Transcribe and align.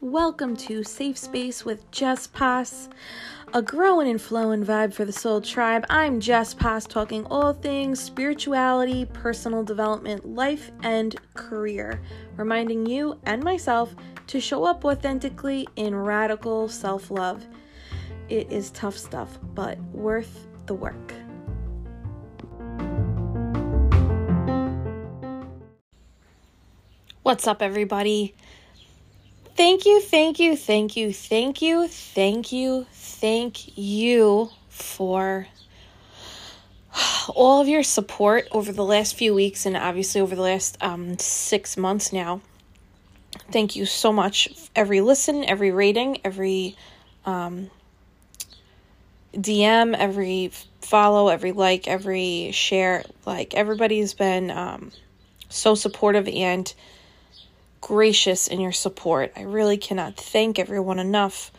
Welcome 0.00 0.56
to 0.56 0.82
Safe 0.82 1.18
Space 1.18 1.66
with 1.66 1.90
Jess 1.90 2.26
Pos, 2.26 2.88
a 3.52 3.60
growing 3.60 4.08
and 4.08 4.18
flowing 4.18 4.64
vibe 4.64 4.94
for 4.94 5.04
the 5.04 5.12
soul 5.12 5.42
tribe. 5.42 5.84
I'm 5.90 6.20
Jess 6.20 6.54
Pos, 6.54 6.86
talking 6.86 7.26
all 7.26 7.52
things 7.52 8.00
spirituality, 8.00 9.04
personal 9.04 9.62
development, 9.62 10.26
life, 10.26 10.70
and 10.82 11.14
career, 11.34 12.00
reminding 12.38 12.86
you 12.86 13.20
and 13.26 13.44
myself 13.44 13.94
to 14.28 14.40
show 14.40 14.64
up 14.64 14.86
authentically 14.86 15.68
in 15.76 15.94
radical 15.94 16.66
self 16.70 17.10
love. 17.10 17.44
It 18.30 18.50
is 18.50 18.70
tough 18.70 18.96
stuff, 18.96 19.38
but 19.52 19.78
worth 19.92 20.46
the 20.64 20.72
work. 20.72 21.12
What's 27.28 27.46
up, 27.46 27.60
everybody? 27.60 28.34
Thank 29.54 29.84
you, 29.84 30.00
thank 30.00 30.38
you, 30.38 30.56
thank 30.56 30.96
you, 30.96 31.12
thank 31.12 31.60
you, 31.60 31.86
thank 31.86 32.52
you, 32.52 32.86
thank 32.90 33.76
you 33.76 34.48
for 34.70 35.46
all 37.28 37.60
of 37.60 37.68
your 37.68 37.82
support 37.82 38.48
over 38.50 38.72
the 38.72 38.82
last 38.82 39.14
few 39.14 39.34
weeks 39.34 39.66
and 39.66 39.76
obviously 39.76 40.22
over 40.22 40.34
the 40.34 40.40
last 40.40 40.82
um, 40.82 41.18
six 41.18 41.76
months 41.76 42.14
now. 42.14 42.40
Thank 43.52 43.76
you 43.76 43.84
so 43.84 44.10
much. 44.10 44.48
Every 44.74 45.02
listen, 45.02 45.44
every 45.44 45.70
rating, 45.70 46.22
every 46.24 46.76
um, 47.26 47.70
DM, 49.34 49.94
every 49.94 50.50
follow, 50.80 51.28
every 51.28 51.52
like, 51.52 51.88
every 51.88 52.52
share. 52.52 53.04
Like, 53.26 53.52
everybody's 53.52 54.14
been 54.14 54.50
um, 54.50 54.92
so 55.50 55.74
supportive 55.74 56.26
and 56.26 56.72
gracious 57.80 58.48
in 58.48 58.60
your 58.60 58.72
support. 58.72 59.32
I 59.36 59.42
really 59.42 59.76
cannot 59.76 60.16
thank 60.16 60.58
everyone 60.58 60.98
enough 60.98 61.52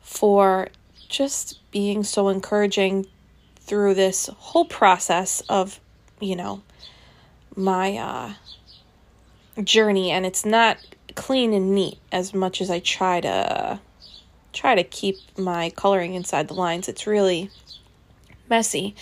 for 0.00 0.68
just 1.08 1.60
being 1.70 2.04
so 2.04 2.28
encouraging 2.28 3.06
through 3.56 3.94
this 3.94 4.30
whole 4.36 4.64
process 4.64 5.42
of, 5.48 5.80
you 6.20 6.36
know, 6.36 6.62
my 7.54 7.96
uh, 7.96 8.32
journey. 9.62 10.10
And 10.10 10.24
it's 10.24 10.44
not 10.44 10.78
clean 11.14 11.52
and 11.52 11.74
neat 11.74 11.98
as 12.12 12.34
much 12.34 12.60
as 12.60 12.70
I 12.70 12.80
try 12.80 13.20
to 13.20 13.80
try 14.52 14.74
to 14.74 14.84
keep 14.84 15.16
my 15.36 15.70
coloring 15.70 16.14
inside 16.14 16.48
the 16.48 16.54
lines. 16.54 16.88
It's 16.88 17.06
really 17.06 17.50
messy 18.48 18.94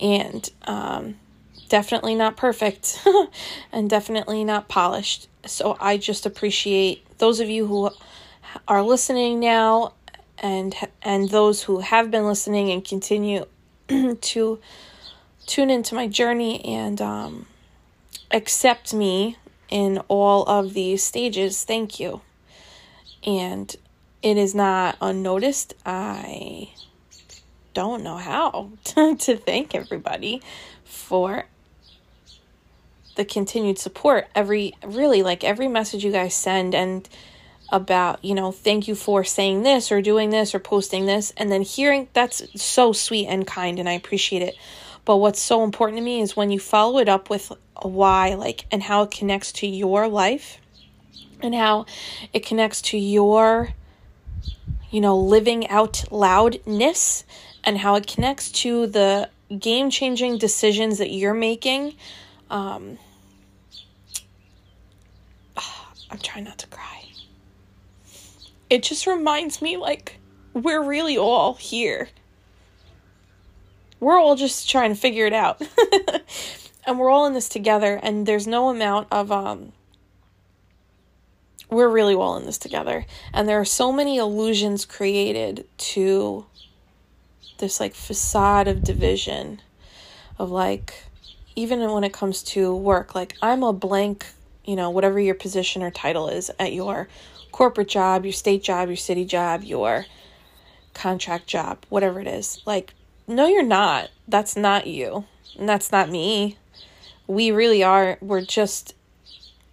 and 0.00 0.48
um, 0.64 1.16
definitely 1.68 2.14
not 2.14 2.36
perfect 2.36 3.06
and 3.72 3.88
definitely 3.88 4.44
not 4.44 4.68
polished. 4.68 5.28
So 5.46 5.76
I 5.80 5.96
just 5.96 6.26
appreciate 6.26 7.04
those 7.18 7.40
of 7.40 7.48
you 7.48 7.66
who 7.66 7.90
are 8.66 8.82
listening 8.82 9.40
now 9.40 9.94
and 10.38 10.74
and 11.02 11.28
those 11.30 11.62
who 11.62 11.80
have 11.80 12.10
been 12.10 12.24
listening 12.24 12.70
and 12.70 12.84
continue 12.84 13.44
to 14.20 14.58
tune 15.46 15.70
into 15.70 15.94
my 15.94 16.06
journey 16.06 16.64
and 16.64 17.00
um, 17.00 17.46
accept 18.30 18.92
me 18.92 19.36
in 19.68 19.98
all 20.08 20.44
of 20.44 20.74
these 20.74 21.02
stages. 21.02 21.64
Thank 21.64 21.98
you. 21.98 22.20
And 23.26 23.74
it 24.22 24.36
is 24.36 24.54
not 24.54 24.96
unnoticed. 25.00 25.74
I 25.84 26.72
don't 27.74 28.02
know 28.02 28.16
how 28.16 28.70
to 28.84 29.36
thank 29.36 29.74
everybody 29.74 30.42
for 30.84 31.46
the 33.18 33.24
continued 33.24 33.80
support 33.80 34.28
every 34.32 34.72
really 34.86 35.24
like 35.24 35.42
every 35.42 35.66
message 35.66 36.04
you 36.04 36.12
guys 36.12 36.32
send 36.32 36.72
and 36.72 37.08
about 37.70 38.24
you 38.24 38.32
know 38.32 38.52
thank 38.52 38.86
you 38.86 38.94
for 38.94 39.24
saying 39.24 39.64
this 39.64 39.90
or 39.90 40.00
doing 40.00 40.30
this 40.30 40.54
or 40.54 40.60
posting 40.60 41.04
this 41.04 41.32
and 41.36 41.50
then 41.50 41.60
hearing 41.60 42.08
that's 42.12 42.42
so 42.54 42.92
sweet 42.92 43.26
and 43.26 43.44
kind 43.46 43.78
and 43.78 43.88
i 43.88 43.92
appreciate 43.92 44.40
it. 44.40 44.54
But 45.04 45.16
what's 45.16 45.40
so 45.40 45.64
important 45.64 45.98
to 45.98 46.04
me 46.04 46.20
is 46.20 46.36
when 46.36 46.50
you 46.50 46.60
follow 46.60 46.98
it 46.98 47.08
up 47.08 47.28
with 47.28 47.50
a 47.76 47.88
why 47.88 48.34
like 48.34 48.66
and 48.70 48.82
how 48.82 49.02
it 49.02 49.10
connects 49.10 49.52
to 49.52 49.66
your 49.66 50.06
life 50.06 50.60
and 51.42 51.54
how 51.54 51.86
it 52.32 52.46
connects 52.46 52.80
to 52.82 52.98
your 52.98 53.70
you 54.90 55.00
know 55.00 55.18
living 55.18 55.68
out 55.68 56.04
loudness 56.12 57.24
and 57.64 57.78
how 57.78 57.96
it 57.96 58.06
connects 58.06 58.52
to 58.52 58.86
the 58.86 59.28
game 59.58 59.90
changing 59.90 60.38
decisions 60.38 60.98
that 60.98 61.10
you're 61.10 61.34
making 61.34 61.94
um, 62.50 62.98
I'm 66.10 66.18
trying 66.18 66.44
not 66.44 66.58
to 66.58 66.66
cry. 66.68 67.04
It 68.70 68.82
just 68.82 69.06
reminds 69.06 69.62
me 69.62 69.76
like 69.76 70.18
we're 70.52 70.82
really 70.82 71.16
all 71.16 71.54
here. 71.54 72.08
We're 74.00 74.18
all 74.18 74.36
just 74.36 74.68
trying 74.68 74.94
to 74.94 75.00
figure 75.00 75.26
it 75.26 75.32
out. 75.32 75.60
and 76.88 76.98
we're 76.98 77.10
all 77.10 77.26
in 77.26 77.34
this 77.34 77.50
together 77.50 78.00
and 78.02 78.24
there's 78.24 78.46
no 78.46 78.70
amount 78.70 79.06
of 79.12 79.30
um 79.30 79.72
we're 81.68 81.88
really 81.88 82.14
all 82.14 82.38
in 82.38 82.46
this 82.46 82.56
together 82.56 83.04
and 83.34 83.46
there 83.46 83.60
are 83.60 83.64
so 83.64 83.92
many 83.92 84.16
illusions 84.16 84.86
created 84.86 85.66
to 85.76 86.46
this 87.58 87.78
like 87.78 87.94
facade 87.94 88.66
of 88.66 88.82
division 88.82 89.60
of 90.38 90.50
like 90.50 91.04
even 91.54 91.78
when 91.90 92.04
it 92.04 92.12
comes 92.12 92.42
to 92.42 92.74
work 92.74 93.14
like 93.14 93.36
i'm 93.42 93.62
a 93.62 93.72
blank 93.72 94.26
you 94.68 94.76
know, 94.76 94.90
whatever 94.90 95.18
your 95.18 95.34
position 95.34 95.82
or 95.82 95.90
title 95.90 96.28
is 96.28 96.50
at 96.58 96.74
your 96.74 97.08
corporate 97.52 97.88
job, 97.88 98.26
your 98.26 98.34
state 98.34 98.62
job, 98.62 98.88
your 98.88 98.98
city 98.98 99.24
job, 99.24 99.64
your 99.64 100.04
contract 100.92 101.46
job, 101.46 101.78
whatever 101.88 102.20
it 102.20 102.26
is. 102.26 102.60
Like, 102.66 102.92
no, 103.26 103.46
you're 103.46 103.62
not. 103.62 104.10
That's 104.28 104.56
not 104.56 104.86
you. 104.86 105.24
And 105.58 105.66
that's 105.66 105.90
not 105.90 106.10
me. 106.10 106.58
We 107.26 107.50
really 107.50 107.82
are. 107.82 108.18
We're 108.20 108.44
just, 108.44 108.94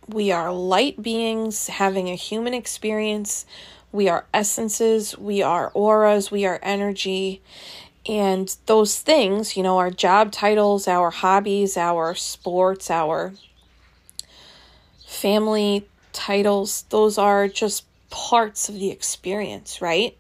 we 0.08 0.32
are 0.32 0.54
light 0.54 1.02
beings 1.02 1.68
having 1.68 2.08
a 2.08 2.16
human 2.16 2.54
experience. 2.54 3.46
We 3.92 4.08
are 4.08 4.26
essences. 4.34 5.18
We 5.18 5.42
are 5.42 5.72
auras. 5.74 6.32
We 6.32 6.46
are 6.46 6.60
energy. 6.64 7.42
And 8.06 8.56
those 8.66 9.02
things, 9.02 9.58
you 9.58 9.64
know, 9.64 9.78
our 9.78 9.92
job 9.92 10.32
titles, 10.32 10.88
our 10.88 11.10
hobbies, 11.10 11.76
our 11.76 12.16
sports, 12.16 12.90
our 12.90 13.34
family 15.06 15.88
titles, 16.14 16.86
those 16.90 17.18
are 17.18 17.48
just 17.48 17.86
parts 18.10 18.70
of 18.70 18.76
the 18.76 18.90
experience, 18.90 19.82
right? 19.82 20.18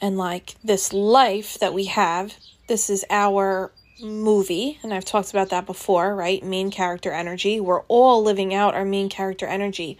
And 0.00 0.16
like 0.16 0.56
this 0.62 0.92
life 0.92 1.58
that 1.58 1.74
we 1.74 1.86
have, 1.86 2.34
this 2.68 2.90
is 2.90 3.04
our 3.10 3.72
movie, 4.02 4.78
and 4.82 4.92
I've 4.92 5.04
talked 5.04 5.30
about 5.30 5.50
that 5.50 5.66
before, 5.66 6.14
right? 6.14 6.42
Main 6.42 6.70
character 6.70 7.12
energy. 7.12 7.60
We're 7.60 7.82
all 7.82 8.22
living 8.22 8.52
out 8.52 8.74
our 8.74 8.84
main 8.84 9.08
character 9.08 9.46
energy. 9.46 9.98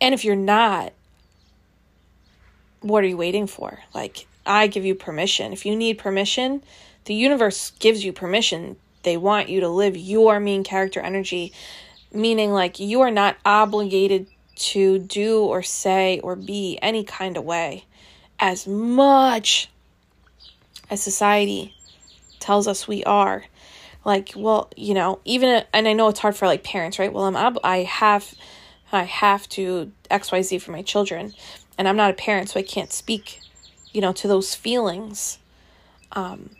And 0.00 0.12
if 0.14 0.24
you're 0.24 0.36
not, 0.36 0.92
what 2.80 3.02
are 3.02 3.06
you 3.06 3.16
waiting 3.16 3.46
for? 3.46 3.80
Like, 3.94 4.26
I 4.44 4.66
give 4.66 4.84
you 4.84 4.94
permission. 4.94 5.52
If 5.52 5.66
you 5.66 5.74
need 5.74 5.98
permission, 5.98 6.62
the 7.06 7.14
universe 7.14 7.72
gives 7.78 8.04
you 8.04 8.12
permission. 8.12 8.76
They 9.02 9.16
want 9.16 9.48
you 9.48 9.60
to 9.60 9.68
live 9.68 9.96
your 9.96 10.38
main 10.38 10.62
character 10.62 11.00
energy 11.00 11.52
meaning 12.16 12.52
like 12.52 12.80
you 12.80 13.00
are 13.02 13.10
not 13.10 13.36
obligated 13.44 14.26
to 14.56 14.98
do 14.98 15.40
or 15.40 15.62
say 15.62 16.18
or 16.20 16.34
be 16.34 16.78
any 16.80 17.04
kind 17.04 17.36
of 17.36 17.44
way 17.44 17.84
as 18.38 18.66
much 18.66 19.68
as 20.90 21.02
society 21.02 21.74
tells 22.38 22.66
us 22.66 22.88
we 22.88 23.04
are. 23.04 23.44
Like 24.04 24.32
well 24.36 24.70
you 24.76 24.94
know 24.94 25.18
even 25.24 25.64
and 25.72 25.88
i 25.88 25.92
know 25.92 26.06
it's 26.06 26.20
hard 26.20 26.36
for 26.36 26.46
like 26.46 26.62
parents 26.62 26.98
right? 27.00 27.12
Well 27.12 27.24
i'm 27.24 27.34
ob- 27.36 27.58
i 27.64 27.78
have 27.78 28.34
i 28.92 29.02
have 29.02 29.48
to 29.48 29.90
xyz 30.08 30.62
for 30.62 30.70
my 30.70 30.82
children 30.82 31.34
and 31.76 31.88
i'm 31.88 31.96
not 31.96 32.10
a 32.10 32.14
parent 32.14 32.48
so 32.48 32.60
i 32.60 32.62
can't 32.62 32.92
speak 32.92 33.40
you 33.92 34.00
know 34.00 34.12
to 34.12 34.28
those 34.28 34.54
feelings. 34.54 35.38
Um 36.12 36.50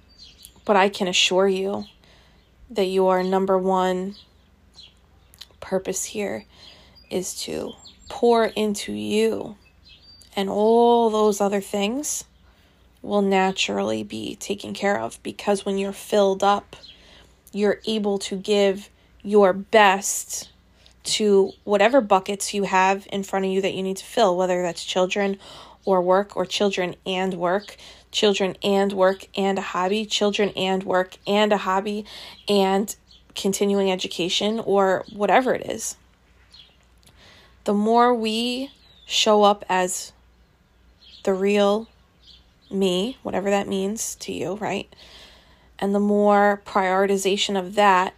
but 0.64 0.75
i 0.75 0.88
can 0.88 1.06
assure 1.06 1.47
you 1.47 1.85
that 2.69 2.87
you 2.87 3.06
are 3.06 3.23
number 3.23 3.56
one 3.56 4.17
purpose 5.67 6.05
here 6.05 6.45
is 7.11 7.35
to 7.43 7.73
pour 8.09 8.47
into 8.47 8.93
you, 8.93 9.57
and 10.37 10.49
all 10.49 11.11
those 11.11 11.41
other 11.41 11.61
things 11.61 12.25
will 13.03 13.23
naturally 13.23 14.03
be 14.03 14.37
taken 14.37 14.75
care 14.75 15.01
of 15.01 15.21
because 15.23 15.65
when 15.65 15.77
you're 15.77 15.93
filled 15.93 16.43
up, 16.43 16.77
you're 17.53 17.81
able 17.87 18.19
to 18.19 18.37
give 18.37 18.89
your 19.23 19.53
best 19.53 20.51
to 21.03 21.53
whatever 21.65 22.01
buckets 22.01 22.55
you 22.55 22.65
have 22.65 23.07
in 23.11 23.23
front 23.23 23.45
of 23.45 23.51
you 23.51 23.61
that 23.61 23.75
you 23.75 23.83
need 23.83 23.97
to 23.97 24.05
fill, 24.05 24.37
whether 24.37 24.63
that's 24.63 24.85
children 24.85 25.39
or 25.85 26.03
work, 26.03 26.37
or 26.37 26.45
children 26.45 26.95
and 27.05 27.35
work, 27.35 27.77
children 28.11 28.57
and 28.63 28.93
work 28.93 29.27
and 29.37 29.59
a 29.59 29.63
hobby, 29.63 30.05
children 30.05 30.51
and 30.57 30.83
work 30.85 31.17
and 31.27 31.53
a 31.53 31.59
hobby, 31.59 32.05
and 32.49 32.97
continuing 33.37 33.93
education 33.93 34.59
or 34.61 35.05
whatever 35.12 35.55
it 35.55 35.71
is. 35.71 35.97
The 37.65 37.75
more 37.75 38.15
we 38.15 38.71
show 39.06 39.43
up 39.43 39.65
as 39.69 40.12
the 41.25 41.35
real 41.35 41.88
me, 42.71 43.19
whatever 43.23 43.50
that 43.50 43.69
means 43.69 44.15
to 44.17 44.33
you, 44.33 44.55
right? 44.55 44.93
And 45.79 45.94
the 45.94 46.00
more 46.00 46.62
prioritization 46.65 47.59
of 47.59 47.75
that, 47.75 48.15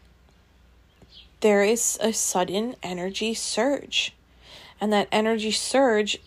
there 1.41 1.63
is 1.63 1.99
a 2.01 2.13
sudden 2.13 2.77
energy 2.83 3.35
surge. 3.35 4.15
And 4.81 4.93
that 4.93 5.09
energy 5.11 5.51
surge 5.51 6.19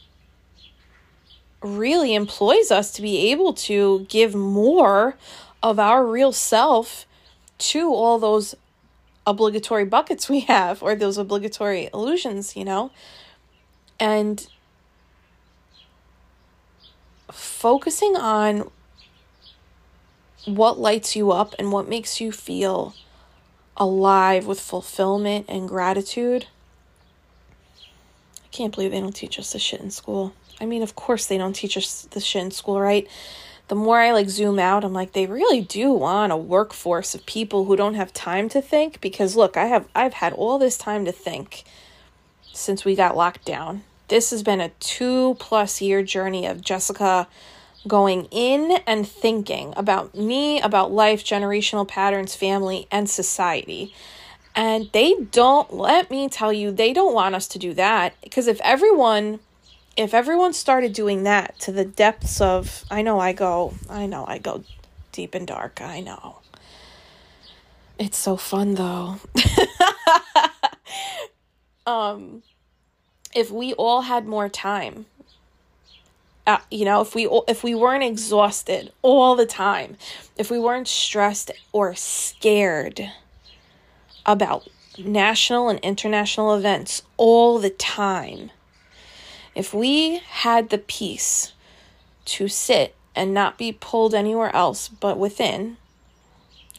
really 1.62 2.16
employs 2.16 2.72
us 2.72 2.92
to 2.94 3.02
be 3.02 3.32
able 3.32 3.54
to 3.54 4.06
give 4.10 4.34
more 4.34 5.16
of 5.62 5.80
our 5.80 6.06
real 6.06 6.32
self 6.32 7.06
to 7.60 7.94
all 7.94 8.18
those 8.18 8.56
obligatory 9.26 9.86
buckets 9.86 10.30
we 10.30 10.42
have 10.42 10.82
or 10.82 10.96
those 10.96 11.18
obligatory 11.18 11.90
illusions, 11.94 12.56
you 12.56 12.66
know? 12.66 12.92
And 14.00 14.48
focusing 17.32 18.16
on 18.16 18.70
what 20.46 20.80
lights 20.80 21.16
you 21.16 21.32
up 21.32 21.54
and 21.60 21.72
what 21.72 21.88
makes 21.88 22.20
you 22.20 22.32
feel 22.32 22.96
alive 23.78 24.46
with 24.46 24.60
fulfillment 24.60 25.46
and 25.48 25.68
gratitude. 25.68 26.48
I 28.44 28.48
can't 28.52 28.74
believe 28.74 28.92
they 28.92 29.00
don't 29.00 29.16
teach 29.16 29.40
us 29.40 29.54
this 29.54 29.62
shit 29.62 29.82
in 29.82 29.92
school. 29.92 30.34
I 30.60 30.66
mean, 30.66 30.84
of 30.84 30.96
course 30.96 31.26
they 31.26 31.38
don't 31.38 31.54
teach 31.54 31.78
us 31.78 32.08
this 32.12 32.24
shit 32.24 32.44
in 32.44 32.52
school, 32.52 32.80
right? 32.82 33.08
The 33.72 33.76
more 33.76 34.00
I 34.00 34.12
like 34.12 34.30
zoom 34.30 34.60
out, 34.60 34.84
I'm 34.84 34.92
like, 34.92 35.14
they 35.14 35.28
really 35.28 35.62
do 35.62 35.94
want 35.94 36.34
a 36.34 36.36
workforce 36.36 37.16
of 37.16 37.26
people 37.26 37.64
who 37.64 37.78
don't 37.78 37.94
have 37.94 38.12
time 38.12 38.50
to 38.50 38.62
think. 38.62 39.00
Because 39.00 39.38
look, 39.38 39.56
I 39.56 39.68
have 39.68 39.88
I've 39.96 40.16
had 40.16 40.34
all 40.34 40.60
this 40.60 40.78
time 40.78 41.06
to 41.06 41.14
think 41.14 41.64
since 42.52 42.84
we 42.84 42.98
got 42.98 43.16
locked 43.16 43.46
down. 43.46 43.86
This 44.10 44.32
has 44.32 44.44
been 44.44 44.60
a 44.60 44.74
two 44.82 45.38
plus 45.40 45.82
year 45.82 46.04
journey 46.04 46.46
of 46.46 46.60
Jessica 46.60 47.30
going 47.88 48.28
in 48.30 48.80
and 48.86 49.08
thinking 49.08 49.74
about 49.78 50.16
me, 50.16 50.60
about 50.60 50.92
life, 50.92 51.24
generational 51.24 51.88
patterns, 51.88 52.36
family, 52.36 52.88
and 52.92 53.10
society. 53.10 53.94
And 54.54 54.90
they 54.92 55.16
don't, 55.32 55.74
let 55.74 56.12
me 56.12 56.28
tell 56.28 56.52
you, 56.52 56.72
they 56.72 56.92
don't 56.92 57.14
want 57.14 57.36
us 57.36 57.48
to 57.48 57.58
do 57.58 57.74
that. 57.76 58.16
Because 58.22 58.48
if 58.48 58.60
everyone, 58.66 59.40
if 59.98 60.14
everyone 60.14 60.54
started 60.54 60.94
doing 60.94 61.24
that 61.24 61.60
to 61.60 61.72
the 61.72 61.86
depths 61.86 62.42
of, 62.42 62.86
I 62.90 63.02
know 63.02 63.20
I 63.20 63.34
go, 63.34 63.74
I 63.90 64.06
know 64.06 64.26
I 64.28 64.38
go 64.38 64.64
deep 65.12 65.36
and 65.36 65.46
dark, 65.48 65.82
I 65.82 66.00
know. 66.00 66.40
It's 68.00 68.18
so 68.18 68.38
fun 68.38 68.76
though. 68.76 69.18
um, 71.86 72.44
if 73.36 73.52
we 73.52 73.74
all 73.74 74.02
had 74.02 74.26
more 74.26 74.50
time 74.50 75.06
uh, 76.48 76.58
you 76.70 76.86
know 76.86 77.02
if 77.02 77.16
we 77.16 77.28
if 77.48 77.64
we 77.64 77.76
weren't 77.76 78.04
exhausted 78.04 78.92
all 79.02 79.36
the 79.36 79.46
time 79.46 79.98
if 80.38 80.50
we 80.50 80.60
weren't 80.60 80.88
stressed 80.88 81.52
or 81.72 81.94
scared 81.96 83.12
about 84.26 84.68
national 84.98 85.70
and 85.70 85.80
international 85.80 86.54
events 86.56 87.04
all 87.18 87.60
the 87.60 87.70
time 87.70 88.52
if 89.56 89.74
we 89.74 90.18
had 90.18 90.69
the 90.69 90.77
peace 90.77 91.53
to 92.25 92.48
sit 92.48 92.95
and 93.15 93.33
not 93.33 93.57
be 93.57 93.71
pulled 93.71 94.13
anywhere 94.13 94.56
else 94.56 94.88
but 94.88 95.18
within 95.18 95.77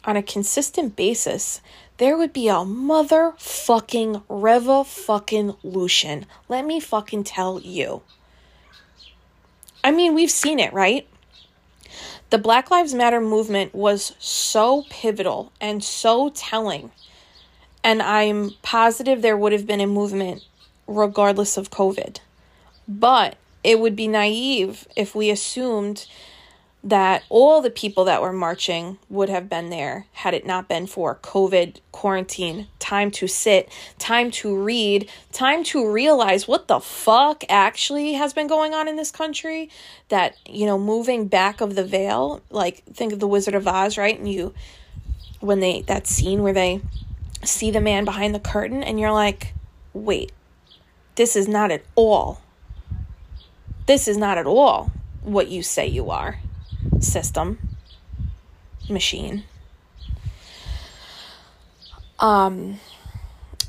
on 0.05 0.17
a 0.17 0.23
consistent 0.23 0.97
basis 0.97 1.61
there 2.03 2.17
would 2.17 2.33
be 2.33 2.49
a 2.49 2.55
motherfucking 2.55 4.25
reva 4.29 4.83
fucking 4.83 5.55
Lucian. 5.63 6.27
Let 6.49 6.65
me 6.65 6.81
fucking 6.81 7.23
tell 7.23 7.61
you. 7.61 8.03
I 9.85 9.93
mean, 9.93 10.13
we've 10.13 10.31
seen 10.31 10.59
it, 10.59 10.73
right? 10.73 11.07
The 12.31 12.39
Black 12.39 12.73
Lives 12.73 12.93
Matter 12.93 13.21
movement 13.21 13.73
was 13.73 14.17
so 14.19 14.85
pivotal 14.91 15.53
and 15.61 15.85
so 15.85 16.31
telling. 16.31 16.91
And 17.85 18.03
I'm 18.03 18.51
positive 18.63 19.23
there 19.23 19.37
would 19.37 19.53
have 19.53 19.67
been 19.67 19.81
a 19.81 19.87
movement 19.87 20.45
regardless 20.89 21.57
of 21.57 21.71
COVID. 21.71 22.19
But 22.89 23.37
it 23.63 23.79
would 23.79 23.97
be 23.97 24.09
naive 24.09 24.87
if 24.97 25.15
we 25.15 25.31
assumed 25.31 26.07
that 26.85 27.23
all 27.29 27.61
the 27.61 27.71
people 27.71 28.05
that 28.05 28.21
were 28.21 28.33
marching 28.33 28.99
would 29.09 29.29
have 29.29 29.49
been 29.49 29.71
there 29.71 30.07
had 30.13 30.35
it 30.35 30.45
not 30.45 30.69
been 30.69 30.87
for 30.87 31.15
COVID, 31.23 31.77
quarantine, 31.93 32.67
time 32.81 33.13
to 33.13 33.29
sit, 33.29 33.71
time 33.99 34.33
to 34.33 34.57
read, 34.57 35.09
time 35.31 35.63
to 35.63 35.89
realize 35.89 36.49
what 36.49 36.67
the 36.67 36.81
fuck 36.81 37.45
actually 37.49 38.15
has 38.15 38.33
been 38.33 38.49
going 38.49 38.75
on 38.75 38.89
in 38.89 38.97
this 38.97 39.13
country. 39.13 39.71
That, 40.09 40.35
you 40.45 40.67
know, 40.67 40.77
moving 40.77 41.29
back 41.29 41.61
of 41.61 41.77
the 41.77 41.85
veil, 41.85 42.43
like 42.51 42.83
think 42.87 43.13
of 43.13 43.21
the 43.21 43.29
Wizard 43.29 43.55
of 43.55 43.69
Oz, 43.69 43.97
right? 43.97 44.19
And 44.19 44.31
you, 44.31 44.53
when 45.39 45.61
they, 45.61 45.83
that 45.83 46.09
scene 46.09 46.43
where 46.43 46.53
they 46.53 46.81
see 47.45 47.71
the 47.71 47.81
man 47.81 48.05
behind 48.05 48.35
the 48.35 48.41
curtain 48.41 48.83
and 48.83 48.99
you're 48.99 49.13
like, 49.13 49.55
wait, 49.93 50.33
this 51.15 51.37
is 51.37 51.47
not 51.47 51.71
at 51.71 51.85
all. 51.95 52.42
This 53.87 54.09
is 54.09 54.17
not 54.17 54.39
at 54.39 54.47
all 54.47 54.91
what 55.23 55.49
you 55.49 55.63
say 55.63 55.87
you 55.87 56.11
are 56.11 56.39
system 57.01 57.59
machine. 58.89 59.45
Um 62.19 62.79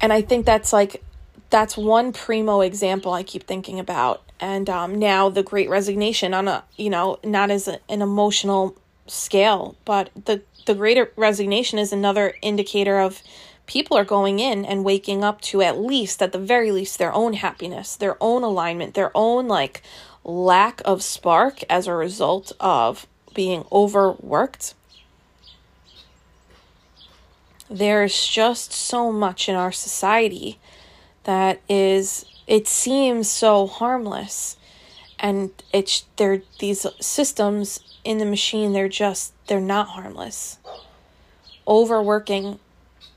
and 0.01 0.12
i 0.12 0.21
think 0.21 0.45
that's 0.45 0.74
like 0.74 1.04
that's 1.50 1.77
one 1.77 2.12
primo 2.12 2.62
example 2.62 3.13
i 3.13 3.24
keep 3.24 3.44
thinking 3.44 3.80
about. 3.80 4.21
And 4.39 4.69
um 4.69 5.00
now 5.00 5.30
the 5.30 5.44
great 5.44 5.69
resignation 5.69 6.33
on 6.33 6.48
a 6.48 6.63
you 6.77 6.89
know 6.89 7.19
not 7.24 7.50
as 7.50 7.68
a, 7.68 7.80
an 7.89 8.01
emotional 8.01 8.75
scale 9.07 9.75
but 9.86 10.10
the 10.25 10.42
the 10.65 10.75
greater 10.75 11.12
resignation 11.15 11.77
is 11.77 11.92
another 11.92 12.36
indicator 12.42 13.00
of 13.00 13.21
people 13.65 13.98
are 13.98 14.06
going 14.06 14.39
in 14.39 14.65
and 14.65 14.83
waking 14.83 15.24
up 15.24 15.39
to 15.42 15.62
at 15.62 15.80
least 15.80 16.21
at 16.21 16.31
the 16.31 16.38
very 16.38 16.71
least 16.71 16.98
their 16.98 17.13
own 17.13 17.33
happiness 17.33 17.95
their 17.95 18.18
own 18.21 18.44
alignment 18.44 18.94
their 18.94 19.12
own 19.15 19.48
like 19.48 19.81
lack 20.24 20.81
of 20.86 21.04
spark 21.04 21.63
as 21.69 21.88
a 21.88 21.94
result 21.94 22.51
of 22.60 23.07
being 23.33 23.65
overworked. 23.71 24.74
There's 27.69 28.27
just 28.27 28.71
so 28.71 29.12
much 29.12 29.50
in 29.50 29.56
our 29.56 29.71
society 29.71 30.60
that 31.24 31.62
is 31.67 32.25
it 32.46 32.67
seems 32.67 33.29
so 33.29 33.65
harmless 33.65 34.58
and 35.17 35.51
it's 35.72 36.05
they're 36.17 36.41
these 36.60 36.86
systems 37.00 37.79
in 38.03 38.17
the 38.17 38.25
machine 38.25 38.74
they're 38.74 38.89
just 38.89 39.34
they're 39.48 39.62
not 39.62 39.88
harmless 39.88 40.58
overworking 41.65 42.60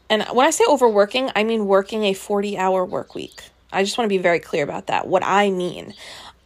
and 0.09 0.25
when 0.33 0.47
i 0.47 0.51
say 0.51 0.65
overworking 0.69 1.31
i 1.37 1.45
mean 1.45 1.67
working 1.67 2.05
a 2.05 2.13
40 2.13 2.59
hour 2.59 2.85
work 2.85 3.15
week 3.15 3.43
i 3.73 3.83
just 3.83 3.99
want 3.99 4.07
to 4.07 4.15
be 4.15 4.19
very 4.19 4.41
clear 4.41 4.65
about 4.65 4.87
that 4.87 5.07
what 5.07 5.23
i 5.25 5.51
mean 5.51 5.95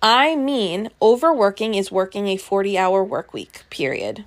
I 0.02 0.34
mean, 0.34 0.88
overworking 1.02 1.74
is 1.74 1.92
working 1.92 2.26
a 2.28 2.38
40 2.38 2.78
hour 2.78 3.04
work 3.04 3.34
week, 3.34 3.64
period. 3.68 4.24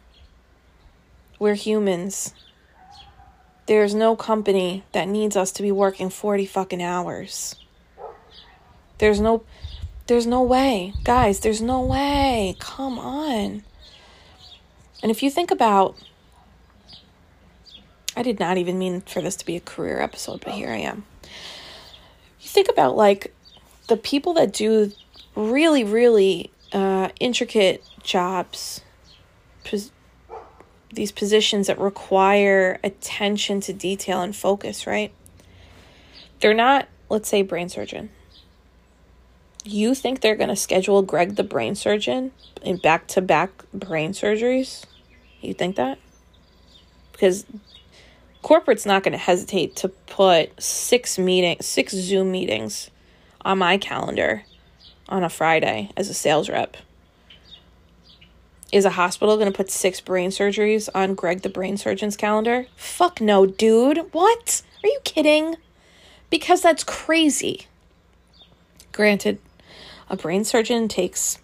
We're 1.39 1.55
humans. 1.55 2.33
There's 3.65 3.95
no 3.95 4.15
company 4.15 4.83
that 4.91 5.07
needs 5.07 5.35
us 5.35 5.51
to 5.53 5.63
be 5.63 5.71
working 5.71 6.11
40 6.11 6.45
fucking 6.45 6.83
hours. 6.83 7.55
There's 8.99 9.19
no 9.19 9.43
there's 10.05 10.27
no 10.27 10.43
way. 10.43 10.93
Guys, 11.03 11.39
there's 11.39 11.61
no 11.61 11.81
way. 11.81 12.55
Come 12.59 12.99
on. 12.99 13.63
And 15.01 15.11
if 15.11 15.23
you 15.23 15.31
think 15.31 15.49
about 15.49 15.95
I 18.15 18.23
did 18.23 18.39
not 18.39 18.57
even 18.57 18.77
mean 18.77 19.01
for 19.01 19.21
this 19.21 19.35
to 19.37 19.45
be 19.45 19.55
a 19.55 19.61
career 19.61 19.99
episode, 19.99 20.41
but 20.41 20.53
here 20.53 20.69
I 20.69 20.77
am. 20.77 21.05
You 22.39 22.49
think 22.49 22.69
about 22.69 22.95
like 22.95 23.33
the 23.87 23.97
people 23.97 24.33
that 24.33 24.53
do 24.53 24.91
really, 25.35 25.83
really 25.83 26.51
uh, 26.71 27.09
intricate 27.19 27.83
jobs, 28.03 28.81
pos- 29.63 29.91
these 30.91 31.11
positions 31.11 31.67
that 31.67 31.79
require 31.79 32.79
attention 32.83 33.61
to 33.61 33.73
detail 33.73 34.21
and 34.21 34.35
focus, 34.35 34.85
right? 34.85 35.11
They're 36.39 36.53
not, 36.53 36.87
let's 37.09 37.29
say, 37.29 37.41
brain 37.41 37.69
surgeon. 37.69 38.09
You 39.63 39.95
think 39.95 40.19
they're 40.19 40.35
going 40.35 40.49
to 40.49 40.55
schedule 40.55 41.01
Greg 41.01 41.35
the 41.35 41.43
brain 41.43 41.75
surgeon 41.75 42.31
in 42.61 42.77
back 42.77 43.07
to 43.09 43.21
back 43.21 43.63
brain 43.73 44.11
surgeries? 44.11 44.83
You 45.41 45.53
think 45.53 45.77
that? 45.77 45.99
Because 47.13 47.45
corporate's 48.43 48.85
not 48.85 49.03
going 49.03 49.13
to 49.13 49.17
hesitate 49.17 49.75
to 49.77 49.89
put 49.89 50.61
six 50.61 51.17
meetings, 51.17 51.65
six 51.65 51.93
Zoom 51.93 52.31
meetings 52.31 52.91
on 53.41 53.57
my 53.57 53.77
calendar 53.77 54.43
on 55.09 55.23
a 55.23 55.29
Friday 55.29 55.89
as 55.97 56.09
a 56.09 56.13
sales 56.13 56.49
rep. 56.49 56.77
Is 58.71 58.85
a 58.85 58.91
hospital 58.91 59.37
going 59.37 59.51
to 59.51 59.55
put 59.55 59.69
six 59.69 60.01
brain 60.01 60.29
surgeries 60.31 60.89
on 60.95 61.15
Greg 61.15 61.41
the 61.41 61.49
brain 61.49 61.77
surgeon's 61.77 62.17
calendar? 62.17 62.65
Fuck 62.75 63.21
no, 63.21 63.45
dude. 63.45 63.99
What? 64.11 64.63
Are 64.83 64.87
you 64.87 64.99
kidding? 65.03 65.55
Because 66.29 66.61
that's 66.61 66.83
crazy. 66.83 67.67
Granted, 68.91 69.39
a 70.09 70.17
brain 70.17 70.43
surgeon 70.43 70.87
takes 70.87 71.39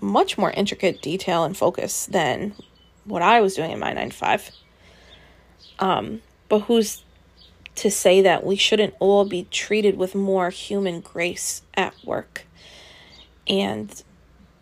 much 0.00 0.36
more 0.36 0.50
intricate 0.50 1.00
detail 1.02 1.44
and 1.44 1.56
focus 1.56 2.06
than 2.06 2.54
what 3.04 3.22
I 3.22 3.40
was 3.40 3.54
doing 3.54 3.70
in 3.70 3.78
my 3.78 3.92
9 3.92 4.10
to 4.10 4.16
5. 4.16 4.50
Um, 5.78 6.22
but 6.48 6.60
who's 6.60 7.02
to 7.76 7.90
say 7.90 8.20
that 8.22 8.44
we 8.44 8.56
shouldn't 8.56 8.94
all 8.98 9.24
be 9.24 9.46
treated 9.50 9.96
with 9.96 10.14
more 10.14 10.50
human 10.50 11.00
grace 11.00 11.62
at 11.74 11.94
work 12.04 12.44
and 13.46 14.02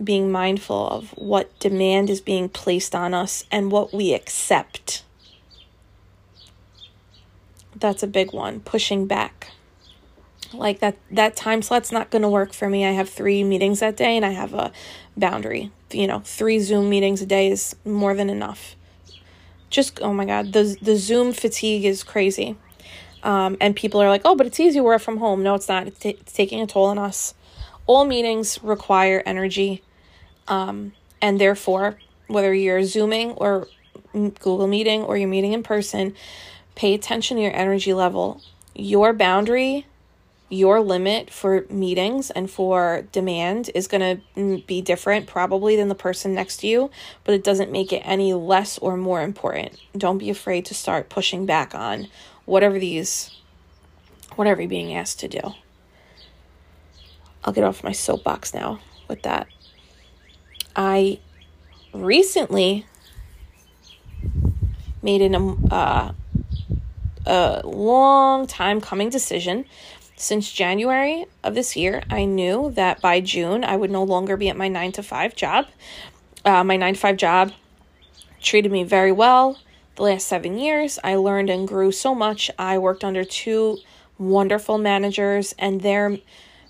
being 0.02 0.30
mindful 0.30 0.88
of 0.88 1.11
what 1.16 1.58
demand 1.58 2.11
is 2.11 2.20
being 2.20 2.49
placed 2.49 2.94
on 2.94 3.14
us 3.14 3.44
and 3.50 3.73
what 3.73 3.92
we 3.92 4.12
accept. 4.12 5.02
That's 7.75 8.02
a 8.02 8.06
big 8.06 8.32
one, 8.32 8.61
pushing 8.61 9.06
back. 9.06 9.49
Like 10.52 10.78
that 10.80 10.96
that 11.11 11.37
time 11.37 11.61
slot's 11.61 11.90
not 11.90 12.11
going 12.11 12.23
to 12.23 12.28
work 12.28 12.52
for 12.52 12.68
me. 12.68 12.87
I 12.87 12.92
have 12.92 13.08
3 13.08 13.42
meetings 13.44 13.80
that 13.80 13.96
day 13.96 14.16
and 14.16 14.25
I 14.25 14.30
have 14.30 14.54
a 14.54 14.73
boundary. 15.16 15.70
You 15.90 16.06
know, 16.06 16.20
3 16.20 16.61
Zoom 16.61 16.88
meetings 16.88 17.20
a 17.23 17.26
day 17.26 17.50
is 17.50 17.75
more 17.85 18.14
than 18.14 18.30
enough. 18.30 18.75
Just 19.70 20.00
oh 20.00 20.12
my 20.12 20.25
god, 20.25 20.52
the 20.52 20.76
the 20.80 20.96
Zoom 20.96 21.32
fatigue 21.32 21.85
is 21.85 22.02
crazy. 22.02 22.56
Um, 23.23 23.56
and 23.61 23.75
people 23.75 24.00
are 24.00 24.08
like, 24.08 24.23
oh, 24.25 24.37
but 24.37 24.46
it's 24.46 24.61
easy 24.61 24.80
work 24.80 25.02
from 25.02 25.16
home. 25.16 25.42
No, 25.42 25.54
it's 25.54 25.68
not. 25.68 25.88
It's, 25.88 25.99
t- 25.99 26.11
it's 26.20 26.32
taking 26.32 26.61
a 26.61 26.66
toll 26.66 26.85
on 26.85 26.99
us. 26.99 27.35
All 27.87 28.04
meetings 28.04 28.62
require 28.62 29.20
energy. 29.26 29.82
Um, 30.46 30.92
and 31.20 31.40
therefore, 31.40 31.99
whether 32.28 32.54
you're 32.54 32.85
Zooming 32.85 33.32
or 33.32 33.66
Google 34.12 34.68
Meeting 34.68 35.02
or 35.02 35.16
you're 35.16 35.28
meeting 35.28 35.52
in 35.52 35.64
person, 35.64 36.14
pay 36.76 36.94
attention 36.94 37.37
to 37.37 37.42
your 37.42 37.54
energy 37.56 37.92
level. 37.92 38.40
Your 38.76 39.12
boundary, 39.12 39.87
your 40.49 40.81
limit 40.81 41.31
for 41.31 41.65
meetings 41.69 42.31
and 42.31 42.49
for 42.49 43.05
demand 43.11 43.71
is 43.75 43.88
going 43.88 44.21
to 44.37 44.62
be 44.67 44.81
different 44.81 45.26
probably 45.26 45.76
than 45.76 45.88
the 45.88 45.95
person 45.95 46.35
next 46.35 46.59
to 46.59 46.67
you, 46.69 46.91
but 47.25 47.35
it 47.35 47.43
doesn't 47.43 47.73
make 47.73 47.93
it 47.93 48.03
any 48.05 48.33
less 48.33 48.79
or 48.79 48.97
more 48.97 49.23
important. 49.23 49.76
Don't 49.97 50.19
be 50.19 50.31
afraid 50.31 50.65
to 50.67 50.75
start 50.75 51.09
pushing 51.09 51.47
back 51.47 51.75
on 51.75 52.07
whatever 52.45 52.79
these, 52.79 53.37
whatever 54.37 54.62
you're 54.62 54.69
being 54.69 54.95
asked 54.95 55.19
to 55.21 55.29
do. 55.29 55.41
I'll 57.45 57.53
get 57.53 57.65
off 57.65 57.83
my 57.83 57.93
soapbox 57.93 58.55
now 58.55 58.81
with 59.09 59.23
that. 59.23 59.49
I 60.76 61.19
recently 61.93 62.87
made 65.03 65.23
an 65.23 65.35
um, 65.35 65.69
uh, 65.71 66.12
a 67.26 67.62
long 67.65 68.47
time 68.47 68.81
coming 68.81 69.11
decision. 69.11 69.65
Since 70.18 70.50
January 70.50 71.26
of 71.44 71.54
this 71.54 71.76
year, 71.76 72.02
I 72.08 72.25
knew 72.25 72.70
that 72.73 73.02
by 73.02 73.20
June 73.20 73.62
I 73.62 73.76
would 73.76 73.90
no 73.90 74.02
longer 74.02 74.38
be 74.38 74.49
at 74.49 74.56
my 74.56 74.66
nine 74.66 74.92
to 74.92 75.02
five 75.02 75.37
job. 75.37 75.66
Uh, 76.42 76.64
my 76.64 76.76
nine 76.78 76.94
to 76.94 77.00
five 77.00 77.18
job 77.18 77.52
treated 78.40 78.73
me 78.73 78.82
very 78.82 79.12
well 79.12 79.58
the 79.96 80.04
last 80.04 80.26
seven 80.26 80.58
years. 80.58 80.99
I 81.04 81.16
learned 81.16 81.50
and 81.50 81.68
grew 81.68 81.92
so 81.92 82.14
much. 82.14 82.50
I 82.58 82.78
worked 82.78 83.04
under 83.04 83.25
two 83.25 83.76
wonderful 84.18 84.78
managers, 84.78 85.54
and 85.58 85.82
their 85.82 86.16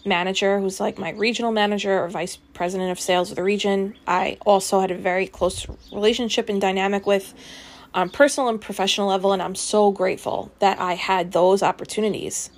manager, 0.04 0.58
who's 0.58 0.80
like 0.80 0.98
my 0.98 1.10
regional 1.10 1.52
manager 1.52 2.02
or 2.02 2.08
vice 2.08 2.36
president 2.52 2.90
of 2.90 2.98
sales 2.98 3.30
of 3.30 3.36
the 3.36 3.44
region, 3.44 3.94
I 4.08 4.38
also 4.44 4.80
had 4.80 4.90
a 4.90 4.96
very 4.96 5.28
close 5.28 5.68
relationship 5.92 6.48
and 6.48 6.60
dynamic 6.60 7.06
with 7.06 7.32
on 7.94 8.10
personal 8.10 8.48
and 8.48 8.60
professional 8.60 9.08
level, 9.08 9.32
and 9.32 9.40
I'm 9.40 9.54
so 9.54 9.92
grateful 9.92 10.50
that 10.58 10.80
I 10.80 10.94
had 10.94 11.30
those 11.30 11.62
opportunities. 11.62 12.50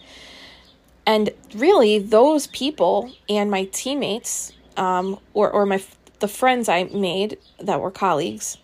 And 1.09 1.31
really, 1.55 1.99
those 1.99 2.49
people 2.49 3.11
and 3.31 3.51
my 3.51 3.65
teammates, 3.65 4.53
um, 4.77 5.19
or 5.33 5.51
or 5.51 5.65
my 5.65 5.83
the 6.19 6.29
friends 6.29 6.69
I 6.69 6.85
made 6.85 7.39
that 7.59 7.81
were 7.81 7.91
colleagues, 7.91 8.59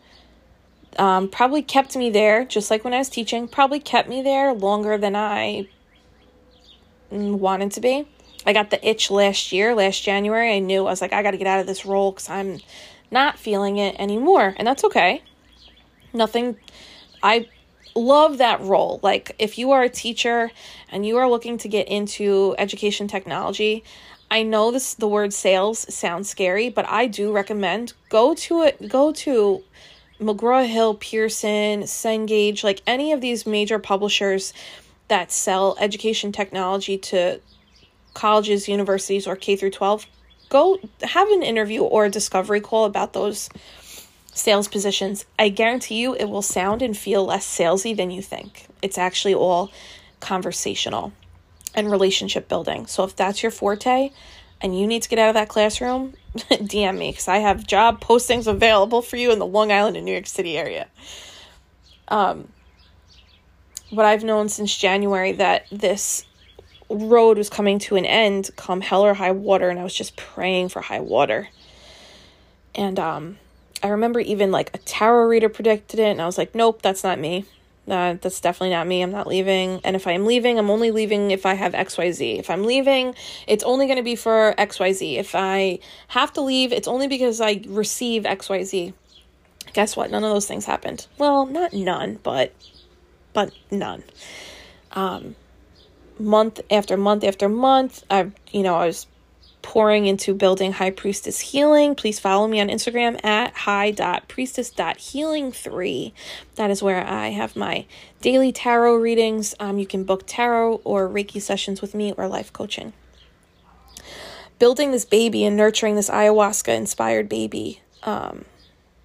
um, 0.99 1.31
probably 1.31 1.63
kept 1.63 1.97
me 1.97 2.11
there, 2.11 2.45
just 2.45 2.71
like 2.71 2.85
when 2.85 2.93
I 2.93 2.99
was 2.99 3.09
teaching, 3.09 3.49
probably 3.49 3.81
kept 3.81 4.11
me 4.11 4.21
there 4.21 4.53
longer 4.53 4.99
than 4.99 5.17
I 5.17 5.69
wanted 7.11 7.73
to 7.73 7.81
be. 7.81 8.07
I 8.45 8.53
got 8.53 8.69
the 8.69 8.87
itch 8.87 9.11
last 9.11 9.51
year, 9.51 9.75
last 9.75 10.03
January. 10.03 10.55
I 10.55 10.59
knew 10.59 10.81
I 10.81 10.91
was 10.91 11.01
like, 11.01 11.15
I 11.15 11.23
got 11.23 11.31
to 11.31 11.39
get 11.39 11.47
out 11.47 11.61
of 11.61 11.67
this 11.67 11.87
role 11.87 12.13
because 12.13 12.29
I'm 12.29 12.59
not 13.11 13.39
feeling 13.39 13.79
it 13.79 13.97
anymore. 13.99 14.55
And 14.59 14.67
that's 14.67 14.85
okay. 14.85 15.23
Nothing, 16.13 16.59
I 17.23 17.49
love 17.95 18.39
that 18.39 18.61
role. 18.61 19.01
Like, 19.03 19.35
if 19.39 19.59
you 19.59 19.71
are 19.73 19.83
a 19.83 19.89
teacher 19.89 20.51
and 20.91 21.07
you 21.07 21.17
are 21.19 21.29
looking 21.29 21.59
to 21.59 21.69
get 21.69 21.89
into 21.89 22.55
education 22.59 23.09
technology, 23.09 23.85
I 24.31 24.43
know 24.43 24.71
this 24.71 24.95
the 24.95 25.09
word 25.09 25.33
sales 25.33 25.93
sounds 25.95 26.29
scary, 26.29 26.69
but 26.69 26.89
I 26.89 27.07
do 27.07 27.33
recommend 27.33 27.93
go 28.09 28.35
to 28.35 28.63
it 28.63 28.89
go 28.89 29.13
to 29.13 29.63
McGraw 30.21 30.67
Hill, 30.67 30.95
Pearson, 30.95 31.83
Cengage, 31.83 32.65
like 32.65 32.83
any 32.87 33.13
of 33.13 33.21
these 33.21 33.47
major 33.47 33.79
publishers 33.79 34.53
that 35.09 35.31
sell 35.31 35.77
education 35.79 36.33
technology 36.33 36.97
to 36.97 37.41
colleges, 38.15 38.69
universities, 38.69 39.27
or 39.27 39.37
K 39.37 39.57
through 39.57 39.71
12, 39.71 40.07
go 40.49 40.79
have 41.03 41.29
an 41.29 41.43
interview 41.43 41.83
or 41.83 42.07
a 42.07 42.11
discovery 42.11 42.61
call 42.61 42.85
about 42.85 43.13
those 43.13 43.49
sales 44.35 44.69
positions. 44.69 45.25
I 45.38 45.49
guarantee 45.49 46.00
you 46.00 46.14
it 46.14 46.29
will 46.29 46.43
sound 46.43 46.83
and 46.83 46.97
feel 46.97 47.25
less 47.25 47.47
salesy 47.47 47.97
than 47.97 48.11
you 48.11 48.21
think. 48.21 48.67
It's 48.83 48.99
actually 48.99 49.35
all 49.35 49.73
conversational 50.21 51.12
and 51.75 51.91
relationship 51.91 52.49
building. 52.49 52.87
So 52.87 53.05
if 53.05 53.17
that's 53.17 53.43
your 53.43 53.53
forte 53.53 54.11
and 54.61 54.79
you 54.79 54.87
need 54.87 55.03
to 55.03 55.09
get 55.09 55.19
out 55.19 55.29
of 55.29 55.35
that 55.35 55.49
classroom, 55.49 56.14
DM 56.37 56.99
me 56.99 57.11
because 57.11 57.29
I 57.29 57.38
have 57.38 57.67
job 57.67 58.00
postings 58.00 58.47
available 58.47 59.03
for 59.03 59.17
you 59.17 59.33
in 59.33 59.38
the 59.38 59.47
Long 59.47 59.73
Island 59.73 59.97
and 59.97 60.05
New 60.05 60.12
York 60.12 60.26
City 60.26 60.59
area. 60.59 60.88
Um, 62.09 62.49
but 63.93 64.05
I've 64.05 64.25
known 64.25 64.49
since 64.49 64.76
January 64.76 65.33
that 65.33 65.67
this 65.71 66.25
road 66.91 67.38
was 67.38 67.49
coming 67.49 67.79
to 67.79 67.97
an 67.97 68.05
end 68.05 68.50
come 68.57 68.81
hell 68.81 69.05
or 69.05 69.14
high 69.14 69.31
water, 69.31 69.71
and 69.71 69.79
I 69.79 69.85
was 69.85 69.95
just 69.95 70.17
praying 70.17 70.69
for 70.71 70.81
high 70.81 71.00
water. 71.00 71.49
And 72.75 72.99
um, 72.99 73.38
I 73.85 73.88
remember 73.88 74.19
even 74.19 74.50
like 74.50 74.71
a 74.75 74.79
tarot 74.79 75.26
reader 75.26 75.50
predicted 75.50 76.00
it, 76.00 76.05
and 76.05 76.23
I 76.23 76.25
was 76.25 76.38
like, 76.38 76.55
nope, 76.55 76.81
that's 76.81 77.05
not 77.05 77.19
me. 77.19 77.45
Uh, 77.87 78.14
that's 78.14 78.41
definitely 78.41 78.71
not 78.71 78.87
me. 78.87 79.03
I'm 79.03 79.11
not 79.11 79.26
leaving. 79.26 79.83
And 79.85 79.95
if 79.95 80.07
I 80.07 80.12
am 80.12 80.25
leaving, 80.25 80.59
I'm 80.59 80.71
only 80.71 80.91
leaving 80.91 81.33
if 81.33 81.45
I 81.45 81.53
have 81.53 81.75
XYZ. 81.75 82.38
If 82.38 82.49
I'm 82.49 82.64
leaving, 82.64 83.14
it's 83.47 83.62
only 83.62 83.85
going 83.85 83.99
to 83.99 84.03
be 84.03 84.17
for 84.17 84.55
XYZ. 84.57 85.19
If 85.19 85.35
I 85.35 85.81
have 86.09 86.33
to 86.33 86.41
leave, 86.41 86.73
it's 86.73 86.88
only 86.88 87.09
because 87.09 87.43
I 87.43 87.61
receive 87.67 88.23
XYZ. 88.23 88.95
Guess 89.75 89.97
what? 89.97 90.11
None 90.11 90.25
of 90.25 90.31
those 90.31 90.47
things 90.47 90.64
happened. 90.64 91.07
Well, 91.19 91.45
not 91.45 91.75
none, 91.75 92.21
but 92.23 92.55
but 93.35 93.53
none. 93.71 94.03
Um 94.93 95.37
month 96.19 96.61
after 96.71 96.97
month 96.97 97.25
after 97.25 97.49
month, 97.49 98.03
I 98.09 98.31
you 98.50 98.62
know, 98.62 98.76
I 98.76 98.87
was 98.87 99.07
pouring 99.64 100.06
into 100.06 100.33
building 100.35 100.73
High 100.73 100.90
Priestess 100.90 101.40
Healing. 101.40 101.94
Please 101.94 102.21
follow 102.21 102.47
me 102.47 102.61
on 102.61 102.68
Instagram 102.68 103.18
at 103.25 103.54
high.priestess.healing3. 103.54 106.12
That 106.56 106.71
is 106.71 106.83
where 106.83 107.02
I 107.04 107.28
have 107.28 107.56
my 107.56 107.87
daily 108.21 108.52
tarot 108.52 108.97
readings. 108.97 109.54
Um, 109.59 109.78
you 109.78 109.87
can 109.87 110.04
book 110.04 110.25
tarot 110.26 110.83
or 110.85 111.09
Reiki 111.09 111.40
sessions 111.40 111.80
with 111.80 111.94
me 111.94 112.12
or 112.12 112.28
life 112.28 112.52
coaching. 112.52 112.92
Building 114.59 114.92
this 114.92 115.06
baby 115.06 115.47
and 115.47 115.56
nurturing 115.56 115.97
this 115.97 116.11
ayahuasca 116.11 116.76
inspired 116.76 117.30
baby, 117.30 117.80
um, 118.02 118.44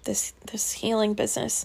this 0.04 0.34
this 0.52 0.72
healing 0.72 1.14
business 1.14 1.64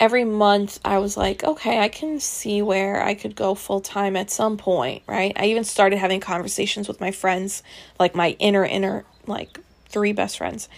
every 0.00 0.24
month 0.24 0.78
I 0.84 0.98
was 0.98 1.16
like, 1.16 1.44
okay, 1.44 1.78
I 1.78 1.88
can 1.88 2.20
see 2.20 2.62
where 2.62 3.02
I 3.02 3.14
could 3.14 3.34
go 3.34 3.54
full 3.54 3.80
time 3.80 4.16
at 4.16 4.30
some 4.30 4.56
point, 4.56 5.02
right? 5.06 5.32
I 5.36 5.46
even 5.46 5.64
started 5.64 5.98
having 5.98 6.20
conversations 6.20 6.88
with 6.88 7.00
my 7.00 7.10
friends, 7.10 7.62
like 7.98 8.14
my 8.14 8.36
inner, 8.38 8.64
inner, 8.64 9.04
like 9.26 9.58
three 9.86 10.12
best 10.12 10.38
friends, 10.38 10.68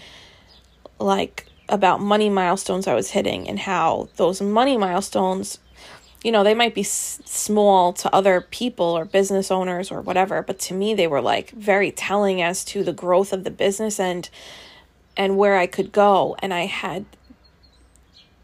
like 0.98 1.46
about 1.68 2.00
money 2.00 2.30
milestones 2.30 2.86
I 2.86 2.94
was 2.94 3.10
hitting 3.10 3.48
and 3.48 3.58
how 3.58 4.08
those 4.16 4.40
money 4.40 4.76
milestones, 4.76 5.58
you 6.22 6.32
know, 6.32 6.42
they 6.42 6.54
might 6.54 6.74
be 6.74 6.80
s- 6.82 7.20
small 7.24 7.92
to 7.94 8.14
other 8.14 8.40
people 8.40 8.86
or 8.86 9.04
business 9.04 9.50
owners 9.50 9.90
or 9.90 10.00
whatever, 10.00 10.42
but 10.42 10.58
to 10.60 10.74
me, 10.74 10.94
they 10.94 11.06
were 11.06 11.20
like 11.20 11.50
very 11.50 11.90
telling 11.90 12.40
as 12.40 12.64
to 12.66 12.82
the 12.82 12.92
growth 12.92 13.32
of 13.32 13.44
the 13.44 13.50
business 13.50 14.00
and 14.00 14.28
and 15.16 15.36
where 15.36 15.56
I 15.56 15.66
could 15.66 15.90
go. 15.90 16.36
And 16.38 16.54
I 16.54 16.66
had 16.66 17.04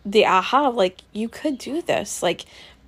the 0.05 0.27
aha 0.27 0.69
like 0.69 1.01
you 1.13 1.29
could 1.29 1.59
do 1.59 1.81
this 1.83 2.23
like 2.23 2.45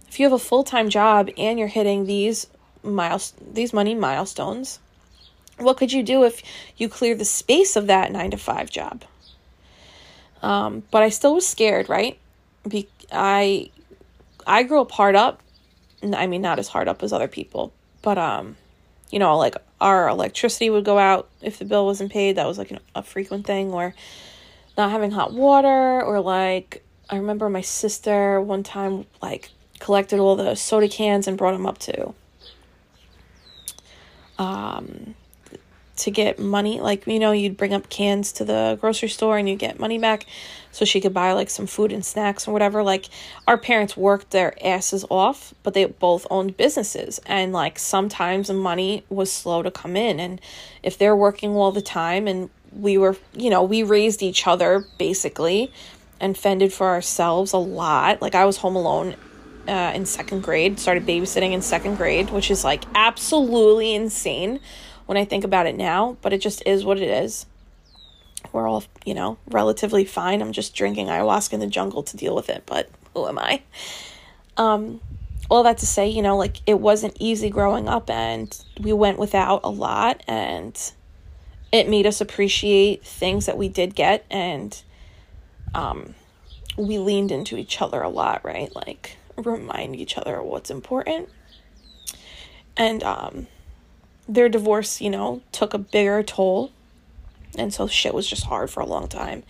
if 0.08 0.20
you 0.20 0.26
have 0.26 0.32
a 0.32 0.38
full-time 0.38 0.88
job 0.88 1.30
and 1.38 1.58
you're 1.58 1.68
hitting 1.68 2.06
these 2.06 2.46
miles 2.82 3.32
these 3.52 3.72
money 3.72 3.94
milestones 3.94 4.78
What 5.58 5.76
could 5.78 5.92
you 5.92 6.02
do 6.02 6.24
if 6.24 6.42
you 6.76 6.88
clear 6.88 7.14
the 7.14 7.24
space 7.24 7.76
of 7.76 7.86
that 7.86 8.12
nine 8.12 8.30
to 8.32 8.36
five 8.36 8.70
job? 8.70 9.04
Um, 10.42 10.82
but 10.90 11.02
I 11.02 11.08
still 11.08 11.34
was 11.34 11.46
scared, 11.46 11.88
right? 11.88 12.18
Be- 12.68 12.88
I 13.10 13.70
I 14.46 14.62
grew 14.64 14.80
up 14.82 14.92
hard 14.92 15.16
up. 15.16 15.40
I 16.02 16.26
mean, 16.26 16.42
not 16.42 16.58
as 16.58 16.68
hard 16.68 16.88
up 16.88 17.02
as 17.02 17.12
other 17.12 17.28
people, 17.28 17.72
but 18.02 18.18
um, 18.18 18.56
you 19.10 19.18
know, 19.18 19.38
like 19.38 19.56
our 19.80 20.08
electricity 20.08 20.68
would 20.70 20.84
go 20.84 20.98
out 20.98 21.28
if 21.40 21.58
the 21.58 21.64
bill 21.64 21.86
wasn't 21.86 22.12
paid. 22.12 22.36
That 22.36 22.46
was 22.46 22.58
like 22.58 22.72
a 22.94 23.02
frequent 23.02 23.46
thing, 23.46 23.72
or 23.72 23.94
not 24.76 24.90
having 24.90 25.10
hot 25.10 25.32
water, 25.32 26.02
or 26.02 26.20
like 26.20 26.84
I 27.08 27.16
remember 27.16 27.48
my 27.48 27.60
sister 27.60 28.40
one 28.40 28.62
time 28.62 29.06
like 29.22 29.50
collected 29.78 30.18
all 30.18 30.36
the 30.36 30.54
soda 30.54 30.88
cans 30.88 31.28
and 31.28 31.38
brought 31.38 31.52
them 31.52 31.66
up 31.66 31.78
to 31.78 32.14
um 34.38 35.14
to 35.96 36.10
get 36.10 36.38
money. 36.38 36.80
Like 36.80 37.06
you 37.06 37.18
know 37.18 37.32
you'd 37.32 37.56
bring 37.56 37.72
up 37.72 37.88
cans 37.88 38.32
to 38.32 38.44
the 38.44 38.76
grocery 38.80 39.08
store 39.08 39.38
and 39.38 39.48
you 39.48 39.56
get 39.56 39.78
money 39.78 39.98
back 39.98 40.26
so 40.72 40.84
she 40.84 41.00
could 41.00 41.14
buy 41.14 41.32
like 41.32 41.48
some 41.48 41.66
food 41.66 41.92
and 41.92 42.04
snacks 42.04 42.46
or 42.46 42.52
whatever. 42.52 42.82
Like 42.82 43.06
our 43.46 43.56
parents 43.56 43.96
worked 43.96 44.30
their 44.30 44.54
asses 44.64 45.04
off 45.10 45.54
but 45.62 45.74
they 45.74 45.84
both 45.84 46.26
owned 46.30 46.56
businesses. 46.56 47.20
And 47.26 47.52
like 47.52 47.78
sometimes 47.78 48.48
the 48.48 48.54
money 48.54 49.04
was 49.08 49.32
slow 49.32 49.62
to 49.62 49.70
come 49.70 49.96
in. 49.96 50.20
And 50.20 50.40
if 50.82 50.98
they're 50.98 51.16
working 51.16 51.50
all 51.52 51.72
the 51.72 51.82
time 51.82 52.26
and 52.26 52.50
we 52.72 52.98
were 52.98 53.16
you 53.34 53.48
know 53.48 53.62
we 53.62 53.82
raised 53.82 54.22
each 54.22 54.46
other 54.46 54.84
basically 54.98 55.72
and 56.20 56.36
fended 56.36 56.72
for 56.72 56.86
ourselves 56.86 57.52
a 57.52 57.58
lot 57.58 58.20
like 58.22 58.34
i 58.34 58.44
was 58.44 58.58
home 58.58 58.76
alone 58.76 59.14
uh, 59.68 59.92
in 59.94 60.06
second 60.06 60.42
grade 60.42 60.78
started 60.78 61.04
babysitting 61.04 61.52
in 61.52 61.60
second 61.60 61.96
grade 61.96 62.30
which 62.30 62.50
is 62.50 62.62
like 62.62 62.84
absolutely 62.94 63.94
insane 63.94 64.60
when 65.06 65.16
I 65.16 65.24
think 65.24 65.44
about 65.44 65.66
it 65.66 65.76
now, 65.76 66.16
but 66.20 66.32
it 66.32 66.38
just 66.38 66.62
is 66.66 66.84
what 66.84 66.98
it 66.98 67.08
is. 67.08 67.46
We're 68.52 68.68
all, 68.68 68.84
you 69.04 69.14
know, 69.14 69.38
relatively 69.48 70.04
fine. 70.04 70.42
I'm 70.42 70.52
just 70.52 70.74
drinking 70.74 71.06
ayahuasca 71.06 71.54
in 71.54 71.60
the 71.60 71.66
jungle 71.66 72.02
to 72.02 72.16
deal 72.16 72.34
with 72.34 72.50
it, 72.50 72.64
but 72.66 72.88
who 73.14 73.26
am 73.26 73.38
I? 73.38 73.62
Um, 74.56 75.00
all 75.48 75.62
that 75.62 75.78
to 75.78 75.86
say, 75.86 76.08
you 76.08 76.22
know, 76.22 76.36
like 76.36 76.56
it 76.66 76.80
wasn't 76.80 77.16
easy 77.20 77.50
growing 77.50 77.88
up 77.88 78.10
and 78.10 78.56
we 78.80 78.92
went 78.92 79.18
without 79.18 79.60
a 79.64 79.70
lot 79.70 80.22
and 80.26 80.92
it 81.72 81.88
made 81.88 82.06
us 82.06 82.20
appreciate 82.20 83.04
things 83.04 83.46
that 83.46 83.56
we 83.56 83.68
did 83.68 83.94
get 83.94 84.24
and 84.30 84.82
um 85.76 86.14
we 86.76 86.98
leaned 86.98 87.30
into 87.30 87.56
each 87.56 87.80
other 87.80 88.02
a 88.02 88.08
lot, 88.08 88.44
right? 88.44 88.74
Like 88.74 89.16
remind 89.36 89.96
each 89.96 90.18
other 90.18 90.42
what's 90.42 90.70
important. 90.70 91.28
And 92.76 93.02
um 93.02 93.46
their 94.28 94.48
divorce, 94.48 95.00
you 95.00 95.10
know, 95.10 95.42
took 95.52 95.72
a 95.72 95.78
bigger 95.78 96.22
toll. 96.22 96.72
And 97.56 97.72
so 97.72 97.86
shit 97.86 98.12
was 98.12 98.26
just 98.26 98.44
hard 98.44 98.70
for 98.70 98.80
a 98.80 98.86
long 98.86 99.08
time. 99.08 99.44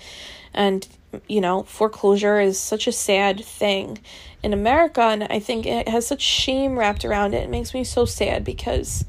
And, 0.52 0.86
you 1.28 1.40
know, 1.40 1.62
foreclosure 1.64 2.38
is 2.40 2.58
such 2.58 2.86
a 2.86 2.92
sad 2.92 3.44
thing 3.44 3.98
in 4.42 4.52
America. 4.52 5.00
And 5.00 5.24
I 5.24 5.38
think 5.38 5.66
it 5.66 5.88
has 5.88 6.06
such 6.06 6.20
shame 6.20 6.78
wrapped 6.78 7.04
around 7.04 7.34
it. 7.34 7.44
It 7.44 7.50
makes 7.50 7.74
me 7.74 7.84
so 7.84 8.04
sad 8.04 8.44
because 8.44 9.04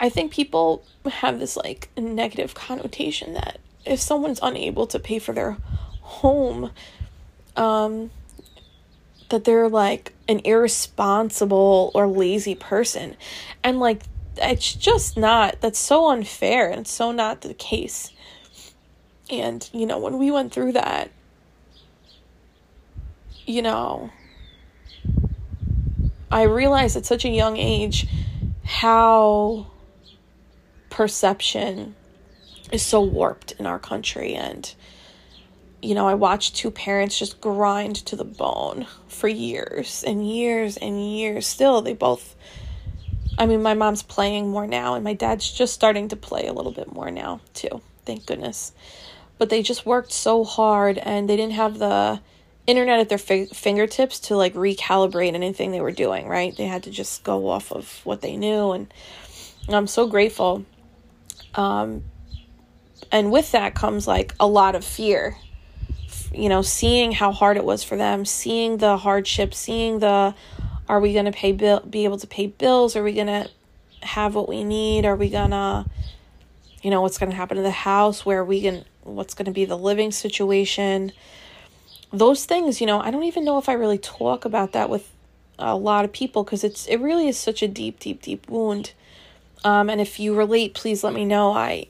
I 0.00 0.08
think 0.08 0.32
people 0.32 0.84
have 1.10 1.38
this 1.38 1.56
like 1.56 1.90
negative 1.96 2.54
connotation 2.54 3.34
that 3.34 3.58
if 3.84 4.00
someone's 4.00 4.40
unable 4.42 4.86
to 4.88 4.98
pay 4.98 5.18
for 5.18 5.32
their 5.32 5.56
home, 6.02 6.70
um, 7.56 8.10
that 9.30 9.44
they're 9.44 9.68
like 9.68 10.12
an 10.28 10.40
irresponsible 10.44 11.90
or 11.94 12.06
lazy 12.06 12.54
person. 12.54 13.16
And 13.64 13.80
like 13.80 14.02
it's 14.36 14.74
just 14.74 15.16
not 15.16 15.60
that's 15.60 15.78
so 15.78 16.08
unfair 16.08 16.70
and 16.70 16.86
so 16.86 17.12
not 17.12 17.42
the 17.42 17.54
case 17.54 18.10
and 19.30 19.68
you 19.72 19.86
know 19.86 19.98
when 19.98 20.18
we 20.18 20.30
went 20.30 20.52
through 20.52 20.72
that 20.72 21.10
you 23.46 23.60
know 23.60 24.10
i 26.30 26.42
realized 26.42 26.96
at 26.96 27.04
such 27.04 27.24
a 27.24 27.28
young 27.28 27.56
age 27.56 28.06
how 28.64 29.66
perception 30.90 31.94
is 32.70 32.82
so 32.82 33.00
warped 33.02 33.52
in 33.52 33.66
our 33.66 33.78
country 33.78 34.34
and 34.34 34.74
you 35.82 35.94
know 35.94 36.06
i 36.06 36.14
watched 36.14 36.56
two 36.56 36.70
parents 36.70 37.18
just 37.18 37.40
grind 37.40 37.96
to 37.96 38.16
the 38.16 38.24
bone 38.24 38.86
for 39.08 39.28
years 39.28 40.04
and 40.06 40.28
years 40.28 40.76
and 40.76 41.04
years 41.16 41.46
still 41.46 41.82
they 41.82 41.92
both 41.92 42.34
I 43.38 43.46
mean, 43.46 43.62
my 43.62 43.74
mom's 43.74 44.02
playing 44.02 44.50
more 44.50 44.66
now, 44.66 44.94
and 44.94 45.04
my 45.04 45.14
dad's 45.14 45.50
just 45.50 45.72
starting 45.72 46.08
to 46.08 46.16
play 46.16 46.46
a 46.46 46.52
little 46.52 46.72
bit 46.72 46.92
more 46.92 47.10
now, 47.10 47.40
too. 47.54 47.80
Thank 48.04 48.26
goodness. 48.26 48.72
But 49.38 49.48
they 49.48 49.62
just 49.62 49.86
worked 49.86 50.12
so 50.12 50.44
hard, 50.44 50.98
and 50.98 51.28
they 51.28 51.36
didn't 51.36 51.54
have 51.54 51.78
the 51.78 52.20
internet 52.66 53.00
at 53.00 53.08
their 53.08 53.18
fi- 53.18 53.46
fingertips 53.46 54.20
to 54.20 54.36
like 54.36 54.54
recalibrate 54.54 55.34
anything 55.34 55.72
they 55.72 55.80
were 55.80 55.92
doing, 55.92 56.28
right? 56.28 56.56
They 56.56 56.66
had 56.66 56.82
to 56.84 56.90
just 56.90 57.24
go 57.24 57.48
off 57.48 57.72
of 57.72 58.00
what 58.04 58.20
they 58.20 58.36
knew, 58.36 58.72
and 58.72 58.92
I'm 59.68 59.86
so 59.86 60.06
grateful. 60.06 60.64
Um, 61.54 62.04
and 63.10 63.32
with 63.32 63.52
that 63.52 63.74
comes 63.74 64.06
like 64.06 64.34
a 64.38 64.46
lot 64.46 64.74
of 64.74 64.84
fear. 64.84 65.36
You 66.34 66.48
know, 66.48 66.62
seeing 66.62 67.12
how 67.12 67.32
hard 67.32 67.56
it 67.56 67.64
was 67.64 67.84
for 67.84 67.96
them, 67.96 68.24
seeing 68.24 68.78
the 68.78 68.96
hardship, 68.96 69.54
seeing 69.54 69.98
the 69.98 70.34
are 70.88 71.00
we 71.00 71.12
going 71.12 71.26
to 71.26 71.32
pay 71.32 71.52
bill 71.52 71.80
be 71.80 72.04
able 72.04 72.18
to 72.18 72.26
pay 72.26 72.46
bills? 72.46 72.96
Are 72.96 73.02
we 73.02 73.12
going 73.12 73.26
to 73.28 73.48
have 74.02 74.34
what 74.34 74.48
we 74.48 74.64
need? 74.64 75.04
Are 75.04 75.16
we 75.16 75.30
going 75.30 75.50
to 75.50 75.86
you 76.82 76.90
know 76.90 77.00
what's 77.00 77.18
going 77.18 77.30
to 77.30 77.36
happen 77.36 77.56
to 77.56 77.62
the 77.62 77.70
house? 77.70 78.26
Where 78.26 78.44
we 78.44 78.60
can 78.62 78.84
what's 79.02 79.34
going 79.34 79.46
to 79.46 79.52
be 79.52 79.64
the 79.64 79.78
living 79.78 80.10
situation? 80.10 81.12
Those 82.12 82.44
things 82.44 82.80
you 82.80 82.86
know 82.86 83.00
i 83.00 83.10
don't 83.10 83.22
even 83.24 83.42
know 83.42 83.56
if 83.56 83.70
i 83.70 83.72
really 83.72 83.96
talk 83.96 84.44
about 84.44 84.72
that 84.72 84.90
with 84.90 85.10
a 85.58 85.74
lot 85.76 86.04
of 86.04 86.12
people 86.12 86.44
because 86.44 86.62
it's 86.62 86.86
it 86.86 86.96
really 86.96 87.26
is 87.26 87.38
such 87.38 87.62
a 87.62 87.68
deep 87.68 87.98
deep 88.00 88.20
deep 88.22 88.48
wound. 88.50 88.92
Um 89.64 89.88
and 89.88 90.00
if 90.00 90.20
you 90.20 90.34
relate 90.34 90.74
please 90.74 91.02
let 91.04 91.14
me 91.14 91.24
know. 91.24 91.52
I 91.52 91.86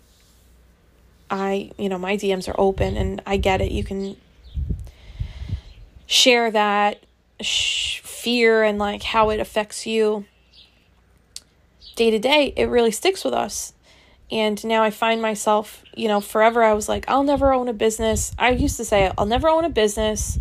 i 1.30 1.70
you 1.78 1.88
know 1.88 1.98
my 1.98 2.16
dms 2.16 2.48
are 2.48 2.54
open 2.58 2.96
and 2.96 3.22
i 3.26 3.36
get 3.36 3.60
it. 3.60 3.72
You 3.72 3.82
can 3.82 4.16
share 6.12 6.50
that 6.50 7.02
sh- 7.40 8.00
fear 8.00 8.62
and 8.62 8.78
like 8.78 9.02
how 9.02 9.30
it 9.30 9.40
affects 9.40 9.86
you 9.86 10.26
day 11.96 12.10
to 12.10 12.18
day, 12.18 12.52
it 12.54 12.66
really 12.66 12.90
sticks 12.90 13.24
with 13.24 13.32
us. 13.32 13.72
And 14.30 14.62
now 14.64 14.82
I 14.82 14.90
find 14.90 15.22
myself, 15.22 15.82
you 15.94 16.08
know, 16.08 16.20
forever 16.20 16.62
I 16.62 16.74
was 16.74 16.88
like, 16.88 17.06
I'll 17.08 17.22
never 17.22 17.52
own 17.52 17.68
a 17.68 17.72
business. 17.72 18.32
I 18.38 18.50
used 18.50 18.76
to 18.76 18.84
say, 18.84 19.10
I'll 19.16 19.26
never 19.26 19.48
own 19.48 19.64
a 19.64 19.70
business. 19.70 20.38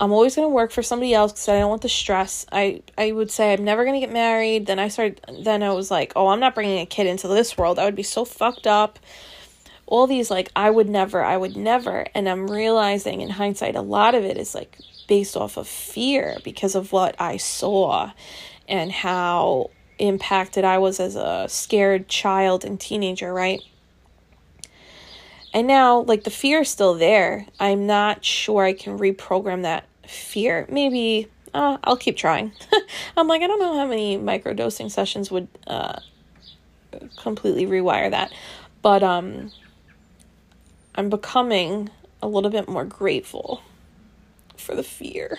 I'm 0.00 0.10
always 0.10 0.36
going 0.36 0.46
to 0.46 0.54
work 0.54 0.72
for 0.72 0.82
somebody 0.82 1.12
else 1.14 1.32
because 1.32 1.48
I 1.48 1.58
don't 1.58 1.70
want 1.70 1.82
the 1.82 1.88
stress. 1.88 2.46
I, 2.50 2.82
I 2.96 3.12
would 3.12 3.30
say 3.30 3.52
I'm 3.52 3.64
never 3.64 3.84
going 3.84 4.00
to 4.00 4.06
get 4.06 4.12
married. 4.12 4.66
Then 4.66 4.78
I 4.78 4.88
started, 4.88 5.20
then 5.42 5.62
I 5.62 5.70
was 5.72 5.90
like, 5.90 6.12
oh, 6.16 6.28
I'm 6.28 6.40
not 6.40 6.54
bringing 6.54 6.80
a 6.80 6.86
kid 6.86 7.06
into 7.06 7.28
this 7.28 7.58
world. 7.58 7.78
I 7.78 7.84
would 7.84 7.94
be 7.94 8.02
so 8.02 8.24
fucked 8.24 8.66
up. 8.66 8.98
All 9.92 10.06
these, 10.06 10.30
like, 10.30 10.50
I 10.56 10.70
would 10.70 10.88
never, 10.88 11.22
I 11.22 11.36
would 11.36 11.54
never. 11.54 12.06
And 12.14 12.26
I'm 12.26 12.50
realizing 12.50 13.20
in 13.20 13.28
hindsight, 13.28 13.76
a 13.76 13.82
lot 13.82 14.14
of 14.14 14.24
it 14.24 14.38
is 14.38 14.54
like 14.54 14.78
based 15.06 15.36
off 15.36 15.58
of 15.58 15.68
fear 15.68 16.38
because 16.42 16.74
of 16.74 16.92
what 16.92 17.14
I 17.20 17.36
saw 17.36 18.12
and 18.66 18.90
how 18.90 19.68
impacted 19.98 20.64
I 20.64 20.78
was 20.78 20.98
as 20.98 21.14
a 21.14 21.44
scared 21.46 22.08
child 22.08 22.64
and 22.64 22.80
teenager, 22.80 23.34
right? 23.34 23.60
And 25.52 25.66
now, 25.66 26.00
like, 26.00 26.24
the 26.24 26.30
fear 26.30 26.62
is 26.62 26.70
still 26.70 26.94
there. 26.94 27.46
I'm 27.60 27.86
not 27.86 28.24
sure 28.24 28.64
I 28.64 28.72
can 28.72 28.98
reprogram 28.98 29.60
that 29.60 29.84
fear. 30.08 30.64
Maybe 30.70 31.28
uh, 31.52 31.76
I'll 31.84 31.98
keep 31.98 32.16
trying. 32.16 32.52
I'm 33.18 33.28
like, 33.28 33.42
I 33.42 33.46
don't 33.46 33.60
know 33.60 33.76
how 33.76 33.86
many 33.86 34.16
microdosing 34.16 34.90
sessions 34.90 35.30
would 35.30 35.48
uh, 35.66 36.00
completely 37.18 37.66
rewire 37.66 38.10
that. 38.10 38.32
But 38.80 39.02
um, 39.02 39.52
I'm 40.94 41.08
becoming 41.08 41.90
a 42.20 42.28
little 42.28 42.50
bit 42.50 42.68
more 42.68 42.84
grateful 42.84 43.62
for 44.56 44.74
the 44.74 44.82
fear. 44.82 45.38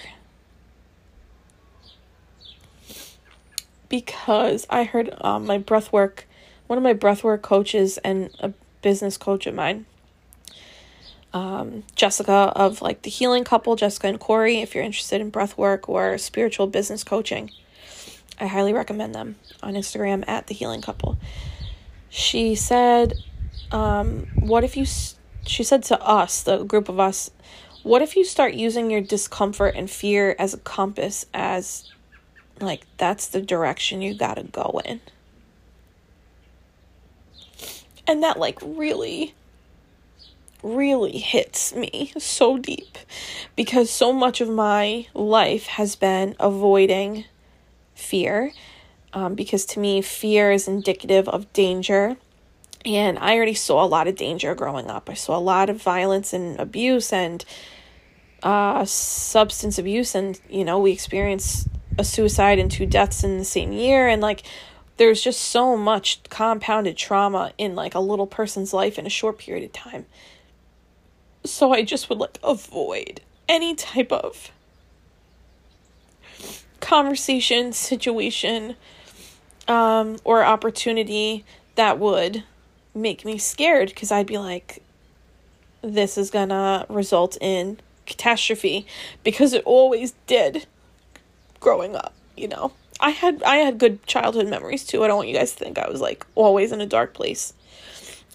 Because 3.87 4.65
I 4.69 4.83
heard 4.83 5.15
um, 5.21 5.45
my 5.45 5.59
breathwork, 5.59 6.21
one 6.67 6.77
of 6.77 6.83
my 6.83 6.93
breathwork 6.93 7.43
coaches 7.43 7.99
and 7.99 8.31
a 8.39 8.53
business 8.81 9.17
coach 9.17 9.45
of 9.45 9.53
mine, 9.53 9.85
um, 11.33 11.83
Jessica 11.95 12.51
of 12.55 12.81
like 12.81 13.03
the 13.03 13.09
Healing 13.09 13.43
Couple, 13.43 13.75
Jessica 13.75 14.07
and 14.07 14.19
Corey, 14.19 14.61
if 14.61 14.73
you're 14.73 14.83
interested 14.83 15.21
in 15.21 15.31
breathwork 15.31 15.87
or 15.87 16.17
spiritual 16.17 16.67
business 16.67 17.03
coaching, 17.03 17.51
I 18.39 18.47
highly 18.47 18.73
recommend 18.73 19.13
them 19.13 19.35
on 19.61 19.73
Instagram 19.73 20.23
at 20.27 20.47
the 20.47 20.53
Healing 20.53 20.81
Couple. 20.81 21.17
She 22.09 22.55
said, 22.55 23.13
um, 23.71 24.27
"What 24.35 24.63
if 24.63 24.75
you?" 24.77 24.85
She 25.45 25.63
said 25.63 25.83
to 25.83 26.01
us, 26.01 26.43
the 26.43 26.63
group 26.63 26.89
of 26.89 26.99
us, 26.99 27.31
what 27.83 28.01
if 28.01 28.15
you 28.15 28.23
start 28.23 28.53
using 28.53 28.89
your 28.89 29.01
discomfort 29.01 29.75
and 29.75 29.89
fear 29.89 30.35
as 30.39 30.53
a 30.53 30.57
compass, 30.57 31.25
as 31.33 31.91
like 32.59 32.85
that's 32.97 33.27
the 33.27 33.41
direction 33.41 34.01
you 34.01 34.13
gotta 34.13 34.43
go 34.43 34.81
in? 34.85 35.01
And 38.07 38.23
that 38.23 38.39
like 38.39 38.59
really 38.61 39.33
really 40.63 41.17
hits 41.17 41.75
me 41.75 42.13
so 42.17 42.57
deep 42.57 42.97
because 43.55 43.89
so 43.89 44.13
much 44.13 44.39
of 44.41 44.49
my 44.49 45.05
life 45.13 45.65
has 45.67 45.95
been 45.95 46.35
avoiding 46.39 47.25
fear. 47.93 48.51
Um, 49.11 49.35
because 49.35 49.65
to 49.67 49.79
me, 49.79 50.01
fear 50.01 50.51
is 50.51 50.67
indicative 50.67 51.29
of 51.29 51.51
danger. 51.53 52.17
And 52.85 53.17
I 53.19 53.35
already 53.35 53.53
saw 53.53 53.83
a 53.83 53.87
lot 53.87 54.07
of 54.07 54.15
danger 54.15 54.53
growing 54.55 54.89
up. 54.89 55.09
I 55.09 55.13
saw 55.13 55.37
a 55.37 55.39
lot 55.39 55.69
of 55.69 55.81
violence 55.81 56.33
and 56.33 56.59
abuse 56.59 57.13
and 57.13 57.45
uh, 58.41 58.83
substance 58.85 59.77
abuse. 59.77 60.15
And, 60.15 60.39
you 60.49 60.65
know, 60.65 60.79
we 60.79 60.91
experienced 60.91 61.67
a 61.97 62.03
suicide 62.03 62.59
and 62.59 62.69
two 62.69 62.85
deaths 62.85 63.23
in 63.23 63.37
the 63.37 63.45
same 63.45 63.71
year. 63.71 64.07
And, 64.07 64.21
like, 64.21 64.43
there's 64.97 65.21
just 65.21 65.39
so 65.41 65.77
much 65.77 66.21
compounded 66.29 66.97
trauma 66.97 67.53
in, 67.57 67.73
like, 67.73 67.95
a 67.95 67.99
little 67.99 68.27
person's 68.27 68.73
life 68.73 68.99
in 68.99 69.05
a 69.05 69.09
short 69.09 69.37
period 69.37 69.63
of 69.63 69.71
time. 69.71 70.05
So 71.45 71.73
I 71.73 71.83
just 71.83 72.09
would 72.09 72.19
like 72.19 72.39
avoid 72.43 73.21
any 73.49 73.75
type 73.75 74.11
of 74.11 74.51
conversation, 76.79 77.73
situation, 77.73 78.75
um, 79.67 80.17
or 80.23 80.43
opportunity 80.43 81.43
that 81.75 81.99
would 81.99 82.43
make 82.93 83.25
me 83.25 83.37
scared 83.37 83.89
because 83.89 84.11
I'd 84.11 84.27
be 84.27 84.37
like, 84.37 84.83
this 85.81 86.17
is 86.17 86.31
gonna 86.31 86.85
result 86.89 87.37
in 87.41 87.79
catastrophe 88.05 88.85
because 89.23 89.53
it 89.53 89.63
always 89.65 90.13
did 90.27 90.65
growing 91.59 91.95
up, 91.95 92.13
you 92.35 92.47
know. 92.47 92.73
I 92.99 93.09
had 93.09 93.43
I 93.43 93.57
had 93.57 93.79
good 93.79 94.05
childhood 94.05 94.47
memories 94.47 94.85
too. 94.85 95.03
I 95.03 95.07
don't 95.07 95.17
want 95.17 95.29
you 95.29 95.35
guys 95.35 95.53
to 95.53 95.57
think 95.57 95.77
I 95.77 95.89
was 95.89 95.99
like 95.99 96.25
always 96.35 96.71
in 96.71 96.79
a 96.79 96.85
dark 96.85 97.13
place. 97.13 97.53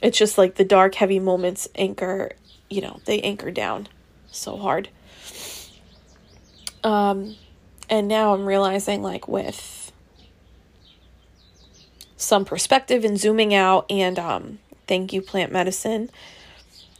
It's 0.03 0.18
just 0.18 0.38
like 0.38 0.57
the 0.57 0.64
dark 0.64 0.94
heavy 0.94 1.18
moments 1.18 1.68
anchor 1.75 2.33
you 2.68 2.81
know, 2.81 3.01
they 3.05 3.21
anchor 3.21 3.51
down 3.51 3.88
so 4.31 4.57
hard. 4.57 4.88
Um, 6.85 7.37
and 7.88 8.09
now 8.09 8.35
I'm 8.35 8.47
realizing, 8.47 9.03
like, 9.03 9.27
with 9.27 9.78
some 12.19 12.45
perspective 12.45 13.05
and 13.05 13.19
zooming 13.19 13.55
out, 13.55 13.87
and 13.89 14.19
um, 14.19 14.59
thank 14.87 15.13
you, 15.13 15.23
plant 15.23 15.51
medicine, 15.51 16.11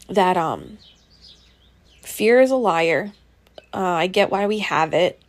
that 0.09 0.37
um, 0.37 0.79
fear 2.03 2.41
is 2.41 2.51
a 2.51 2.57
liar. 2.57 3.13
Uh, 3.75 3.79
I 3.79 4.07
get 4.07 4.31
why 4.31 4.47
we 4.47 4.61
have 4.61 4.95
it. 4.95 5.21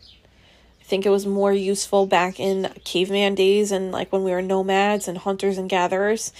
I 0.79 0.83
think 0.85 1.05
it 1.05 1.09
was 1.09 1.25
more 1.25 1.51
useful 1.51 2.05
back 2.05 2.39
in 2.39 2.71
caveman 2.83 3.35
days 3.35 3.71
and 3.71 3.91
like 3.91 4.11
when 4.11 4.23
we 4.23 4.31
were 4.31 4.41
nomads 4.41 5.07
and 5.07 5.17
hunters 5.17 5.57
and 5.57 5.69
gatherers 5.69 6.31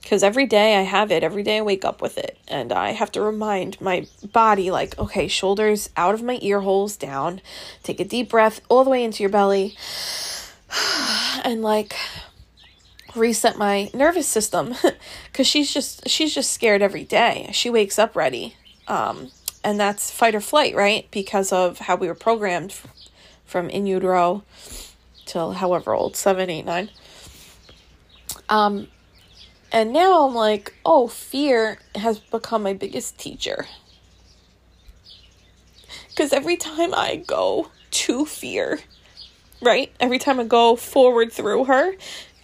because 0.00 0.22
every 0.22 0.46
day 0.46 0.76
I 0.76 0.82
have 0.82 1.10
it, 1.10 1.22
every 1.22 1.42
day 1.42 1.58
I 1.58 1.62
wake 1.62 1.84
up 1.84 2.00
with 2.00 2.18
it, 2.18 2.38
and 2.48 2.72
I 2.72 2.92
have 2.92 3.12
to 3.12 3.20
remind 3.20 3.80
my 3.80 4.06
body, 4.32 4.70
like, 4.70 4.98
okay, 4.98 5.28
shoulders 5.28 5.90
out 5.96 6.14
of 6.14 6.22
my 6.22 6.38
ear 6.40 6.60
holes 6.60 6.96
down, 6.96 7.40
take 7.82 8.00
a 8.00 8.04
deep 8.04 8.30
breath 8.30 8.60
all 8.68 8.84
the 8.84 8.90
way 8.90 9.04
into 9.04 9.22
your 9.22 9.30
belly, 9.30 9.76
and 11.44 11.62
like 11.62 11.94
reset 13.14 13.56
my 13.58 13.90
nervous 13.92 14.26
system 14.26 14.74
because 15.32 15.46
she's 15.46 15.72
just 15.72 16.08
she's 16.08 16.34
just 16.34 16.52
scared 16.52 16.82
every 16.82 17.04
day 17.04 17.50
she 17.52 17.68
wakes 17.68 17.98
up 17.98 18.14
ready 18.14 18.54
um 18.86 19.30
and 19.64 19.80
that's 19.80 20.10
fight 20.10 20.34
or 20.34 20.40
flight 20.40 20.74
right 20.74 21.08
because 21.10 21.52
of 21.52 21.78
how 21.80 21.96
we 21.96 22.06
were 22.06 22.14
programmed 22.14 22.74
from 23.44 23.68
in 23.68 23.86
utero 23.86 24.44
till 25.26 25.52
however 25.52 25.92
old 25.92 26.14
seven 26.16 26.48
eight 26.48 26.64
nine 26.64 26.88
um 28.48 28.86
and 29.72 29.92
now 29.92 30.26
I'm 30.26 30.34
like, 30.34 30.74
oh, 30.84 31.06
fear 31.06 31.78
has 31.94 32.18
become 32.18 32.62
my 32.62 32.72
biggest 32.72 33.18
teacher. 33.18 33.66
Because 36.08 36.32
every 36.32 36.56
time 36.56 36.92
I 36.92 37.16
go 37.16 37.68
to 37.92 38.26
fear, 38.26 38.80
right? 39.62 39.92
Every 40.00 40.18
time 40.18 40.40
I 40.40 40.44
go 40.44 40.74
forward 40.74 41.32
through 41.32 41.66
her, 41.66 41.92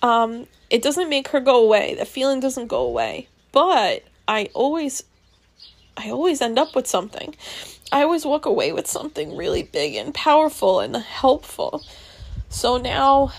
um, 0.02 0.46
it 0.70 0.83
doesn't 0.83 1.09
make 1.09 1.29
her 1.29 1.40
go 1.40 1.62
away. 1.62 1.94
The 1.94 2.05
feeling 2.05 2.40
doesn't 2.40 2.66
go 2.66 2.83
away. 2.83 3.29
But 3.52 4.05
I 4.29 4.50
always 4.55 5.05
I 5.96 6.11
always 6.11 6.42
end 6.42 6.59
up 6.59 6.74
with 6.74 6.87
something. 6.87 7.35
I 7.90 8.02
always 8.02 8.24
walk 8.24 8.44
away 8.44 8.72
with 8.72 8.87
something 8.87 9.37
really 9.37 9.62
big 9.62 9.94
and 9.94 10.12
powerful 10.12 10.81
and 10.81 10.96
helpful. 10.96 11.83
So 12.48 12.76
now 12.76 13.33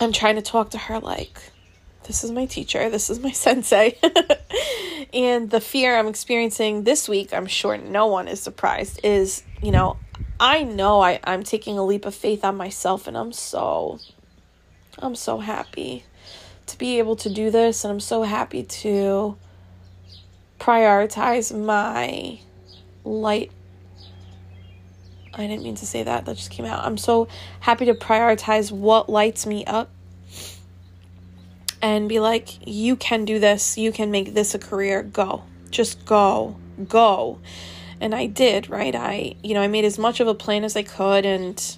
I'm 0.00 0.12
trying 0.12 0.36
to 0.36 0.42
talk 0.42 0.70
to 0.70 0.78
her 0.78 0.98
like 0.98 1.40
this 2.04 2.24
is 2.24 2.30
my 2.30 2.46
teacher, 2.46 2.90
this 2.90 3.10
is 3.10 3.20
my 3.20 3.30
sensei. 3.32 3.98
and 5.12 5.50
the 5.50 5.60
fear 5.60 5.96
I'm 5.96 6.08
experiencing 6.08 6.84
this 6.84 7.08
week, 7.08 7.32
I'm 7.32 7.46
sure 7.46 7.76
no 7.76 8.06
one 8.06 8.28
is 8.28 8.40
surprised, 8.40 9.00
is, 9.04 9.42
you 9.62 9.70
know, 9.70 9.96
I 10.40 10.62
know 10.62 11.00
I, 11.00 11.20
I'm 11.24 11.42
taking 11.42 11.78
a 11.78 11.84
leap 11.84 12.04
of 12.04 12.14
faith 12.14 12.44
on 12.44 12.56
myself 12.56 13.06
and 13.06 13.16
I'm 13.16 13.32
so 13.32 13.98
I'm 15.02 15.14
so 15.14 15.38
happy 15.38 16.04
to 16.66 16.78
be 16.78 16.98
able 16.98 17.16
to 17.16 17.30
do 17.30 17.50
this 17.50 17.84
and 17.84 17.92
I'm 17.92 18.00
so 18.00 18.22
happy 18.22 18.62
to 18.62 19.36
prioritize 20.58 21.56
my 21.56 22.40
light 23.04 23.52
I 25.38 25.46
didn't 25.46 25.62
mean 25.62 25.76
to 25.76 25.86
say 25.86 26.02
that. 26.02 26.24
That 26.24 26.36
just 26.36 26.50
came 26.50 26.66
out. 26.66 26.84
I'm 26.84 26.98
so 26.98 27.28
happy 27.60 27.84
to 27.86 27.94
prioritize 27.94 28.72
what 28.72 29.08
lights 29.08 29.46
me 29.46 29.64
up 29.64 29.88
and 31.80 32.08
be 32.08 32.18
like, 32.18 32.66
you 32.66 32.96
can 32.96 33.24
do 33.24 33.38
this, 33.38 33.78
you 33.78 33.92
can 33.92 34.10
make 34.10 34.34
this 34.34 34.54
a 34.56 34.58
career, 34.58 35.04
go. 35.04 35.44
Just 35.70 36.04
go, 36.04 36.56
go. 36.88 37.38
And 38.00 38.14
I 38.14 38.26
did, 38.26 38.68
right? 38.68 38.94
I, 38.94 39.36
you 39.44 39.54
know, 39.54 39.62
I 39.62 39.68
made 39.68 39.84
as 39.84 39.96
much 39.96 40.18
of 40.18 40.26
a 40.26 40.34
plan 40.34 40.64
as 40.64 40.76
I 40.76 40.82
could 40.82 41.24
and, 41.24 41.76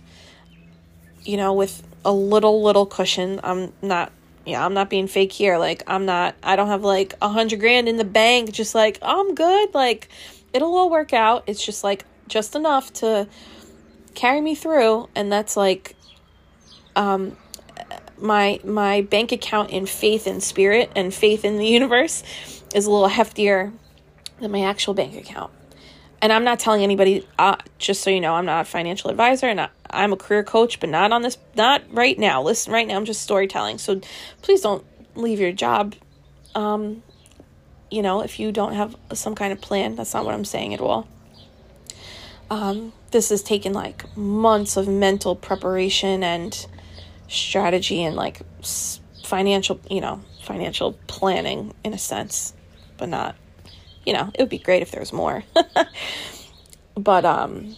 you 1.23 1.37
know, 1.37 1.53
with 1.53 1.87
a 2.05 2.13
little, 2.13 2.63
little 2.63 2.87
cushion. 2.87 3.41
I'm 3.43 3.73
not, 3.83 4.13
yeah, 4.47 4.65
I'm 4.65 4.75
not 4.75 4.91
being 4.91 5.07
fake 5.07 5.33
here. 5.33 5.59
Like, 5.59 5.83
I'm 5.87 6.07
not, 6.07 6.35
I 6.43 6.57
don't 6.57 6.69
have 6.69 6.83
like 6.83 7.15
a 7.21 7.29
hundred 7.29 7.61
grand 7.61 7.89
in 7.89 7.97
the 7.97 8.05
bank, 8.05 8.53
just 8.53 8.75
like, 8.75 8.99
I'm 9.03 9.35
good. 9.35 9.75
Like, 9.75 10.09
it'll 10.53 10.75
all 10.77 10.91
work 10.91 11.13
out. 11.13 11.45
It's 11.47 11.65
just 11.65 11.85
like, 11.85 12.05
just 12.29 12.55
enough 12.55 12.93
to 12.95 13.29
carry 14.15 14.41
me 14.41 14.55
through. 14.55 15.09
And 15.15 15.31
that's 15.31 15.57
like, 15.57 15.97
um, 16.97 17.37
my 18.19 18.61
my 18.65 19.01
bank 19.03 19.33
account 19.33 19.71
in 19.71 19.87
faith 19.87 20.27
and 20.27 20.43
spirit 20.43 20.91
and 20.95 21.13
faith 21.13 21.45
in 21.45 21.57
the 21.57 21.67
universe 21.67 22.23
is 22.75 22.87
a 22.87 22.91
little 22.91 23.09
heftier 23.09 23.73
than 24.41 24.51
my 24.51 24.63
actual 24.63 24.95
bank 24.95 25.17
account. 25.17 25.51
And 26.23 26.33
I'm 26.33 26.45
not 26.45 26.61
telling 26.61 26.83
anybody. 26.83 27.27
Uh, 27.39 27.57
just 27.79 28.03
so 28.03 28.11
you 28.11 28.21
know, 28.21 28.35
I'm 28.35 28.45
not 28.45 28.63
a 28.63 28.65
financial 28.65 29.11
advisor, 29.11 29.47
and 29.47 29.61
I, 29.61 29.69
I'm 29.89 30.13
a 30.13 30.17
career 30.17 30.45
coach, 30.45 30.79
but 30.81 30.91
not 30.91 31.13
on 31.13 31.23
this. 31.23 31.39
Not 31.55 31.83
right 31.91 32.19
now. 32.19 32.43
Listen, 32.43 32.73
right 32.73 32.87
now, 32.87 32.97
I'm 32.97 33.07
just 33.07 33.23
storytelling. 33.23 33.79
So 33.79 34.01
please 34.43 34.61
don't 34.61 34.85
leave 35.15 35.41
your 35.41 35.53
job. 35.53 35.95
Um, 36.55 37.03
you 37.91 38.03
know, 38.03 38.21
if 38.21 38.39
you 38.39 38.53
don't 38.53 38.75
have 38.75 38.95
some 39.15 39.35
kind 39.35 39.53
of 39.53 39.61
plan, 39.61 39.97
that's 39.97 40.15
not 40.15 40.25
what 40.25 40.35
I'm 40.35 40.45
saying 40.45 40.75
at 40.75 40.81
all. 40.81 41.09
Um, 42.51 42.93
this 43.11 43.31
has 43.31 43.43
taken 43.43 43.73
like 43.73 44.17
months 44.17 44.77
of 44.77 44.89
mental 44.89 45.37
preparation 45.37 46.23
and 46.23 46.67
strategy 47.29 48.03
and 48.03 48.17
like 48.17 48.43
financial, 49.25 49.81
you 49.89 50.01
know, 50.01 50.21
financial 50.43 50.99
planning 51.07 51.73
in 51.85 51.95
a 51.95 51.99
sense, 51.99 52.55
but 52.97 53.09
not, 53.09 53.37
you 54.05 54.13
know, 54.13 54.31
it 54.35 54.41
would 54.41 54.49
be 54.49 54.59
great 54.59 54.83
if 54.83 54.91
there 54.91 55.01
was 55.01 55.13
more. 55.13 55.45
but 56.95 57.25
um 57.25 57.77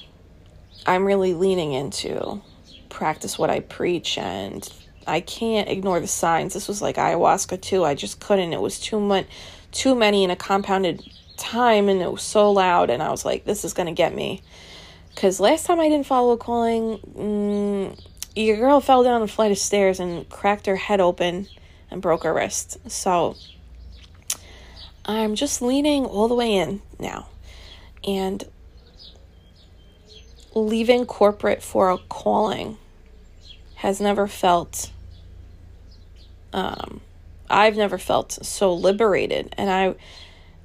I'm 0.86 1.04
really 1.04 1.34
leaning 1.34 1.72
into 1.72 2.42
practice 2.88 3.38
what 3.38 3.50
I 3.50 3.60
preach 3.60 4.18
and 4.18 4.68
I 5.06 5.20
can't 5.20 5.68
ignore 5.68 6.00
the 6.00 6.06
signs. 6.06 6.54
This 6.54 6.68
was 6.68 6.82
like 6.82 6.96
ayahuasca 6.96 7.60
too. 7.60 7.84
I 7.84 7.94
just 7.94 8.20
couldn't. 8.20 8.52
It 8.52 8.60
was 8.60 8.78
too 8.78 9.00
much 9.00 9.26
too 9.70 9.94
many 9.94 10.22
in 10.22 10.30
a 10.30 10.36
compounded 10.36 11.02
time 11.36 11.88
and 11.88 12.02
it 12.02 12.12
was 12.12 12.22
so 12.22 12.52
loud 12.52 12.90
and 12.90 13.02
I 13.02 13.10
was 13.10 13.24
like 13.24 13.44
this 13.44 13.64
is 13.64 13.72
going 13.72 13.86
to 13.86 13.92
get 13.92 14.14
me. 14.14 14.42
Cuz 15.16 15.40
last 15.40 15.66
time 15.66 15.80
I 15.80 15.88
didn't 15.88 16.06
follow 16.06 16.32
a 16.32 16.36
calling 16.36 16.98
mm, 16.98 17.98
your 18.34 18.56
girl 18.56 18.80
fell 18.80 19.02
down 19.02 19.22
a 19.22 19.28
flight 19.28 19.52
of 19.52 19.58
stairs 19.58 20.00
and 20.00 20.28
cracked 20.28 20.66
her 20.66 20.76
head 20.76 21.00
open 21.00 21.48
and 21.90 22.00
broke 22.00 22.24
her 22.24 22.32
wrist. 22.32 22.78
So 22.90 23.36
I'm 25.04 25.34
just 25.34 25.62
leaning 25.62 26.04
all 26.04 26.28
the 26.28 26.34
way 26.34 26.54
in 26.54 26.82
now. 26.98 27.28
And 28.06 28.44
leaving 30.54 31.06
corporate 31.06 31.62
for 31.62 31.90
a 31.90 31.98
calling 31.98 32.76
has 33.76 34.00
never 34.00 34.28
felt 34.28 34.90
um 36.52 37.00
I've 37.48 37.76
never 37.76 37.96
felt 37.96 38.32
so 38.44 38.72
liberated 38.74 39.54
and 39.56 39.70
I 39.70 39.94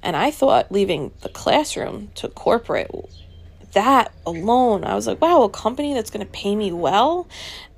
and 0.02 0.14
I 0.14 0.30
thought 0.30 0.70
leaving 0.70 1.12
the 1.22 1.28
classroom 1.28 2.10
to 2.16 2.28
corporate 2.28 2.90
that 3.72 4.12
alone, 4.26 4.84
I 4.84 4.94
was 4.94 5.06
like, 5.06 5.20
wow, 5.20 5.42
a 5.42 5.48
company 5.48 5.94
that's 5.94 6.10
going 6.10 6.24
to 6.24 6.32
pay 6.32 6.56
me 6.56 6.72
well 6.72 7.26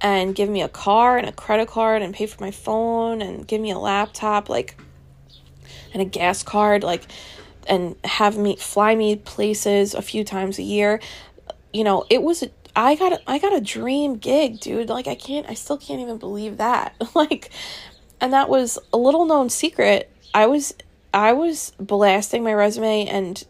and 0.00 0.34
give 0.34 0.48
me 0.48 0.62
a 0.62 0.68
car 0.68 1.18
and 1.18 1.28
a 1.28 1.32
credit 1.32 1.68
card 1.68 2.02
and 2.02 2.14
pay 2.14 2.26
for 2.26 2.42
my 2.42 2.50
phone 2.50 3.20
and 3.22 3.46
give 3.46 3.60
me 3.60 3.70
a 3.70 3.78
laptop. 3.78 4.48
Like, 4.48 4.76
and 5.92 6.02
a 6.02 6.04
gas 6.04 6.42
card, 6.42 6.82
like, 6.82 7.04
and 7.66 7.96
have 8.04 8.36
me 8.36 8.56
fly 8.56 8.94
me 8.94 9.16
places 9.16 9.94
a 9.94 10.02
few 10.02 10.24
times 10.24 10.58
a 10.58 10.62
year. 10.62 11.00
You 11.72 11.84
know, 11.84 12.04
it 12.10 12.22
was 12.22 12.44
I 12.74 12.94
got 12.94 13.12
a, 13.12 13.30
I 13.30 13.38
got 13.38 13.54
a 13.54 13.60
dream 13.60 14.16
gig, 14.16 14.60
dude. 14.60 14.88
Like 14.88 15.06
I 15.06 15.14
can't 15.14 15.48
I 15.48 15.54
still 15.54 15.78
can't 15.78 16.00
even 16.00 16.18
believe 16.18 16.58
that. 16.58 16.94
like 17.14 17.50
and 18.20 18.32
that 18.32 18.48
was 18.48 18.78
a 18.92 18.98
little 18.98 19.24
known 19.24 19.50
secret. 19.50 20.10
I 20.34 20.46
was 20.46 20.74
I 21.12 21.32
was 21.32 21.72
blasting 21.78 22.44
my 22.44 22.54
resume 22.54 23.06
and 23.06 23.42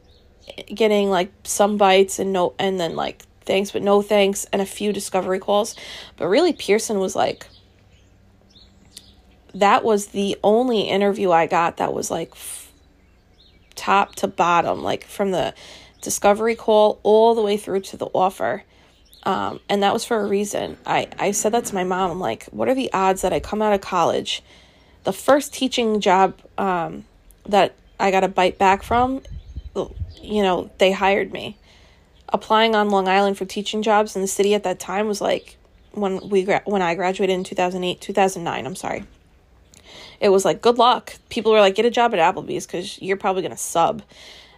getting 0.74 1.10
like 1.10 1.32
some 1.44 1.76
bites 1.76 2.18
and 2.18 2.32
no 2.32 2.54
and 2.58 2.80
then 2.80 2.96
like 2.96 3.22
thanks 3.42 3.70
but 3.70 3.82
no 3.82 4.02
thanks 4.02 4.46
and 4.52 4.62
a 4.62 4.66
few 4.66 4.92
discovery 4.92 5.38
calls. 5.38 5.76
But 6.16 6.28
really 6.28 6.52
Pearson 6.52 6.98
was 6.98 7.14
like 7.14 7.46
that 9.54 9.84
was 9.84 10.08
the 10.08 10.36
only 10.42 10.82
interview 10.82 11.30
I 11.30 11.46
got 11.46 11.78
that 11.78 11.92
was 11.92 12.10
like 12.10 12.30
f- 12.32 12.72
top 13.74 14.14
to 14.16 14.28
bottom, 14.28 14.82
like 14.82 15.04
from 15.04 15.30
the 15.30 15.54
discovery 16.00 16.54
call 16.54 17.00
all 17.02 17.34
the 17.34 17.42
way 17.42 17.56
through 17.56 17.80
to 17.80 17.96
the 17.96 18.06
offer. 18.06 18.64
Um, 19.24 19.60
and 19.68 19.82
that 19.82 19.92
was 19.92 20.04
for 20.04 20.18
a 20.20 20.26
reason. 20.26 20.78
I, 20.86 21.08
I 21.18 21.32
said 21.32 21.52
that 21.52 21.66
to 21.66 21.74
my 21.74 21.84
mom. 21.84 22.10
I'm 22.10 22.20
like, 22.20 22.46
what 22.46 22.68
are 22.68 22.74
the 22.74 22.92
odds 22.92 23.22
that 23.22 23.32
I 23.32 23.40
come 23.40 23.60
out 23.60 23.72
of 23.72 23.80
college? 23.80 24.42
The 25.04 25.12
first 25.12 25.52
teaching 25.52 26.00
job 26.00 26.38
um, 26.56 27.04
that 27.46 27.74
I 27.98 28.10
got 28.10 28.24
a 28.24 28.28
bite 28.28 28.58
back 28.58 28.82
from, 28.82 29.22
you 30.20 30.42
know, 30.42 30.70
they 30.78 30.92
hired 30.92 31.32
me. 31.32 31.58
Applying 32.30 32.74
on 32.74 32.90
Long 32.90 33.08
Island 33.08 33.36
for 33.36 33.44
teaching 33.44 33.82
jobs 33.82 34.14
in 34.14 34.22
the 34.22 34.28
city 34.28 34.54
at 34.54 34.62
that 34.62 34.78
time 34.78 35.06
was 35.06 35.20
like 35.20 35.56
when 35.92 36.28
we 36.28 36.44
gra- 36.44 36.62
when 36.64 36.80
I 36.80 36.94
graduated 36.94 37.34
in 37.34 37.44
2008, 37.44 38.00
2009, 38.00 38.66
I'm 38.66 38.76
sorry. 38.76 39.04
It 40.20 40.28
was 40.28 40.44
like 40.44 40.60
good 40.60 40.78
luck. 40.78 41.14
People 41.28 41.52
were 41.52 41.60
like 41.60 41.74
get 41.74 41.86
a 41.86 41.90
job 41.90 42.14
at 42.14 42.20
Applebee's 42.20 42.66
cuz 42.66 43.00
you're 43.00 43.16
probably 43.16 43.42
going 43.42 43.52
to 43.52 43.56
sub. 43.56 44.02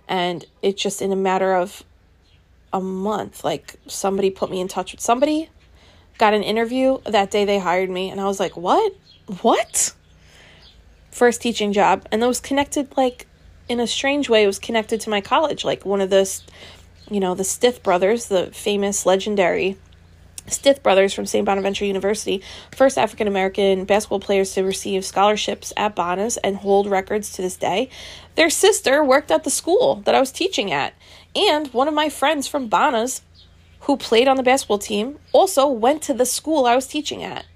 And 0.09 0.44
it's 0.61 0.83
just 0.83 1.01
in 1.01 1.12
a 1.12 1.16
matter 1.16 1.55
of 1.55 1.85
a 2.72 2.81
month. 2.81 3.44
Like 3.44 3.77
somebody 3.87 4.31
put 4.31 4.51
me 4.51 4.61
in 4.61 4.68
touch 4.68 4.92
with 4.92 5.01
somebody, 5.01 5.51
got 6.18 6.35
an 6.35 6.42
interview. 6.42 6.98
That 7.05 7.31
day 7.31 7.44
they 7.44 7.59
hired 7.59 7.90
me, 7.90 8.11
and 8.11 8.20
I 8.20 8.25
was 8.25 8.40
like, 8.40 8.57
what? 8.57 8.94
What? 9.42 9.94
First 11.11 11.42
teaching 11.42 11.72
job. 11.72 12.07
And 12.11 12.22
that 12.22 12.27
was 12.27 12.40
connected, 12.40 12.96
like, 12.96 13.27
in 13.68 13.81
a 13.81 13.87
strange 13.87 14.29
way, 14.29 14.42
it 14.42 14.46
was 14.46 14.59
connected 14.59 15.01
to 15.03 15.11
my 15.11 15.20
college. 15.20 15.64
Like 15.64 15.85
one 15.85 16.01
of 16.01 16.11
the, 16.11 16.29
you 17.11 17.20
know, 17.20 17.35
the 17.35 17.44
Stith 17.44 17.83
brothers, 17.83 18.27
the 18.27 18.46
famous, 18.53 19.07
legendary 19.07 19.77
Stith 20.47 20.83
brothers 20.83 21.15
from 21.15 21.27
St. 21.27 21.45
Bonaventure 21.45 21.85
University, 21.85 22.43
first 22.75 22.99
African 22.99 23.29
American 23.29 23.85
basketball 23.85 24.21
players 24.21 24.53
to 24.55 24.63
receive 24.63 25.05
scholarships 25.05 25.73
at 25.77 25.95
Bonas 25.95 26.37
and 26.39 26.57
hold 26.57 26.89
records 26.89 27.33
to 27.33 27.43
this 27.43 27.57
day. 27.57 27.89
Their 28.35 28.51
sister 28.51 29.05
worked 29.05 29.31
at 29.31 29.45
the 29.45 29.51
school 29.51 29.97
that 30.05 30.15
I 30.15 30.21
was 30.21 30.33
teaching 30.33 30.73
at. 30.73 30.95
And 31.35 31.69
one 31.69 31.89
of 31.89 31.95
my 31.95 32.09
friends 32.09 32.47
from 32.47 32.69
Bonas, 32.69 33.23
who 33.81 33.97
played 33.97 34.29
on 34.29 34.37
the 34.37 34.43
basketball 34.43 34.79
team, 34.79 35.19
also 35.33 35.67
went 35.69 36.03
to 36.03 36.15
the 36.15 36.27
school 36.27 36.67
I 36.67 36.75
was 36.75 36.87
teaching 36.87 37.23
at. 37.23 37.47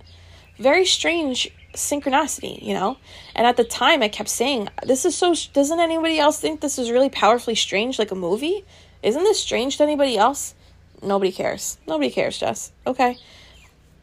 Very 0.59 0.87
strange 0.87 1.51
synchronicity, 1.75 2.63
you 2.63 2.75
know? 2.75 2.97
And 3.35 3.47
at 3.47 3.57
the 3.57 3.65
time, 3.65 4.03
I 4.03 4.09
kept 4.09 4.29
saying, 4.29 4.69
This 4.85 5.05
is 5.05 5.15
so. 5.15 5.35
Doesn't 5.53 5.81
anybody 5.81 6.19
else 6.19 6.41
think 6.41 6.61
this 6.61 6.79
is 6.79 6.91
really 6.91 7.11
powerfully 7.11 7.55
strange, 7.55 7.99
like 7.99 8.11
a 8.11 8.17
movie? 8.17 8.65
Isn't 9.03 9.23
this 9.25 9.41
strange 9.41 9.77
to 9.77 9.83
anybody 9.83 10.17
else? 10.17 10.55
Nobody 11.03 11.33
cares. 11.33 11.79
Nobody 11.87 12.11
cares, 12.11 12.39
Jess. 12.39 12.73
Okay. 12.87 13.19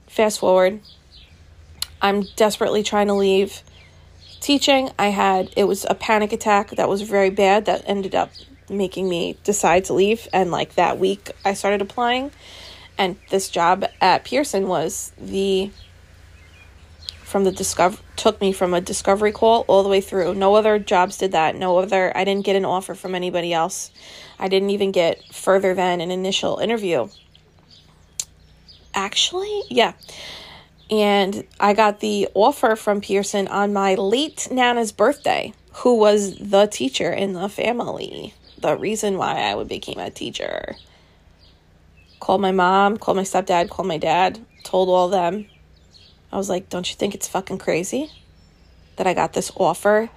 Fast 0.08 0.39
forward. 0.39 0.79
I'm 2.01 2.23
desperately 2.36 2.84
trying 2.84 3.08
to 3.08 3.13
leave 3.13 3.63
teaching. 4.41 4.91
I 4.99 5.08
had, 5.08 5.51
it 5.56 5.63
was 5.63 5.86
a 5.89 5.95
panic 5.95 6.34
attack 6.34 6.71
that 6.71 6.89
was 6.89 7.01
very 7.01 7.29
bad 7.29 7.65
that 7.65 7.84
ended 7.88 8.13
up 8.13 8.32
making 8.69 9.10
me 9.10 9.38
decide 9.43 9.86
to 9.86 9.93
leave. 9.93 10.27
And 10.34 10.51
like 10.51 10.75
that 10.75 10.99
week, 10.99 11.32
I 11.45 11.53
started 11.53 11.82
applying. 11.82 12.32
And 12.97 13.17
this 13.29 13.49
job 13.49 13.86
at 14.01 14.23
Pearson 14.23 14.67
was 14.67 15.13
the 15.17 15.71
from 17.34 17.46
the 17.46 17.52
discover 17.52 17.98
took 18.15 18.39
me 18.39 18.54
from 18.54 18.76
a 18.76 18.80
discovery 18.80 19.32
call 19.32 19.65
all 19.67 19.82
the 19.82 19.89
way 19.89 20.02
through. 20.02 20.36
No 20.36 20.54
other 20.54 20.78
jobs 20.78 21.17
did 21.17 21.32
that. 21.32 21.56
No 21.56 21.80
other 21.80 22.15
I 22.15 22.26
didn't 22.26 22.46
get 22.46 22.56
an 22.56 22.63
offer 22.63 22.93
from 22.93 23.15
anybody 23.15 23.52
else. 23.52 23.89
I 24.38 24.50
didn't 24.50 24.69
even 24.69 24.91
get 24.91 25.34
further 25.34 25.74
than 25.74 26.00
an 26.00 26.12
initial 26.12 26.60
interview. 26.60 27.10
Actually, 28.93 29.63
yeah. 29.72 29.93
And 30.91 31.43
I 31.60 31.74
got 31.74 32.02
the 32.02 32.28
offer 32.36 32.76
from 32.76 33.02
Pearson 33.02 33.48
on 33.48 33.74
my 33.74 33.96
late 33.96 34.48
Nana's 34.52 34.91
birthday, 34.91 35.54
who 35.78 35.98
was 35.98 36.38
the 36.38 36.67
teacher 36.67 37.12
in 37.12 37.34
the 37.34 37.50
family 37.50 38.36
the 38.63 38.78
reason 38.78 39.17
why 39.17 39.41
I 39.41 39.56
would 39.56 39.67
became 39.67 39.98
a 39.98 40.12
teacher. 40.12 40.76
Called 42.19 42.41
my 42.41 42.52
mom, 42.52 42.98
called 42.98 43.17
my 43.17 43.24
stepdad, 43.24 43.69
called 43.69 43.89
my 43.89 43.98
dad, 43.98 44.39
told 44.63 44.88
all 44.88 45.10
them. 45.10 45.48
I 46.34 46.38
was 46.38 46.50
like, 46.50 46.67
don't 46.67 46.89
you 46.89 46.96
think 46.96 47.13
it's 47.13 47.28
fucking 47.28 47.60
crazy 47.60 48.10
that 48.96 49.06
I 49.06 49.13
got 49.13 49.34
this 49.34 49.52
offer 49.56 50.10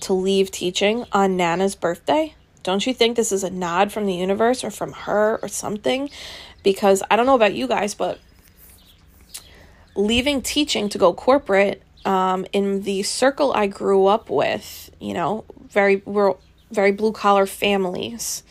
to 0.00 0.12
leave 0.12 0.50
teaching 0.50 1.04
on 1.12 1.36
Nana's 1.36 1.76
birthday? 1.76 2.34
Don't 2.64 2.84
you 2.84 2.92
think 2.92 3.16
this 3.16 3.30
is 3.30 3.44
a 3.44 3.50
nod 3.50 3.92
from 3.92 4.06
the 4.06 4.14
universe 4.14 4.64
or 4.64 4.72
from 4.72 4.92
her 4.92 5.38
or 5.40 5.46
something? 5.46 6.10
Because 6.64 7.04
I 7.08 7.14
don't 7.14 7.26
know 7.26 7.36
about 7.36 7.54
you 7.54 7.68
guys, 7.68 7.94
but 7.94 8.18
leaving 9.94 10.42
teaching 10.42 10.88
to 10.88 10.98
go 10.98 11.14
corporate 11.14 11.82
um, 12.04 12.46
in 12.52 12.82
the 12.82 13.04
circle 13.04 13.52
I 13.52 13.68
grew 13.68 14.06
up 14.06 14.28
with, 14.28 14.90
you 15.00 15.14
know, 15.14 15.44
very 15.68 16.02
we're 16.04 16.34
very 16.72 16.90
blue 16.90 17.12
collar 17.12 17.46
families, 17.46 18.42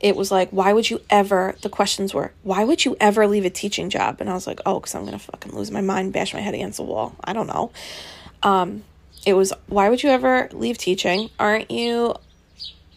it 0.00 0.16
was 0.16 0.30
like, 0.30 0.50
why 0.50 0.72
would 0.72 0.88
you 0.90 1.00
ever, 1.08 1.54
the 1.62 1.68
questions 1.68 2.12
were, 2.12 2.32
why 2.42 2.64
would 2.64 2.84
you 2.84 2.96
ever 3.00 3.26
leave 3.26 3.44
a 3.44 3.50
teaching 3.50 3.88
job? 3.90 4.20
And 4.20 4.28
I 4.28 4.34
was 4.34 4.46
like, 4.46 4.60
oh, 4.66 4.80
because 4.80 4.94
I'm 4.94 5.02
going 5.02 5.12
to 5.12 5.18
fucking 5.18 5.54
lose 5.54 5.70
my 5.70 5.80
mind, 5.80 6.12
bash 6.12 6.34
my 6.34 6.40
head 6.40 6.54
against 6.54 6.76
the 6.76 6.82
wall. 6.82 7.16
I 7.24 7.32
don't 7.32 7.46
know. 7.46 7.70
Um, 8.42 8.84
it 9.24 9.34
was, 9.34 9.52
why 9.66 9.88
would 9.88 10.02
you 10.02 10.10
ever 10.10 10.48
leave 10.52 10.78
teaching? 10.78 11.30
Aren't 11.38 11.70
you 11.70 12.14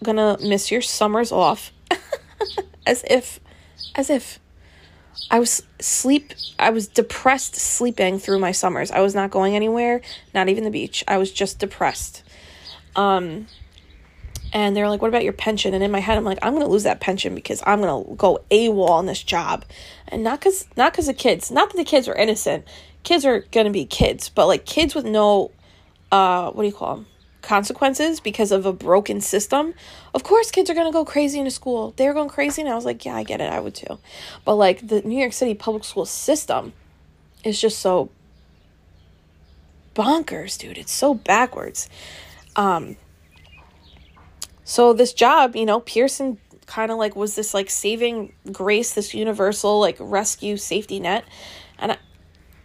going 0.04 0.18
to 0.18 0.38
miss 0.46 0.72
your 0.72 0.82
summers 0.82 1.32
off? 1.32 1.72
as 2.86 3.04
if, 3.10 3.40
as 3.96 4.10
if. 4.10 4.40
I 5.32 5.40
was 5.40 5.64
sleep 5.80 6.34
I 6.58 6.70
was 6.72 6.88
depressed 6.88 7.56
sleeping 7.56 8.20
through 8.20 8.40
my 8.40 8.52
summers. 8.52 8.90
I 8.90 9.02
was 9.02 9.14
not 9.14 9.32
going 9.32 9.56
anywhere, 9.56 10.02
not 10.34 10.50
even 10.50 10.64
the 10.64 10.72
beach. 10.72 11.04
I 11.08 11.18
was 11.18 11.32
just 11.32 11.60
depressed. 11.60 12.24
Um 12.96 13.48
and 14.54 14.76
they're 14.76 14.90
like, 14.90 15.02
"What 15.02 15.10
about 15.10 15.24
your 15.24 15.34
pension?" 15.34 15.74
And 15.74 15.84
in 15.84 15.92
my 15.92 16.00
head, 16.00 16.18
I'm 16.18 16.24
like, 16.24 16.40
"I'm 16.42 16.54
gonna 16.54 16.68
lose 16.68 16.84
that 16.84 17.00
pension 17.00 17.36
because 17.36 17.62
I'm 17.66 17.82
gonna 17.82 18.16
go 18.16 18.40
AWOL 18.52 18.90
on 18.90 19.06
this 19.06 19.22
job, 19.24 19.66
and 20.08 20.24
not 20.24 20.42
cause 20.42 20.68
not 20.76 20.94
cause 20.94 21.08
of 21.08 21.18
kids. 21.18 21.52
Not 21.52 21.70
that 21.72 21.78
the 21.78 21.84
kids 21.84 22.08
are 22.08 22.16
innocent. 22.16 22.66
Kids 23.04 23.26
are 23.26 23.42
gonna 23.52 23.70
be 23.70 23.86
kids, 23.86 24.30
but 24.30 24.48
like 24.48 24.66
kids 24.66 24.96
with 24.96 25.06
no, 25.06 25.52
uh, 26.12 26.52
what 26.52 26.64
do 26.64 26.68
you 26.68 26.74
call 26.74 26.96
them? 26.96 27.06
Consequences 27.42 28.20
because 28.20 28.52
of 28.52 28.66
a 28.66 28.74
broken 28.74 29.22
system. 29.22 29.74
Of 30.14 30.24
course, 30.24 30.52
kids 30.52 30.70
are 30.70 30.74
gonna 30.74 30.92
go 30.92 31.06
crazy 31.06 31.40
into 31.40 31.52
school. 31.52 31.94
They're 31.96 32.14
going 32.14 32.30
crazy, 32.30 32.62
and 32.62 32.70
I 32.70 32.76
was 32.76 32.86
like, 32.86 33.06
"Yeah, 33.06 33.16
I 33.16 33.24
get 33.24 33.42
it. 33.42 33.52
I 33.52 33.60
would 33.60 33.76
too." 33.76 34.00
But 34.46 34.56
like 34.56 34.88
the 34.88 35.02
New 35.02 35.20
York 35.20 35.34
City 35.34 35.54
public 35.54 35.84
school 35.84 36.06
system 36.06 36.74
is 37.44 37.60
just 37.60 37.80
so 37.80 38.10
bonkers, 39.96 40.58
dude. 40.58 40.78
It's 40.78 40.92
so 40.92 41.14
backwards. 41.14 41.90
Um, 42.56 42.98
so 44.70 44.94
this 44.94 45.14
job, 45.14 45.56
you 45.56 45.66
know, 45.66 45.80
Pearson 45.80 46.38
kind 46.68 46.92
of 46.92 47.00
like 47.00 47.16
was 47.16 47.36
this 47.36 47.56
like 47.56 47.72
saving 47.72 48.34
grace, 48.52 48.94
this 48.94 49.16
universal 49.16 49.80
like 49.80 49.98
rescue 50.00 50.58
safety 50.58 51.00
net. 51.00 51.26
And 51.80 51.94
I, 51.94 51.98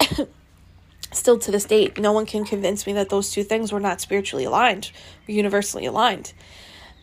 still 1.11 1.39
to 1.39 1.49
this 1.49 1.65
date, 1.65 1.97
no 1.97 2.11
one 2.11 2.27
can 2.27 2.45
convince 2.45 2.85
me 2.85 2.93
that 2.93 3.09
those 3.09 3.31
two 3.31 3.43
things 3.43 3.71
were 3.71 3.79
not 3.79 4.01
spiritually 4.01 4.45
aligned 4.45 4.91
universally 5.25 5.87
aligned. 5.87 6.33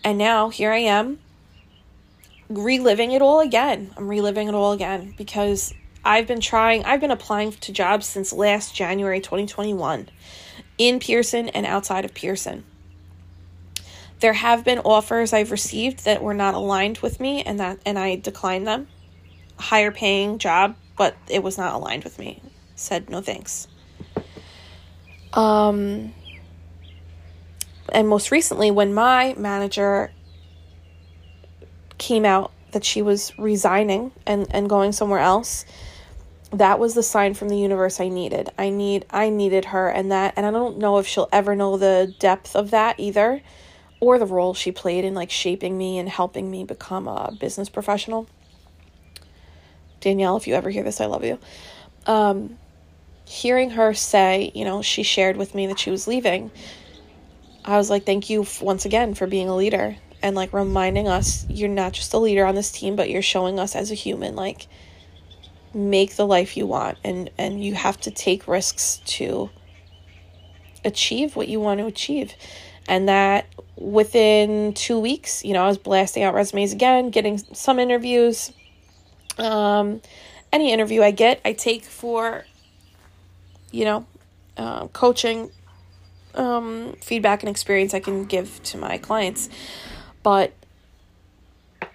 And 0.04 0.18
now 0.18 0.50
here 0.50 0.70
I 0.70 0.78
am 0.78 1.18
reliving 2.48 3.10
it 3.10 3.22
all 3.22 3.40
again. 3.40 3.90
I'm 3.96 4.06
reliving 4.06 4.46
it 4.46 4.54
all 4.54 4.70
again 4.70 5.14
because 5.18 5.74
I've 6.04 6.28
been 6.28 6.40
trying, 6.40 6.84
I've 6.84 7.00
been 7.00 7.10
applying 7.10 7.50
to 7.50 7.72
jobs 7.72 8.06
since 8.06 8.32
last 8.32 8.72
January 8.72 9.20
2021 9.20 10.10
in 10.78 11.00
Pearson 11.00 11.48
and 11.48 11.66
outside 11.66 12.04
of 12.04 12.14
Pearson. 12.14 12.62
There 14.22 14.34
have 14.34 14.62
been 14.64 14.78
offers 14.78 15.32
I've 15.32 15.50
received 15.50 16.04
that 16.04 16.22
were 16.22 16.32
not 16.32 16.54
aligned 16.54 16.98
with 16.98 17.18
me 17.18 17.42
and 17.42 17.58
that 17.58 17.80
and 17.84 17.98
I 17.98 18.14
declined 18.14 18.68
them. 18.68 18.86
higher 19.58 19.90
paying 19.90 20.38
job, 20.38 20.76
but 20.96 21.16
it 21.28 21.42
was 21.42 21.58
not 21.58 21.74
aligned 21.74 22.04
with 22.04 22.20
me. 22.20 22.40
Said 22.76 23.10
no 23.10 23.20
thanks. 23.20 23.66
Um 25.32 26.14
and 27.88 28.08
most 28.08 28.30
recently 28.30 28.70
when 28.70 28.94
my 28.94 29.34
manager 29.36 30.12
came 31.98 32.24
out 32.24 32.52
that 32.70 32.84
she 32.84 33.02
was 33.02 33.36
resigning 33.36 34.12
and, 34.24 34.46
and 34.52 34.68
going 34.68 34.92
somewhere 34.92 35.18
else, 35.18 35.64
that 36.52 36.78
was 36.78 36.94
the 36.94 37.02
sign 37.02 37.34
from 37.34 37.48
the 37.48 37.58
universe 37.58 37.98
I 37.98 38.08
needed. 38.08 38.50
I 38.56 38.70
need 38.70 39.04
I 39.10 39.30
needed 39.30 39.64
her 39.66 39.88
and 39.88 40.12
that 40.12 40.34
and 40.36 40.46
I 40.46 40.52
don't 40.52 40.78
know 40.78 40.98
if 40.98 41.08
she'll 41.08 41.28
ever 41.32 41.56
know 41.56 41.76
the 41.76 42.14
depth 42.20 42.54
of 42.54 42.70
that 42.70 43.00
either 43.00 43.42
or 44.02 44.18
the 44.18 44.26
role 44.26 44.52
she 44.52 44.72
played 44.72 45.04
in 45.04 45.14
like 45.14 45.30
shaping 45.30 45.78
me 45.78 45.96
and 45.96 46.08
helping 46.08 46.50
me 46.50 46.64
become 46.64 47.06
a 47.06 47.30
business 47.38 47.68
professional. 47.68 48.26
Danielle, 50.00 50.36
if 50.36 50.48
you 50.48 50.54
ever 50.54 50.70
hear 50.70 50.82
this, 50.82 51.00
I 51.00 51.06
love 51.06 51.24
you. 51.24 51.38
Um, 52.04 52.58
hearing 53.24 53.70
her 53.70 53.94
say, 53.94 54.50
you 54.56 54.64
know, 54.64 54.82
she 54.82 55.04
shared 55.04 55.36
with 55.36 55.54
me 55.54 55.68
that 55.68 55.78
she 55.78 55.92
was 55.92 56.08
leaving. 56.08 56.50
I 57.64 57.76
was 57.76 57.90
like, 57.90 58.04
thank 58.04 58.28
you 58.28 58.44
once 58.60 58.84
again 58.84 59.14
for 59.14 59.28
being 59.28 59.48
a 59.48 59.54
leader 59.54 59.94
and 60.20 60.34
like 60.34 60.52
reminding 60.52 61.06
us 61.06 61.46
you're 61.48 61.68
not 61.68 61.92
just 61.92 62.12
a 62.12 62.18
leader 62.18 62.44
on 62.44 62.56
this 62.56 62.72
team, 62.72 62.96
but 62.96 63.08
you're 63.08 63.22
showing 63.22 63.60
us 63.60 63.76
as 63.76 63.92
a 63.92 63.94
human, 63.94 64.34
like, 64.34 64.66
make 65.72 66.16
the 66.16 66.26
life 66.26 66.56
you 66.56 66.66
want 66.66 66.98
and 67.04 67.30
and 67.38 67.64
you 67.64 67.72
have 67.72 67.98
to 67.98 68.10
take 68.10 68.48
risks 68.48 69.00
to 69.06 69.48
achieve 70.84 71.36
what 71.36 71.46
you 71.48 71.60
want 71.60 71.78
to 71.78 71.86
achieve 71.86 72.34
and 72.88 73.08
that 73.08 73.46
within 73.76 74.72
two 74.74 74.98
weeks 74.98 75.44
you 75.44 75.52
know 75.52 75.64
i 75.64 75.66
was 75.66 75.78
blasting 75.78 76.22
out 76.22 76.34
resumes 76.34 76.72
again 76.72 77.10
getting 77.10 77.38
some 77.38 77.78
interviews. 77.78 78.52
Um, 79.38 80.02
any 80.52 80.72
interview 80.72 81.02
i 81.02 81.10
get 81.10 81.40
i 81.44 81.52
take 81.52 81.84
for 81.84 82.44
you 83.70 83.84
know 83.84 84.06
uh, 84.56 84.86
coaching 84.88 85.50
um, 86.34 86.94
feedback 87.00 87.42
and 87.42 87.48
experience 87.48 87.94
i 87.94 88.00
can 88.00 88.24
give 88.24 88.62
to 88.64 88.78
my 88.78 88.98
clients. 88.98 89.48
But 90.22 90.52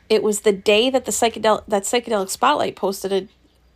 it 0.10 0.24
was 0.24 0.42
the 0.42 0.52
day 0.52 0.90
that 0.90 1.06
the 1.06 1.12
psychedelic 1.12 1.64
that 1.68 1.84
psychedelic 1.84 2.30
spotlight 2.30 2.76
posted 2.76 3.12
a 3.14 3.28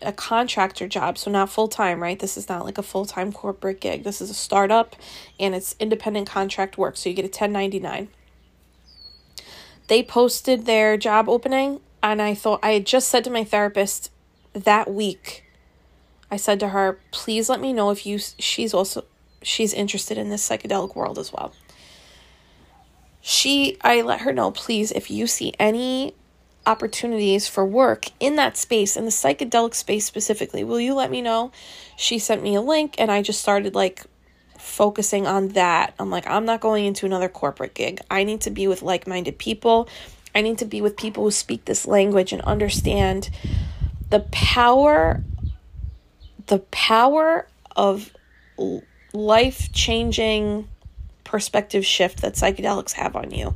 a 0.02 0.12
contractor 0.12 0.88
job, 0.88 1.18
so 1.18 1.32
not 1.32 1.50
full 1.50 1.68
time, 1.68 2.02
right? 2.02 2.20
This 2.20 2.38
is 2.38 2.50
not 2.50 2.66
like 2.66 2.78
a 2.78 2.84
full 2.84 3.06
time 3.06 3.32
corporate 3.32 3.80
gig. 3.80 4.04
This 4.04 4.22
is 4.22 4.30
a 4.30 4.34
startup 4.34 4.96
and 5.40 5.54
it's 5.56 5.76
independent 5.80 6.28
contract 6.28 6.78
work, 6.78 6.98
so 6.98 7.10
you 7.10 7.16
get 7.16 7.26
a 7.26 7.28
1099. 7.28 8.10
They 9.88 10.04
posted 10.04 10.66
their 10.66 10.96
job 10.98 11.28
opening, 11.28 11.82
and 12.02 12.22
I 12.22 12.34
thought 12.34 12.60
I 12.64 12.72
had 12.72 12.86
just 12.86 13.10
said 13.10 13.24
to 13.26 13.30
my 13.30 13.44
therapist 13.44 14.10
that 14.54 14.92
week, 14.92 15.44
I 16.30 16.38
said 16.38 16.60
to 16.62 16.70
her, 16.70 17.00
please 17.12 17.50
let 17.50 17.60
me 17.60 17.74
know 17.74 17.90
if 17.90 18.06
you 18.06 18.18
she's 18.18 18.74
also 18.74 19.04
she's 19.42 19.74
interested 19.74 20.18
in 20.18 20.30
this 20.30 20.48
psychedelic 20.48 20.96
world 20.96 21.20
as 21.20 21.34
well. 21.34 21.54
She 23.22 23.78
I 23.82 24.02
let 24.02 24.22
her 24.22 24.34
know, 24.34 24.52
please, 24.52 24.92
if 24.92 25.12
you 25.12 25.28
see 25.28 25.54
any 25.60 26.14
opportunities 26.66 27.48
for 27.48 27.66
work 27.66 28.08
in 28.20 28.36
that 28.36 28.58
space, 28.58 28.96
in 28.96 29.06
the 29.06 29.12
psychedelic 29.12 29.74
space 29.74 30.06
specifically. 30.06 30.64
Will 30.64 30.80
you 30.80 30.94
let 30.94 31.12
me 31.12 31.22
know? 31.22 31.52
She 31.98 32.20
sent 32.20 32.44
me 32.44 32.56
a 32.56 32.62
link 32.62 32.96
and 32.98 33.12
I 33.12 33.22
just 33.22 33.42
started 33.42 33.76
like 33.76 34.04
focusing 34.58 35.26
on 35.26 35.50
that. 35.50 35.94
I'm 36.00 36.10
like, 36.10 36.28
I'm 36.28 36.46
not 36.46 36.62
going 36.62 36.86
into 36.86 37.06
another 37.06 37.30
corporate 37.30 37.74
gig. 37.74 38.00
I 38.10 38.24
need 38.24 38.42
to 38.42 38.52
be 38.52 38.68
with 38.68 38.82
like 38.82 39.08
minded 39.08 39.38
people. 39.38 39.90
I 40.34 40.42
need 40.42 40.60
to 40.60 40.66
be 40.66 40.82
with 40.82 40.96
people 40.98 41.24
who 41.24 41.32
speak 41.32 41.66
this 41.66 41.86
language 41.86 42.32
and 42.32 42.42
understand 42.44 43.30
the 44.10 44.22
power 44.32 45.24
the 46.48 46.60
power 46.60 47.48
of 47.76 48.12
life 49.14 49.72
changing 49.72 50.68
perspective 51.24 51.86
shift 51.86 52.22
that 52.22 52.34
psychedelics 52.34 52.92
have 52.92 53.16
on 53.16 53.32
you 53.32 53.56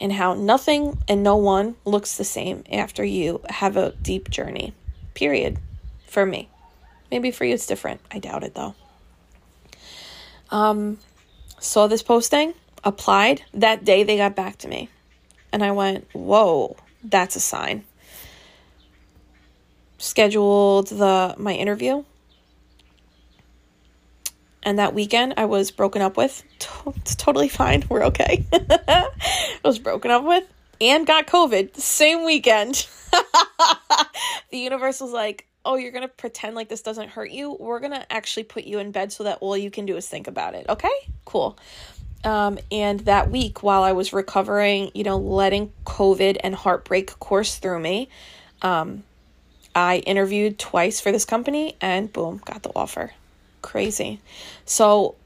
and 0.00 0.12
how 0.12 0.34
nothing 0.34 0.98
and 1.08 1.22
no 1.22 1.36
one 1.36 1.76
looks 1.84 2.16
the 2.16 2.24
same 2.24 2.64
after 2.70 3.04
you 3.04 3.40
have 3.48 3.76
a 3.76 3.92
deep 4.02 4.30
journey. 4.30 4.74
Period. 5.14 5.58
For 6.06 6.26
me. 6.26 6.48
Maybe 7.10 7.30
for 7.30 7.44
you 7.44 7.54
it's 7.54 7.66
different. 7.66 8.00
I 8.10 8.18
doubt 8.18 8.44
it 8.44 8.54
though. 8.54 8.74
Um, 10.50 10.98
saw 11.58 11.86
this 11.86 12.02
posting, 12.02 12.54
applied. 12.82 13.42
That 13.52 13.84
day 13.84 14.02
they 14.02 14.16
got 14.16 14.36
back 14.36 14.58
to 14.58 14.68
me. 14.68 14.88
And 15.52 15.62
I 15.64 15.70
went, 15.70 16.08
whoa, 16.12 16.76
that's 17.02 17.36
a 17.36 17.40
sign. 17.40 17.84
Scheduled 19.98 20.88
the 20.88 21.34
my 21.38 21.54
interview 21.54 22.04
and 24.64 24.78
that 24.78 24.94
weekend 24.94 25.34
I 25.36 25.44
was 25.44 25.70
broken 25.70 26.02
up 26.02 26.16
with. 26.16 26.42
It's 26.96 27.14
totally 27.14 27.48
fine. 27.48 27.84
We're 27.88 28.04
okay. 28.04 28.44
I 28.52 29.08
was 29.64 29.78
broken 29.78 30.10
up 30.10 30.24
with 30.24 30.44
and 30.80 31.06
got 31.06 31.26
COVID 31.26 31.72
the 31.72 31.80
same 31.80 32.24
weekend. 32.24 32.86
the 34.50 34.58
universe 34.58 35.00
was 35.00 35.12
like, 35.12 35.46
oh, 35.64 35.76
you're 35.76 35.92
going 35.92 36.02
to 36.02 36.08
pretend 36.08 36.54
like 36.54 36.68
this 36.68 36.82
doesn't 36.82 37.08
hurt 37.08 37.30
you. 37.30 37.56
We're 37.58 37.80
going 37.80 37.92
to 37.92 38.12
actually 38.12 38.44
put 38.44 38.64
you 38.64 38.78
in 38.80 38.90
bed 38.90 39.12
so 39.12 39.24
that 39.24 39.38
all 39.40 39.56
you 39.56 39.70
can 39.70 39.86
do 39.86 39.96
is 39.96 40.06
think 40.06 40.28
about 40.28 40.54
it. 40.54 40.66
Okay? 40.68 40.90
Cool. 41.24 41.58
Um, 42.22 42.58
and 42.70 43.00
that 43.00 43.30
week, 43.30 43.62
while 43.62 43.82
I 43.82 43.92
was 43.92 44.12
recovering, 44.12 44.90
you 44.94 45.04
know, 45.04 45.16
letting 45.16 45.72
COVID 45.84 46.38
and 46.42 46.54
heartbreak 46.54 47.18
course 47.18 47.56
through 47.56 47.80
me, 47.80 48.08
um, 48.62 49.04
I 49.74 49.98
interviewed 49.98 50.58
twice 50.58 51.00
for 51.00 51.12
this 51.12 51.24
company 51.24 51.76
and 51.80 52.12
boom, 52.12 52.40
got 52.44 52.62
the 52.62 52.72
offer 52.76 53.12
crazy. 53.64 54.20
So 54.64 55.16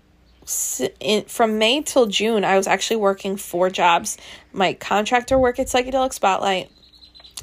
in, 1.00 1.24
from 1.24 1.58
May 1.58 1.82
till 1.82 2.06
June, 2.06 2.44
I 2.44 2.56
was 2.56 2.66
actually 2.66 2.96
working 2.96 3.36
four 3.36 3.68
jobs 3.68 4.16
my 4.52 4.72
contractor 4.74 5.38
work 5.38 5.58
at 5.58 5.66
Psychedelic 5.66 6.12
Spotlight, 6.12 6.70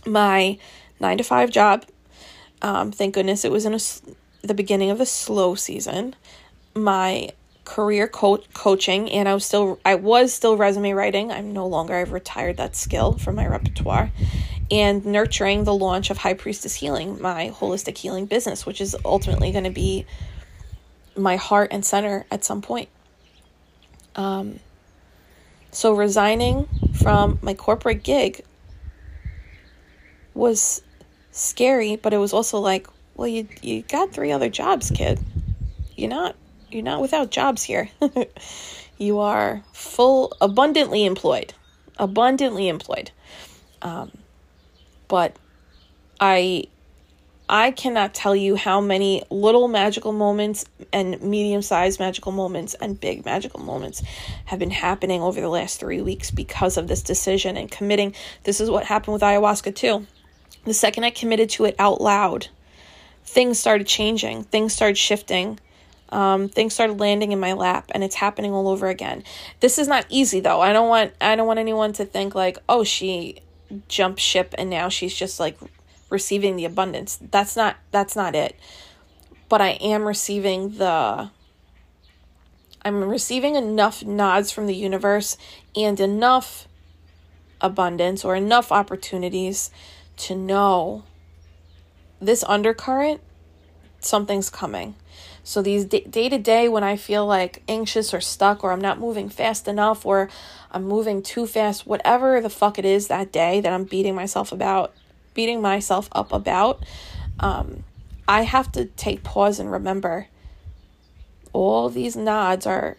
my 0.06 0.58
nine 1.00 1.18
to 1.18 1.24
five 1.24 1.52
job. 1.52 1.86
Um, 2.62 2.92
thank 2.92 3.14
goodness 3.14 3.46
it 3.46 3.52
was 3.52 3.66
in 3.66 3.74
a, 3.74 3.80
the 4.48 4.54
beginning 4.54 4.90
of 4.90 4.98
the 4.98 5.06
slow 5.06 5.56
season. 5.56 6.16
My 6.74 7.30
career 7.64 8.08
co- 8.08 8.44
coaching, 8.54 9.12
and 9.12 9.28
I 9.28 9.34
was 9.34 9.46
still 9.46 9.80
I 9.86 9.96
was 9.96 10.34
still 10.34 10.58
resume 10.58 10.94
writing. 10.94 11.32
I'm 11.32 11.54
no 11.54 11.68
longer. 11.68 11.96
I've 11.96 12.12
retired 12.12 12.58
that 12.58 12.76
skill 12.76 13.14
from 13.14 13.36
my 13.36 13.48
repertoire, 13.48 14.12
and 14.72 15.06
nurturing 15.06 15.64
the 15.64 15.74
launch 15.74 16.10
of 16.10 16.18
High 16.18 16.34
Priestess 16.34 16.76
Healing, 16.76 17.22
my 17.22 17.52
holistic 17.54 17.98
healing 17.98 18.26
business, 18.26 18.66
which 18.66 18.82
is 18.82 18.96
ultimately 19.06 19.52
going 19.52 19.64
to 19.64 19.70
be 19.70 20.06
my 21.16 21.36
heart 21.36 21.70
and 21.72 21.86
center 21.86 22.26
at 22.32 22.44
some 22.44 22.62
point. 22.62 22.90
Um, 24.16 24.60
so 25.72 25.94
resigning 25.94 26.68
from 26.94 27.40
my 27.42 27.54
corporate 27.54 28.04
gig 28.04 28.44
was 30.34 30.82
scary, 31.32 31.96
but 31.96 32.14
it 32.14 32.18
was 32.18 32.34
also 32.34 32.60
like, 32.60 32.88
well, 33.16 33.28
you 33.28 33.48
you 33.62 33.82
got 33.84 34.14
three 34.14 34.32
other 34.32 34.50
jobs, 34.50 34.92
kid. 34.92 35.20
You're 35.96 36.10
not 36.10 36.36
you're 36.72 36.84
not 36.84 37.02
without 37.02 37.32
jobs 37.32 37.64
here. 37.64 37.90
you 38.98 39.20
are 39.20 39.64
full, 39.74 40.36
abundantly 40.42 41.06
employed, 41.06 41.54
abundantly 41.98 42.68
employed. 42.68 43.12
Um, 43.82 44.12
but 45.08 45.36
I 46.20 46.66
I 47.48 47.72
cannot 47.72 48.14
tell 48.16 48.36
you 48.36 48.56
how 48.56 48.82
many 48.82 49.24
little 49.30 49.68
magical 49.68 50.12
moments 50.12 50.66
and 50.92 51.22
medium 51.22 51.62
sized 51.62 52.00
magical 52.00 52.32
moments 52.32 52.74
and 52.76 53.00
big 53.00 53.24
magical 53.24 53.60
moments 53.60 54.02
have 54.46 54.58
been 54.58 54.72
happening 54.72 55.22
over 55.22 55.40
the 55.40 55.50
last 55.50 55.80
three 55.80 56.02
weeks 56.02 56.32
because 56.32 56.78
of 56.78 56.88
this 56.88 57.04
decision 57.04 57.56
and 57.56 57.70
committing. 57.70 58.16
This 58.44 58.60
is 58.60 58.72
what 58.72 58.86
happened 58.86 59.14
with 59.14 59.22
ayahuasca, 59.22 59.76
too. 59.76 60.08
The 60.64 60.74
second 60.74 61.04
I 61.04 61.12
committed 61.12 61.50
to 61.52 61.66
it 61.66 61.76
out 61.78 62.02
loud, 62.02 62.48
things 63.24 63.60
started 63.60 63.86
changing, 63.86 64.46
things 64.46 64.74
started 64.74 64.98
shifting. 64.98 65.60
Um, 66.10 66.50
things 66.50 66.74
started 66.74 67.00
landing 67.00 67.32
in 67.32 67.40
my 67.40 67.54
lap 67.54 67.90
and 67.94 68.04
it's 68.04 68.16
happening 68.16 68.54
all 68.54 68.68
over 68.68 68.88
again 68.90 69.24
this 69.60 69.80
is 69.80 69.88
not 69.88 70.06
easy 70.08 70.40
though 70.40 70.62
i 70.62 70.72
don't 70.72 70.88
want 70.88 71.14
i 71.20 71.36
don't 71.36 71.48
want 71.48 71.58
anyone 71.58 71.94
to 71.94 72.06
think 72.06 72.36
like 72.36 72.60
oh 72.70 72.84
she 72.84 73.40
jumped 73.88 74.20
ship 74.20 74.54
and 74.56 74.70
now 74.70 74.88
she's 74.88 75.16
just 75.16 75.40
like 75.40 75.58
receiving 76.10 76.56
the 76.56 76.66
abundance. 76.66 77.20
That's 77.32 77.56
not 77.56 77.78
that's 77.92 78.16
not 78.16 78.36
it. 78.36 78.56
But 79.50 79.62
I 79.62 79.70
am 79.82 80.08
receiving 80.08 80.78
the 80.78 81.30
I'm 82.84 83.04
receiving 83.04 83.56
enough 83.56 84.04
nods 84.04 84.52
from 84.52 84.68
the 84.68 84.76
universe 84.76 85.38
and 85.76 86.00
enough 86.00 86.68
abundance 87.60 88.24
or 88.24 88.36
enough 88.36 88.72
opportunities 88.72 89.72
to 90.18 90.36
know 90.36 91.04
this 92.22 92.44
undercurrent 92.44 93.22
something's 94.00 94.50
coming. 94.50 94.96
So 95.44 95.62
these 95.62 95.86
day 95.86 96.30
to 96.30 96.38
day 96.38 96.70
when 96.70 96.84
I 96.84 96.96
feel 96.96 97.26
like 97.26 97.64
anxious 97.68 98.14
or 98.14 98.22
stuck 98.22 98.64
or 98.64 98.72
I'm 98.72 98.82
not 98.82 99.00
moving 99.00 99.30
fast 99.30 99.68
enough 99.68 100.06
or 100.06 100.30
I'm 100.72 100.84
moving 100.84 101.22
too 101.22 101.46
fast, 101.46 101.86
whatever 101.86 102.42
the 102.42 102.50
fuck 102.50 102.80
it 102.80 102.86
is 102.86 103.08
that 103.08 103.32
day 103.32 103.62
that 103.62 103.74
I'm 103.74 103.84
beating 103.84 104.16
myself 104.16 104.52
about 104.52 104.94
beating 105.36 105.62
myself 105.62 106.10
up 106.14 106.34
about, 106.34 106.84
um, 107.40 107.84
I 108.28 108.42
have 108.42 108.72
to 108.72 108.86
take 108.86 109.24
pause 109.24 109.60
and 109.60 109.72
remember 109.72 110.28
all 111.54 111.90
these 111.90 112.16
nods 112.16 112.66
are 112.66 112.98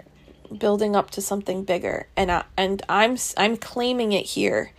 building 0.57 0.95
up 0.95 1.11
to 1.11 1.21
something 1.21 1.65
bigger 1.65 2.07
and 2.17 2.31
I, 2.31 2.45
and 2.57 2.83
I'm 2.89 3.17
I'm 3.37 3.57
claiming 3.57 4.13
it 4.13 4.27
here. 4.27 4.73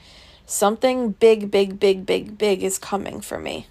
Something 0.46 1.12
big 1.12 1.52
big 1.52 1.80
big 1.80 2.06
big 2.06 2.38
big 2.38 2.64
is 2.64 2.80
coming 2.80 3.20
for 3.20 3.38
me. 3.38 3.68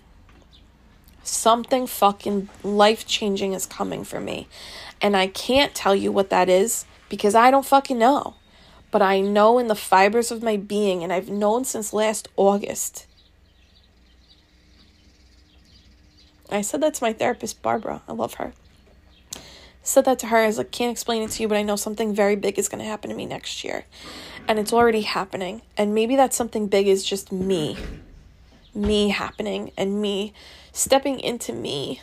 Something 1.23 1.87
fucking 1.87 2.49
life 2.63 3.07
changing 3.07 3.53
is 3.53 3.67
coming 3.67 4.05
for 4.05 4.21
me. 4.21 4.47
And 5.01 5.17
I 5.17 5.27
can't 5.27 5.75
tell 5.75 5.97
you 5.97 6.13
what 6.13 6.31
that 6.31 6.49
is 6.49 6.85
because 7.09 7.35
I 7.35 7.51
don't 7.51 7.67
fucking 7.67 7.99
know. 7.99 8.35
But 8.93 9.03
I 9.03 9.21
know 9.21 9.59
in 9.59 9.67
the 9.67 9.75
fibers 9.75 10.31
of 10.31 10.43
my 10.43 10.57
being, 10.57 11.03
and 11.03 11.13
I've 11.13 11.29
known 11.29 11.65
since 11.65 11.93
last 11.93 12.29
August. 12.37 13.06
I 16.51 16.61
said 16.61 16.81
that 16.83 16.95
to 16.95 17.05
my 17.05 17.13
therapist, 17.13 17.63
Barbara. 17.63 18.03
I 18.09 18.13
love 18.13 18.35
her. 18.35 18.53
said 19.83 20.05
that 20.05 20.19
to 20.21 20.27
her. 20.27 20.39
I 20.39 20.47
was 20.47 20.59
like, 20.59 20.71
can't 20.71 20.93
explain 20.93 21.23
it 21.23 21.31
to 21.33 21.43
you, 21.43 21.49
but 21.49 21.57
I 21.57 21.63
know 21.63 21.77
something 21.77 22.15
very 22.15 22.37
big 22.37 22.59
is 22.59 22.69
going 22.69 22.83
to 22.83 22.89
happen 22.89 23.11
to 23.11 23.17
me 23.17 23.27
next 23.27 23.65
year. 23.65 23.85
And 24.49 24.59
it's 24.59 24.73
already 24.73 25.03
happening. 25.03 25.63
And 25.77 25.95
maybe 25.95 26.17
that 26.17 26.35
something 26.35 26.69
big 26.69 26.87
is 26.87 27.05
just 27.05 27.33
me. 27.33 27.77
Me 28.75 29.09
happening 29.09 29.73
and 29.77 30.01
me 30.01 30.33
stepping 30.73 31.19
into 31.21 31.53
me. 31.53 32.01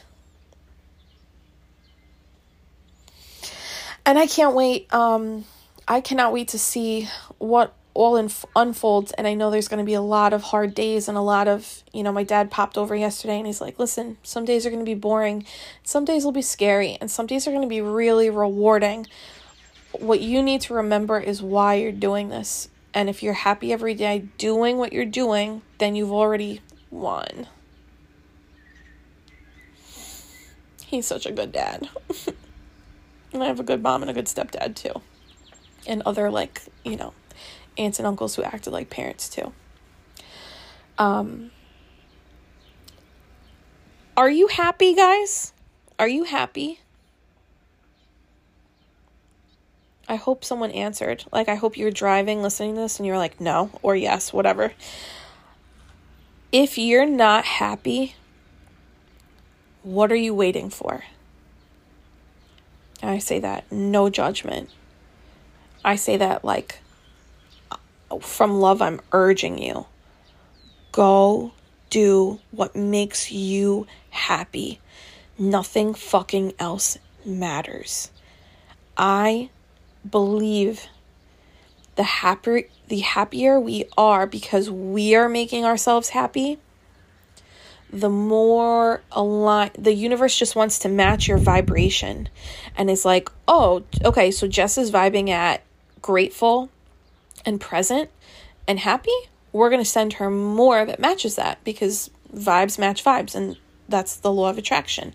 And 4.06 4.20
I 4.20 4.28
can't 4.28 4.56
wait. 4.56 4.94
Um, 4.94 5.46
I 5.88 6.02
cannot 6.02 6.34
wait 6.34 6.50
to 6.50 6.60
see 6.60 7.08
what 7.38 7.74
all 7.94 8.16
inf- 8.16 8.46
unfolds. 8.56 9.12
And 9.14 9.28
I 9.28 9.34
know 9.34 9.52
there's 9.52 9.68
going 9.68 9.80
to 9.80 9.86
be 9.86 9.94
a 9.94 10.02
lot 10.02 10.34
of 10.34 10.44
hard 10.44 10.74
days 10.74 11.08
and 11.08 11.18
a 11.18 11.22
lot 11.22 11.48
of, 11.48 11.84
you 11.94 12.04
know, 12.04 12.12
my 12.12 12.24
dad 12.24 12.52
popped 12.52 12.78
over 12.78 12.96
yesterday 12.96 13.38
and 13.38 13.46
he's 13.46 13.62
like, 13.62 13.80
listen, 13.80 14.18
some 14.24 14.46
days 14.46 14.66
are 14.66 14.70
going 14.70 14.84
to 14.84 14.90
be 14.90 14.96
boring, 14.96 15.46
some 15.84 16.06
days 16.06 16.26
will 16.26 16.32
be 16.32 16.42
scary, 16.42 16.98
and 17.00 17.10
some 17.10 17.28
days 17.28 17.48
are 17.48 17.52
going 17.52 17.64
to 17.64 17.68
be 17.68 17.82
really 17.82 18.30
rewarding. 18.30 19.08
What 19.92 20.22
you 20.22 20.42
need 20.42 20.62
to 20.62 20.74
remember 20.74 21.20
is 21.20 21.42
why 21.42 21.76
you're 21.76 21.92
doing 21.92 22.30
this. 22.30 22.70
And 22.94 23.10
if 23.10 23.24
you're 23.24 23.34
happy 23.34 23.74
every 23.74 23.96
day 23.96 24.28
doing 24.38 24.78
what 24.78 24.94
you're 24.94 25.06
doing, 25.06 25.62
then 25.80 25.96
you've 25.96 26.12
already 26.12 26.62
won. 26.92 27.48
He's 30.86 31.08
such 31.08 31.26
a 31.26 31.32
good 31.32 31.52
dad. 31.52 31.90
and 33.34 33.44
I 33.44 33.48
have 33.48 33.60
a 33.60 33.64
good 33.64 33.82
mom 33.82 34.04
and 34.04 34.12
a 34.12 34.14
good 34.14 34.28
stepdad 34.28 34.76
too. 34.76 35.02
And 35.88 36.04
other 36.06 36.30
like, 36.30 36.62
you 36.86 36.96
know, 36.96 37.14
aunts 37.78 38.00
and 38.00 38.08
uncles 38.08 38.36
who 38.36 38.44
acted 38.44 38.72
like 38.74 38.90
parents 38.90 39.30
too. 39.30 39.54
Um 40.98 41.52
Are 44.16 44.30
you 44.30 44.48
happy, 44.48 44.94
guys? 44.94 45.54
Are 45.98 46.08
you 46.08 46.24
happy? 46.24 46.80
I 50.08 50.16
hope 50.16 50.46
someone 50.46 50.70
answered. 50.72 51.26
Like 51.32 51.50
I 51.50 51.56
hope 51.56 51.78
you're 51.78 51.90
driving 51.90 52.44
listening 52.44 52.76
to 52.76 52.82
this 52.82 53.00
and 53.00 53.08
you're 53.08 53.18
like 53.18 53.42
no 53.42 53.72
or 53.82 53.96
yes, 53.96 54.32
whatever. 54.32 54.74
If 56.52 56.78
you're 56.78 57.08
not 57.08 57.46
happy, 57.46 58.16
what 59.82 60.12
are 60.12 60.16
you 60.16 60.36
waiting 60.36 60.70
for? 60.70 61.04
And 63.02 63.10
I 63.10 63.18
say 63.18 63.40
that 63.40 63.72
no 63.72 64.10
judgment. 64.10 64.70
I 65.84 65.96
say 65.96 66.18
that 66.18 66.46
like 66.46 66.80
from 68.20 68.60
love, 68.60 68.82
I'm 68.82 69.02
urging 69.12 69.58
you 69.58 69.86
go 70.94 71.52
do 71.90 72.40
what 72.52 72.76
makes 72.76 73.32
you 73.32 73.86
happy. 74.12 74.80
Nothing 75.38 75.94
fucking 75.94 76.54
else 76.58 76.98
matters. 77.26 78.12
I 78.96 79.50
believe 80.10 80.88
the 81.96 82.04
happier 82.04 82.64
the 82.88 83.00
happier 83.00 83.60
we 83.60 83.86
are 83.98 84.26
because 84.28 84.70
we 84.70 85.16
are 85.16 85.30
making 85.30 85.64
ourselves 85.66 86.10
happy 86.10 86.58
the 87.92 88.10
more 88.10 89.02
aligned 89.12 89.72
the 89.78 89.94
universe 89.94 90.36
just 90.38 90.56
wants 90.56 90.80
to 90.80 90.90
match 90.90 91.28
your 91.28 91.38
vibration 91.38 92.28
and 92.76 92.90
it's 92.90 93.06
like 93.06 93.30
oh 93.48 93.84
okay 94.04 94.32
so 94.32 94.48
jess 94.48 94.78
is 94.78 94.92
vibing 94.92 95.30
at 95.30 95.64
grateful 96.02 96.70
and 97.46 97.60
present 97.60 98.10
and 98.68 98.80
happy 98.80 99.12
we're 99.54 99.70
going 99.70 99.82
to 99.82 99.90
send 99.90 100.14
her 100.14 100.30
more 100.30 100.84
that 100.84 101.00
matches 101.00 101.36
that 101.36 101.64
because 101.64 102.10
vibes 102.36 102.78
match 102.78 103.04
vibes 103.04 103.36
and 103.36 103.56
that's 103.88 104.16
the 104.18 104.32
law 104.32 104.50
of 104.50 104.58
attraction. 104.58 105.14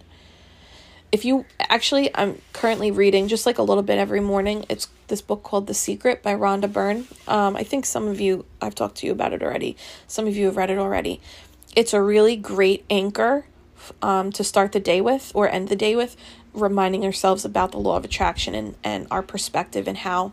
If 1.11 1.25
you 1.25 1.47
actually 1.59 2.15
i'm 2.15 2.41
currently 2.53 2.91
reading 2.91 3.29
just 3.29 3.47
like 3.47 3.59
a 3.59 3.63
little 3.63 3.83
bit 3.83 3.99
every 3.99 4.21
morning. 4.21 4.65
It's 4.69 4.89
this 5.09 5.21
book 5.21 5.43
called 5.43 5.67
the 5.67 5.75
secret 5.75 6.23
by 6.23 6.35
rhonda 6.35 6.73
byrne. 6.73 7.09
Um, 7.27 7.57
i 7.57 7.63
think 7.65 7.85
some 7.85 8.07
of 8.07 8.21
you 8.21 8.45
i've 8.63 8.75
talked 8.75 8.97
to 8.99 9.07
you 9.07 9.13
about 9.13 9.33
it 9.33 9.43
already. 9.43 9.77
Some 10.07 10.27
of 10.27 10.37
you 10.37 10.47
have 10.47 10.57
read 10.57 10.71
it 10.71 10.79
already. 10.79 11.21
It's 11.75 11.93
a 11.93 12.01
really 12.01 12.37
great 12.37 12.85
anchor 12.89 13.47
um, 14.03 14.33
to 14.33 14.45
start 14.45 14.73
the 14.73 14.81
day 14.81 15.01
with 15.01 15.33
or 15.35 15.49
end 15.49 15.69
the 15.69 15.77
day 15.77 15.97
with, 15.97 16.17
reminding 16.53 17.05
ourselves 17.05 17.45
about 17.45 17.73
the 17.73 17.79
law 17.79 17.97
of 17.97 18.05
attraction 18.05 18.55
and, 18.55 18.75
and 18.83 19.07
our 19.11 19.23
perspective 19.23 19.87
and 19.89 19.99
how 19.99 20.33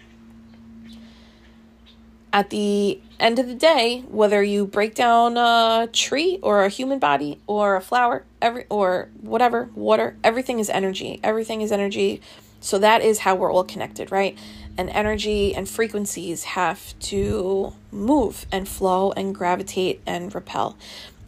at 2.35 2.49
the 2.49 2.99
end 3.17 3.39
of 3.39 3.47
the 3.47 3.55
day, 3.55 4.03
whether 4.09 4.43
you 4.43 4.67
break 4.67 4.93
down 4.93 5.37
a 5.37 5.87
tree 5.93 6.37
or 6.43 6.65
a 6.65 6.69
human 6.69 6.99
body 6.99 7.39
or 7.47 7.77
a 7.77 7.81
flower, 7.81 8.25
every 8.41 8.65
or 8.69 9.09
whatever, 9.21 9.69
water, 9.73 10.17
everything 10.21 10.59
is 10.59 10.69
energy. 10.69 11.17
Everything 11.23 11.61
is 11.61 11.71
energy. 11.71 12.21
So 12.59 12.77
that 12.79 13.01
is 13.01 13.19
how 13.19 13.35
we're 13.35 13.53
all 13.53 13.63
connected, 13.63 14.11
right? 14.11 14.37
And 14.77 14.89
energy 14.89 15.55
and 15.55 15.67
frequencies 15.69 16.43
have 16.43 16.99
to 16.99 17.71
move 17.89 18.45
and 18.51 18.67
flow 18.67 19.13
and 19.13 19.33
gravitate 19.33 20.01
and 20.05 20.35
repel. 20.35 20.77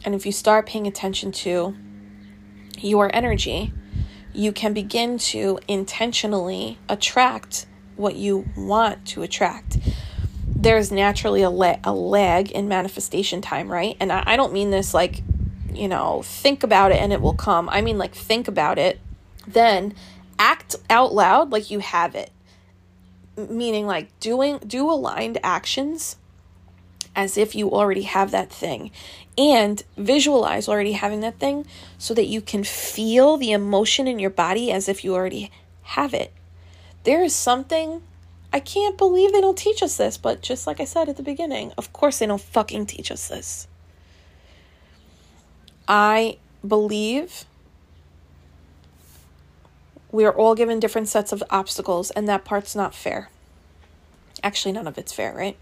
And 0.03 0.13
if 0.13 0.25
you 0.25 0.33
start 0.33 0.65
paying 0.65 0.87
attention 0.87 1.31
to 1.31 1.73
your 2.79 3.09
energy, 3.15 3.71
you 4.33 4.51
can 4.51 4.73
begin 4.73 5.19
to 5.19 5.57
intentionally 5.69 6.79
attract 6.89 7.65
what 7.95 8.15
you 8.15 8.45
want 8.57 9.05
to 9.07 9.23
attract. 9.23 9.77
There's 10.59 10.91
naturally 10.91 11.43
a, 11.43 11.49
la- 11.49 11.79
a 11.83 11.93
lag 11.93 12.51
in 12.51 12.67
manifestation 12.67 13.41
time, 13.41 13.71
right? 13.71 13.95
And 13.99 14.11
I, 14.11 14.23
I 14.25 14.35
don't 14.35 14.51
mean 14.51 14.71
this 14.71 14.93
like, 14.93 15.21
you 15.71 15.87
know, 15.87 16.23
think 16.23 16.63
about 16.63 16.91
it 16.91 16.99
and 16.99 17.13
it 17.13 17.21
will 17.21 17.35
come. 17.35 17.69
I 17.69 17.81
mean, 17.81 17.97
like, 17.97 18.15
think 18.15 18.47
about 18.47 18.79
it, 18.79 18.99
then 19.47 19.93
act 20.39 20.75
out 20.89 21.13
loud 21.13 21.51
like 21.51 21.69
you 21.69 21.79
have 21.79 22.15
it. 22.15 22.31
Meaning, 23.37 23.85
like, 23.85 24.19
doing, 24.19 24.57
do 24.65 24.89
aligned 24.89 25.37
actions 25.43 26.15
as 27.15 27.37
if 27.37 27.55
you 27.55 27.71
already 27.71 28.03
have 28.03 28.31
that 28.31 28.51
thing 28.51 28.91
and 29.37 29.83
visualize 29.95 30.67
already 30.67 30.93
having 30.93 31.19
that 31.21 31.39
thing 31.39 31.65
so 31.99 32.13
that 32.13 32.25
you 32.25 32.41
can 32.41 32.63
feel 32.63 33.37
the 33.37 33.51
emotion 33.51 34.07
in 34.07 34.19
your 34.19 34.29
body 34.31 34.71
as 34.71 34.89
if 34.89 35.03
you 35.03 35.13
already 35.13 35.51
have 35.83 36.13
it. 36.13 36.33
There 37.03 37.23
is 37.23 37.35
something 37.35 38.01
I 38.53 38.59
can't 38.59 38.97
believe 38.97 39.33
they 39.33 39.41
don't 39.41 39.57
teach 39.57 39.83
us 39.83 39.97
this, 39.97 40.17
but 40.17 40.41
just 40.41 40.67
like 40.67 40.79
I 40.79 40.85
said 40.85 41.09
at 41.09 41.17
the 41.17 41.23
beginning, 41.23 41.73
of 41.77 41.91
course 41.93 42.19
they 42.19 42.25
don't 42.25 42.41
fucking 42.41 42.85
teach 42.85 43.11
us 43.11 43.27
this. 43.27 43.67
I 45.87 46.37
believe 46.65 47.45
we 50.11 50.25
are 50.25 50.33
all 50.33 50.55
given 50.55 50.79
different 50.79 51.07
sets 51.07 51.31
of 51.31 51.43
obstacles, 51.49 52.11
and 52.11 52.27
that 52.27 52.45
part's 52.45 52.75
not 52.75 52.95
fair. 52.95 53.29
Actually, 54.41 54.71
none 54.71 54.87
of 54.87 54.97
it's 54.97 55.11
fair, 55.11 55.33
right? 55.33 55.57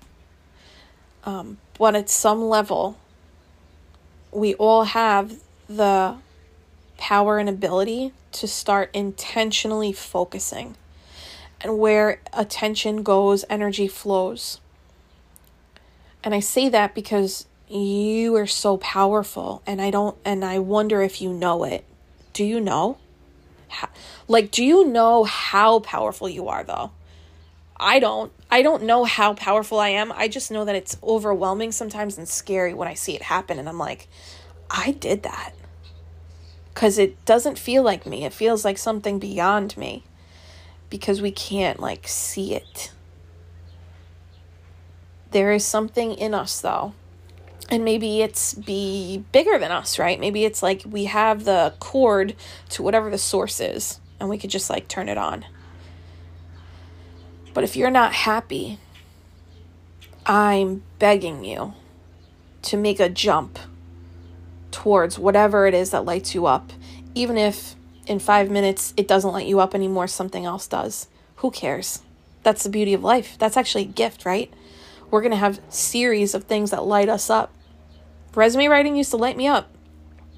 Um, 1.23 1.57
but 1.77 1.95
at 1.95 2.09
some 2.09 2.43
level, 2.43 2.97
we 4.31 4.53
all 4.55 4.83
have 4.83 5.39
the 5.67 6.17
power 6.97 7.39
and 7.39 7.49
ability 7.49 8.13
to 8.33 8.47
start 8.47 8.89
intentionally 8.93 9.91
focusing. 9.91 10.75
And 11.61 11.79
where 11.79 12.19
attention 12.33 13.03
goes, 13.03 13.45
energy 13.49 13.87
flows. 13.87 14.59
And 16.23 16.33
I 16.33 16.39
say 16.39 16.69
that 16.69 16.93
because 16.93 17.47
you 17.67 18.35
are 18.35 18.47
so 18.47 18.77
powerful 18.77 19.61
and 19.65 19.81
I 19.81 19.89
don't 19.89 20.17
and 20.23 20.45
I 20.45 20.59
wonder 20.59 21.01
if 21.01 21.21
you 21.21 21.33
know 21.33 21.63
it. 21.63 21.83
Do 22.33 22.43
you 22.43 22.59
know? 22.59 22.97
How, 23.67 23.89
like 24.27 24.51
do 24.51 24.63
you 24.63 24.85
know 24.85 25.23
how 25.23 25.79
powerful 25.79 26.29
you 26.29 26.47
are 26.47 26.63
though? 26.63 26.91
I 27.77 27.99
don't. 27.99 28.31
I 28.49 28.61
don't 28.61 28.83
know 28.83 29.03
how 29.03 29.33
powerful 29.33 29.79
I 29.79 29.89
am. 29.89 30.11
I 30.13 30.27
just 30.27 30.51
know 30.51 30.65
that 30.65 30.75
it's 30.75 30.97
overwhelming 31.03 31.71
sometimes 31.71 32.17
and 32.17 32.27
scary 32.27 32.73
when 32.73 32.87
I 32.87 32.93
see 32.93 33.15
it 33.15 33.23
happen. 33.23 33.59
And 33.59 33.67
I'm 33.67 33.77
like, 33.77 34.07
I 34.69 34.91
did 34.91 35.23
that. 35.23 35.51
Because 36.73 36.97
it 36.97 37.23
doesn't 37.25 37.59
feel 37.59 37.83
like 37.83 38.05
me. 38.05 38.23
It 38.23 38.33
feels 38.33 38.63
like 38.63 38.77
something 38.77 39.19
beyond 39.19 39.75
me. 39.77 40.03
Because 40.97 41.21
we 41.21 41.31
can't, 41.31 41.79
like, 41.79 42.07
see 42.07 42.53
it. 42.53 42.91
There 45.31 45.51
is 45.51 45.65
something 45.65 46.13
in 46.13 46.33
us, 46.33 46.61
though. 46.61 46.93
And 47.69 47.83
maybe 47.83 48.21
it's 48.21 48.53
be 48.53 49.23
bigger 49.31 49.57
than 49.57 49.71
us, 49.71 49.97
right? 49.97 50.19
Maybe 50.19 50.45
it's 50.45 50.61
like 50.61 50.83
we 50.85 51.05
have 51.05 51.45
the 51.45 51.73
cord 51.79 52.35
to 52.69 52.83
whatever 52.83 53.09
the 53.09 53.17
source 53.17 53.59
is, 53.59 53.99
and 54.19 54.29
we 54.29 54.37
could 54.37 54.51
just 54.51 54.69
like 54.69 54.87
turn 54.87 55.09
it 55.09 55.17
on 55.17 55.45
but 57.55 57.63
if 57.63 57.77
you're 57.77 57.89
not 57.89 58.11
happy, 58.11 58.79
I'm 60.25 60.83
begging 60.99 61.45
you 61.45 61.73
to 62.63 62.75
make 62.75 62.99
a 62.99 63.07
jump 63.07 63.57
towards 64.71 65.17
whatever 65.17 65.65
it 65.65 65.73
is 65.73 65.91
that 65.91 66.03
lights 66.03 66.35
you 66.35 66.47
up, 66.47 66.73
even 67.15 67.37
if 67.37 67.77
in 68.07 68.19
five 68.19 68.49
minutes 68.49 68.93
it 68.97 69.07
doesn't 69.07 69.31
light 69.31 69.47
you 69.47 69.59
up 69.59 69.75
anymore, 69.75 70.07
something 70.07 70.45
else 70.45 70.67
does. 70.67 71.07
Who 71.37 71.51
cares? 71.51 72.01
That's 72.43 72.63
the 72.63 72.69
beauty 72.69 72.93
of 72.93 73.03
life. 73.03 73.37
That's 73.39 73.57
actually 73.57 73.83
a 73.83 73.87
gift, 73.87 74.25
right? 74.25 74.53
We're 75.09 75.21
going 75.21 75.31
to 75.31 75.37
have 75.37 75.61
series 75.69 76.33
of 76.33 76.43
things 76.43 76.71
that 76.71 76.83
light 76.83 77.09
us 77.09 77.29
up. 77.29 77.51
Resume 78.33 78.67
writing 78.67 78.95
used 78.95 79.11
to 79.11 79.17
light 79.17 79.37
me 79.37 79.47
up. 79.47 79.71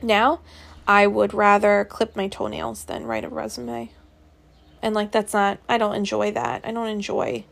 Now, 0.01 0.41
I 0.87 1.07
would 1.07 1.33
rather 1.33 1.85
clip 1.85 2.15
my 2.15 2.27
toenails 2.27 2.85
than 2.85 3.05
write 3.05 3.25
a 3.25 3.29
resume. 3.29 3.91
And 4.81 4.95
like 4.95 5.11
that's 5.11 5.33
not 5.33 5.57
I 5.67 5.77
don't 5.77 5.95
enjoy 5.95 6.31
that. 6.31 6.61
I 6.63 6.71
don't 6.71 6.87
enjoy 6.87 7.43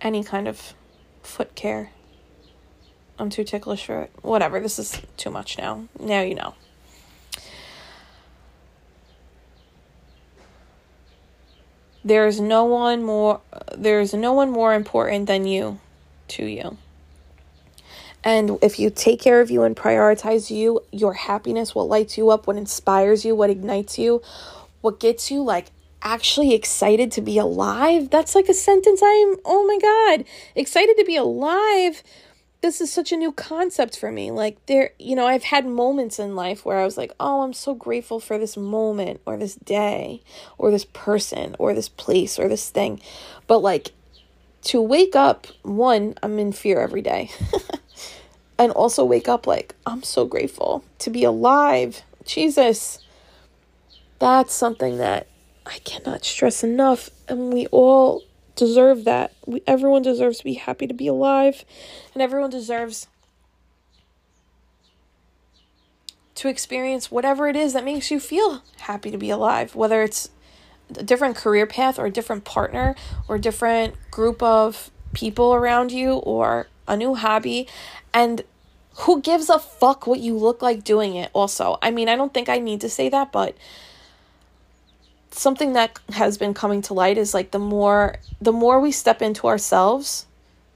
any 0.00 0.22
kind 0.22 0.48
of 0.48 0.74
foot 1.22 1.54
care. 1.54 1.90
I'm 3.18 3.30
too 3.30 3.44
ticklish 3.44 3.86
for 3.86 4.02
it. 4.02 4.10
Whatever, 4.22 4.60
this 4.60 4.78
is 4.78 5.00
too 5.16 5.30
much 5.30 5.56
now. 5.56 5.84
Now 5.98 6.22
you 6.22 6.34
know. 6.34 6.54
There's 12.04 12.40
no 12.40 12.64
one 12.64 13.02
more 13.02 13.40
there's 13.76 14.14
no 14.14 14.32
one 14.32 14.50
more 14.50 14.74
important 14.74 15.26
than 15.26 15.46
you 15.46 15.78
to 16.28 16.44
you. 16.44 16.76
And 18.22 18.58
if 18.62 18.78
you 18.78 18.90
take 18.90 19.20
care 19.20 19.40
of 19.40 19.50
you 19.50 19.62
and 19.62 19.74
prioritize 19.74 20.50
you, 20.50 20.80
your 20.92 21.14
happiness, 21.14 21.74
what 21.74 21.88
lights 21.88 22.18
you 22.18 22.30
up, 22.30 22.46
what 22.46 22.56
inspires 22.56 23.24
you, 23.24 23.34
what 23.34 23.48
ignites 23.48 23.98
you, 23.98 24.22
what 24.82 25.00
gets 25.00 25.30
you 25.30 25.42
like 25.42 25.68
actually 26.02 26.54
excited 26.54 27.12
to 27.12 27.20
be 27.20 27.38
alive, 27.38 28.10
that's 28.10 28.34
like 28.34 28.48
a 28.48 28.54
sentence 28.54 29.00
I'm, 29.02 29.36
oh 29.44 29.66
my 29.66 29.78
God, 29.78 30.26
excited 30.54 30.96
to 30.98 31.04
be 31.04 31.16
alive. 31.16 32.02
This 32.62 32.82
is 32.82 32.92
such 32.92 33.10
a 33.10 33.16
new 33.16 33.32
concept 33.32 33.98
for 33.98 34.12
me. 34.12 34.30
Like, 34.30 34.64
there, 34.66 34.90
you 34.98 35.16
know, 35.16 35.26
I've 35.26 35.44
had 35.44 35.64
moments 35.64 36.18
in 36.18 36.36
life 36.36 36.64
where 36.64 36.78
I 36.78 36.84
was 36.84 36.98
like, 36.98 37.12
oh, 37.18 37.42
I'm 37.42 37.54
so 37.54 37.74
grateful 37.74 38.20
for 38.20 38.36
this 38.38 38.56
moment 38.56 39.20
or 39.24 39.38
this 39.38 39.54
day 39.54 40.22
or 40.58 40.70
this 40.70 40.84
person 40.84 41.56
or 41.58 41.72
this 41.72 41.88
place 41.88 42.38
or 42.38 42.48
this 42.48 42.68
thing. 42.68 43.00
But 43.46 43.58
like, 43.58 43.92
to 44.64 44.82
wake 44.82 45.16
up, 45.16 45.46
one, 45.62 46.14
I'm 46.22 46.38
in 46.38 46.52
fear 46.52 46.80
every 46.80 47.00
day. 47.00 47.30
and 48.58 48.72
also 48.72 49.06
wake 49.06 49.26
up 49.26 49.46
like, 49.46 49.74
I'm 49.86 50.02
so 50.02 50.26
grateful 50.26 50.84
to 50.98 51.08
be 51.08 51.24
alive. 51.24 52.02
Jesus. 52.26 52.98
That's 54.18 54.52
something 54.52 54.98
that 54.98 55.28
I 55.64 55.78
cannot 55.78 56.26
stress 56.26 56.62
enough. 56.62 57.08
And 57.26 57.54
we 57.54 57.66
all 57.68 58.22
deserve 58.60 59.04
that. 59.04 59.32
We, 59.46 59.62
everyone 59.66 60.02
deserves 60.02 60.38
to 60.38 60.44
be 60.44 60.54
happy 60.54 60.86
to 60.86 60.94
be 60.94 61.08
alive. 61.08 61.64
And 62.14 62.22
everyone 62.22 62.50
deserves 62.50 63.08
to 66.36 66.48
experience 66.48 67.10
whatever 67.10 67.48
it 67.48 67.56
is 67.56 67.72
that 67.72 67.84
makes 67.84 68.10
you 68.10 68.20
feel 68.20 68.62
happy 68.78 69.10
to 69.10 69.18
be 69.18 69.30
alive, 69.30 69.74
whether 69.74 70.02
it's 70.02 70.30
a 70.96 71.02
different 71.02 71.36
career 71.36 71.66
path 71.66 71.98
or 71.98 72.06
a 72.06 72.10
different 72.10 72.44
partner 72.44 72.94
or 73.28 73.36
a 73.36 73.40
different 73.40 73.94
group 74.10 74.42
of 74.42 74.90
people 75.12 75.54
around 75.54 75.90
you 75.90 76.12
or 76.12 76.68
a 76.86 76.96
new 76.96 77.14
hobby. 77.14 77.66
And 78.14 78.44
who 79.00 79.20
gives 79.20 79.48
a 79.48 79.58
fuck 79.58 80.06
what 80.06 80.20
you 80.20 80.36
look 80.36 80.62
like 80.62 80.84
doing 80.84 81.14
it, 81.14 81.30
also? 81.32 81.78
I 81.80 81.90
mean, 81.90 82.08
I 82.08 82.16
don't 82.16 82.34
think 82.34 82.48
I 82.48 82.58
need 82.58 82.80
to 82.82 82.88
say 82.88 83.08
that, 83.08 83.32
but 83.32 83.56
something 85.30 85.74
that 85.74 85.98
has 86.10 86.38
been 86.38 86.54
coming 86.54 86.82
to 86.82 86.94
light 86.94 87.18
is 87.18 87.34
like 87.34 87.50
the 87.50 87.58
more 87.58 88.16
the 88.40 88.52
more 88.52 88.80
we 88.80 88.92
step 88.92 89.22
into 89.22 89.46
ourselves 89.46 90.26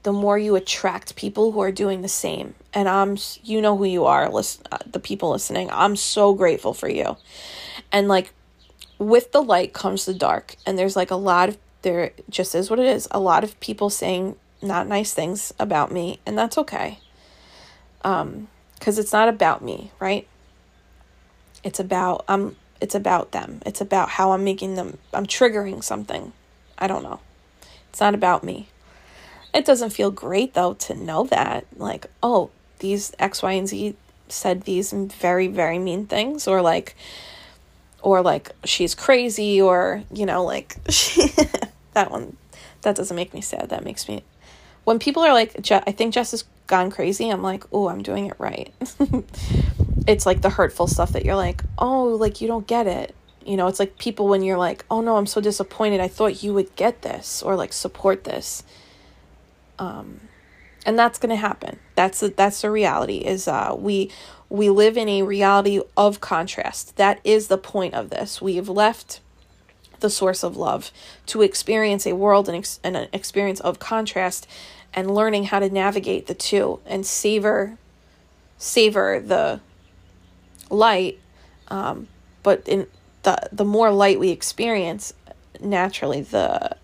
the 0.03 0.13
more 0.13 0.37
you 0.37 0.55
attract 0.55 1.15
people 1.15 1.51
who 1.51 1.59
are 1.61 1.71
doing 1.71 2.03
the 2.03 2.07
same. 2.07 2.53
And 2.73 2.87
i'm 2.87 3.17
you 3.43 3.59
know 3.59 3.75
who 3.75 3.85
you 3.85 4.05
are 4.05 4.29
listen, 4.29 4.63
uh, 4.71 4.77
the 4.85 4.99
people 4.99 5.31
listening. 5.31 5.69
I'm 5.71 5.95
so 5.95 6.33
grateful 6.33 6.73
for 6.73 6.87
you. 6.87 7.17
And 7.91 8.07
like 8.07 8.31
with 8.99 9.31
the 9.31 9.41
light 9.41 9.73
comes 9.73 10.05
the 10.05 10.13
dark. 10.13 10.55
And 10.65 10.77
there's 10.77 10.95
like 10.95 11.11
a 11.11 11.15
lot 11.15 11.49
of 11.49 11.57
there 11.81 12.11
just 12.29 12.55
is 12.55 12.69
what 12.69 12.79
it 12.79 12.85
is. 12.85 13.07
A 13.11 13.19
lot 13.19 13.43
of 13.43 13.59
people 13.59 13.89
saying 13.89 14.35
not 14.61 14.87
nice 14.87 15.13
things 15.13 15.53
about 15.59 15.91
me 15.91 16.19
and 16.25 16.37
that's 16.37 16.57
okay. 16.57 16.99
Um 18.03 18.47
because 18.77 18.99
it's 18.99 19.13
not 19.13 19.27
about 19.27 19.63
me 19.63 19.91
right? 19.99 20.27
It's 21.63 21.79
about 21.79 22.23
i'm 22.27 22.55
it's 22.81 22.95
about 22.95 23.31
them. 23.31 23.61
It's 23.65 23.81
about 23.81 24.09
how 24.09 24.31
i'm 24.31 24.43
making 24.43 24.75
them 24.75 24.97
i'm 25.13 25.25
triggering 25.25 25.83
something. 25.83 26.33
I 26.77 26.87
don't 26.87 27.03
know. 27.03 27.19
It's 27.89 28.01
not 28.01 28.13
about 28.13 28.43
me. 28.43 28.67
It 29.53 29.65
doesn't 29.65 29.91
feel 29.91 30.11
great 30.11 30.53
though 30.53 30.73
to 30.73 30.95
know 30.95 31.25
that. 31.25 31.65
Like 31.77 32.07
oh 32.21 32.49
these 32.79 33.13
x 33.19 33.41
y 33.41 33.53
and 33.53 33.67
z 33.67 33.95
said 34.27 34.63
these 34.63 34.91
very 34.91 35.47
very 35.47 35.79
mean 35.79 36.05
things 36.07 36.47
or 36.47 36.61
like 36.61 36.95
or 38.01 38.21
like 38.21 38.51
she's 38.63 38.95
crazy 38.95 39.61
or 39.61 40.03
you 40.11 40.25
know 40.25 40.43
like 40.43 40.77
she, 40.89 41.27
that 41.93 42.11
one 42.11 42.37
that 42.81 42.95
doesn't 42.95 43.15
make 43.15 43.33
me 43.33 43.41
sad. 43.41 43.69
That 43.69 43.83
makes 43.83 44.07
me 44.07 44.23
when 44.85 44.99
people 44.99 45.23
are 45.23 45.33
like 45.33 45.55
i 45.71 45.91
think 45.91 46.13
jess 46.13 46.31
has 46.31 46.45
gone 46.67 46.89
crazy 46.89 47.29
i'm 47.29 47.43
like 47.43 47.63
oh 47.71 47.87
i'm 47.87 48.01
doing 48.01 48.27
it 48.27 48.35
right 48.37 48.73
it's 50.07 50.25
like 50.25 50.41
the 50.41 50.49
hurtful 50.49 50.87
stuff 50.87 51.11
that 51.11 51.25
you're 51.25 51.35
like 51.35 51.63
oh 51.77 52.05
like 52.05 52.41
you 52.41 52.47
don't 52.47 52.67
get 52.67 52.87
it 52.87 53.15
you 53.45 53.55
know 53.55 53.67
it's 53.67 53.79
like 53.79 53.97
people 53.97 54.27
when 54.27 54.41
you're 54.41 54.57
like 54.57 54.83
oh 54.89 55.01
no 55.01 55.17
i'm 55.17 55.27
so 55.27 55.39
disappointed 55.39 55.99
i 55.99 56.07
thought 56.07 56.43
you 56.43 56.53
would 56.53 56.75
get 56.75 57.01
this 57.01 57.43
or 57.43 57.55
like 57.55 57.73
support 57.73 58.23
this 58.23 58.63
um 59.79 60.19
and 60.85 60.97
that's 60.97 61.17
going 61.19 61.29
to 61.29 61.35
happen 61.35 61.79
that's 61.95 62.19
the, 62.19 62.29
that's 62.29 62.61
the 62.61 62.71
reality 62.71 63.17
is 63.17 63.47
uh 63.47 63.75
we 63.77 64.11
we 64.49 64.69
live 64.69 64.97
in 64.97 65.09
a 65.09 65.23
reality 65.23 65.81
of 65.97 66.21
contrast. 66.21 66.95
That 66.97 67.19
is 67.23 67.47
the 67.47 67.57
point 67.57 67.93
of 67.93 68.09
this. 68.09 68.41
We 68.41 68.55
have 68.55 68.69
left 68.69 69.19
the 69.99 70.09
source 70.09 70.43
of 70.43 70.57
love 70.57 70.91
to 71.27 71.41
experience 71.41 72.05
a 72.05 72.15
world 72.15 72.47
and, 72.47 72.57
ex- 72.57 72.79
and 72.83 72.95
an 72.95 73.07
experience 73.11 73.59
of 73.61 73.79
contrast 73.79 74.47
and 74.95 75.13
learning 75.13 75.43
how 75.45 75.59
to 75.59 75.69
navigate 75.69 76.25
the 76.25 76.33
two 76.33 76.79
and 76.85 77.05
savor 77.05 77.77
savor 78.57 79.19
the 79.19 79.59
light 80.69 81.19
um, 81.67 82.07
but 82.41 82.67
in 82.67 82.87
the 83.23 83.37
the 83.51 83.65
more 83.65 83.91
light 83.91 84.19
we 84.19 84.29
experience 84.29 85.13
naturally 85.59 86.21
the 86.21 86.75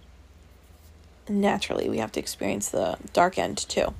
naturally 1.29 1.89
we 1.89 1.99
have 1.99 2.11
to 2.11 2.19
experience 2.19 2.69
the 2.69 2.97
dark 3.13 3.37
end 3.37 3.57
too. 3.57 3.93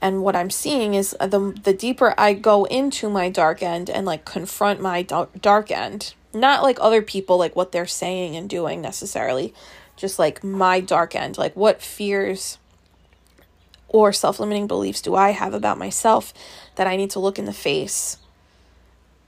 And 0.00 0.22
what 0.22 0.36
i'm 0.36 0.50
seeing 0.50 0.92
is 0.94 1.16
the 1.18 1.58
the 1.64 1.72
deeper 1.72 2.14
i 2.18 2.34
go 2.34 2.64
into 2.64 3.08
my 3.08 3.30
dark 3.30 3.62
end 3.62 3.88
and 3.88 4.04
like 4.04 4.26
confront 4.26 4.80
my 4.80 5.00
dark 5.02 5.70
end 5.70 6.12
not 6.34 6.62
like 6.62 6.76
other 6.80 7.00
people 7.00 7.38
like 7.38 7.56
what 7.56 7.72
they're 7.72 7.86
saying 7.86 8.36
and 8.36 8.50
doing 8.50 8.82
necessarily 8.82 9.54
just 9.96 10.18
like 10.18 10.44
my 10.44 10.80
dark 10.80 11.14
end 11.14 11.38
like 11.38 11.56
what 11.56 11.80
fears 11.80 12.58
or 13.88 14.12
self-limiting 14.12 14.66
beliefs 14.66 15.00
do 15.00 15.14
i 15.14 15.30
have 15.30 15.54
about 15.54 15.78
myself 15.78 16.32
that 16.76 16.86
i 16.86 16.96
need 16.96 17.10
to 17.10 17.18
look 17.18 17.38
in 17.38 17.44
the 17.44 17.52
face 17.52 18.18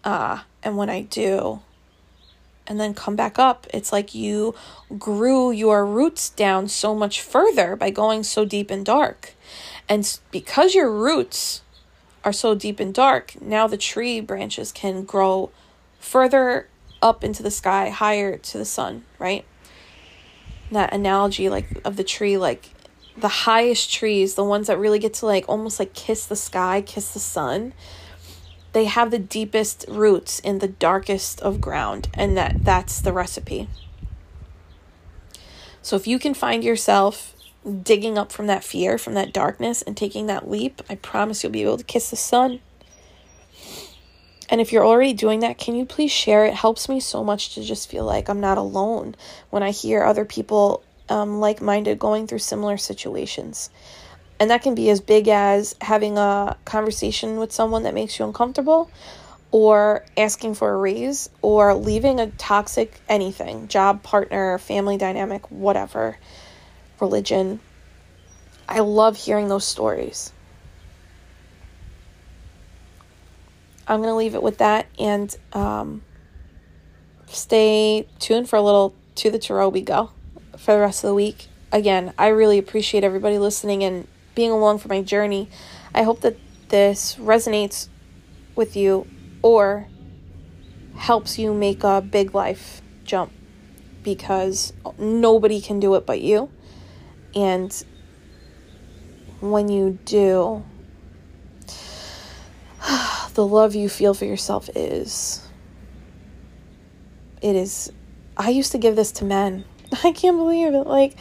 uh 0.04 0.40
and 0.62 0.76
when 0.76 0.90
i 0.90 1.02
do 1.02 1.60
and 2.66 2.80
then 2.80 2.92
come 2.94 3.14
back 3.14 3.38
up 3.38 3.66
it's 3.72 3.92
like 3.92 4.14
you 4.14 4.54
grew 4.98 5.50
your 5.50 5.86
roots 5.86 6.28
down 6.30 6.66
so 6.66 6.94
much 6.94 7.20
further 7.20 7.76
by 7.76 7.90
going 7.90 8.22
so 8.22 8.44
deep 8.44 8.70
and 8.70 8.84
dark 8.84 9.34
and 9.88 10.18
because 10.30 10.74
your 10.74 10.90
roots 10.90 11.62
are 12.26 12.32
so 12.32 12.56
deep 12.56 12.80
and 12.80 12.92
dark, 12.92 13.40
now 13.40 13.68
the 13.68 13.76
tree 13.76 14.20
branches 14.20 14.72
can 14.72 15.04
grow 15.04 15.50
further 16.00 16.68
up 17.00 17.22
into 17.22 17.40
the 17.40 17.52
sky, 17.52 17.88
higher 17.88 18.36
to 18.36 18.58
the 18.58 18.64
sun, 18.64 19.04
right? 19.20 19.44
That 20.72 20.92
analogy 20.92 21.48
like 21.48 21.80
of 21.84 21.96
the 21.96 22.02
tree 22.02 22.36
like 22.36 22.70
the 23.16 23.28
highest 23.28 23.92
trees, 23.92 24.34
the 24.34 24.44
ones 24.44 24.66
that 24.66 24.78
really 24.78 24.98
get 24.98 25.14
to 25.14 25.26
like 25.26 25.44
almost 25.48 25.78
like 25.78 25.94
kiss 25.94 26.26
the 26.26 26.36
sky, 26.36 26.82
kiss 26.82 27.12
the 27.12 27.18
sun, 27.18 27.72
they 28.72 28.84
have 28.84 29.10
the 29.10 29.18
deepest 29.18 29.86
roots 29.88 30.38
in 30.40 30.58
the 30.58 30.68
darkest 30.68 31.40
of 31.40 31.60
ground 31.60 32.08
and 32.14 32.36
that 32.36 32.64
that's 32.64 33.00
the 33.00 33.12
recipe. 33.12 33.68
So 35.80 35.96
if 35.96 36.06
you 36.06 36.18
can 36.18 36.34
find 36.34 36.64
yourself 36.64 37.34
digging 37.82 38.18
up 38.18 38.30
from 38.32 38.48
that 38.48 38.64
fear, 38.64 38.98
from 38.98 39.14
that 39.14 39.32
darkness, 39.32 39.82
and 39.82 39.96
taking 39.96 40.26
that 40.26 40.48
leap, 40.48 40.82
I 40.90 40.96
promise 40.96 41.42
you'll 41.42 41.52
be 41.52 41.62
able 41.62 41.78
to 41.78 41.84
kiss 41.84 42.10
the 42.10 42.16
sun. 42.16 42.60
And 44.48 44.60
if 44.60 44.72
you're 44.72 44.86
already 44.86 45.12
doing 45.12 45.40
that, 45.40 45.58
can 45.58 45.74
you 45.74 45.84
please 45.84 46.12
share? 46.12 46.44
It 46.44 46.54
helps 46.54 46.88
me 46.88 47.00
so 47.00 47.24
much 47.24 47.54
to 47.54 47.62
just 47.62 47.90
feel 47.90 48.04
like 48.04 48.28
I'm 48.28 48.40
not 48.40 48.58
alone 48.58 49.16
when 49.50 49.62
I 49.62 49.70
hear 49.70 50.02
other 50.02 50.24
people 50.24 50.84
um, 51.08 51.40
like 51.40 51.60
minded 51.60 51.98
going 51.98 52.26
through 52.26 52.38
similar 52.38 52.76
situations. 52.76 53.70
And 54.38 54.50
that 54.50 54.62
can 54.62 54.74
be 54.74 54.90
as 54.90 55.00
big 55.00 55.28
as 55.28 55.74
having 55.80 56.18
a 56.18 56.56
conversation 56.64 57.38
with 57.38 57.52
someone 57.52 57.84
that 57.84 57.94
makes 57.94 58.18
you 58.18 58.24
uncomfortable, 58.24 58.90
or 59.50 60.04
asking 60.16 60.54
for 60.54 60.74
a 60.74 60.76
raise, 60.76 61.30
or 61.40 61.74
leaving 61.74 62.20
a 62.20 62.26
toxic 62.32 63.00
anything 63.08 63.68
job, 63.68 64.02
partner, 64.02 64.58
family 64.58 64.98
dynamic, 64.98 65.50
whatever 65.50 66.18
religion. 67.00 67.60
I 68.68 68.80
love 68.80 69.16
hearing 69.16 69.48
those 69.48 69.64
stories. 69.64 70.32
I'm 73.88 74.00
going 74.00 74.10
to 74.10 74.16
leave 74.16 74.34
it 74.34 74.42
with 74.42 74.58
that 74.58 74.86
and 74.98 75.34
um, 75.52 76.02
stay 77.26 78.08
tuned 78.18 78.48
for 78.48 78.56
a 78.56 78.62
little 78.62 78.94
to 79.14 79.30
the 79.30 79.38
tarot 79.38 79.68
we 79.68 79.80
go 79.80 80.10
for 80.66 80.72
the 80.72 80.80
rest 80.80 81.04
of 81.04 81.08
the 81.08 81.14
week. 81.14 81.46
Again, 81.70 82.12
I 82.18 82.26
really 82.26 82.58
appreciate 82.58 83.04
everybody 83.04 83.38
listening 83.38 83.84
and 83.84 84.08
being 84.34 84.50
along 84.50 84.78
for 84.78 84.88
my 84.88 85.00
journey. 85.00 85.48
I 85.94 86.02
hope 86.02 86.22
that 86.22 86.36
this 86.70 87.14
resonates 87.20 87.88
with 88.56 88.74
you 88.74 89.06
or 89.42 89.86
helps 90.96 91.38
you 91.38 91.54
make 91.54 91.84
a 91.84 92.00
big 92.00 92.34
life 92.34 92.82
jump 93.04 93.30
because 94.02 94.72
nobody 94.98 95.60
can 95.60 95.78
do 95.78 95.94
it 95.94 96.04
but 96.04 96.20
you. 96.20 96.50
And 97.36 97.72
when 99.38 99.68
you 99.68 100.00
do, 100.04 100.64
the 103.34 103.46
love 103.46 103.76
you 103.76 103.88
feel 103.88 104.14
for 104.14 104.24
yourself 104.24 104.68
is 104.74 105.48
it 107.40 107.54
is 107.54 107.92
I 108.36 108.48
used 108.48 108.72
to 108.72 108.78
give 108.78 108.96
this 108.96 109.12
to 109.12 109.24
men. 109.24 109.64
I 110.04 110.12
can't 110.12 110.36
believe 110.36 110.74
it. 110.74 110.86
Like 110.86 111.16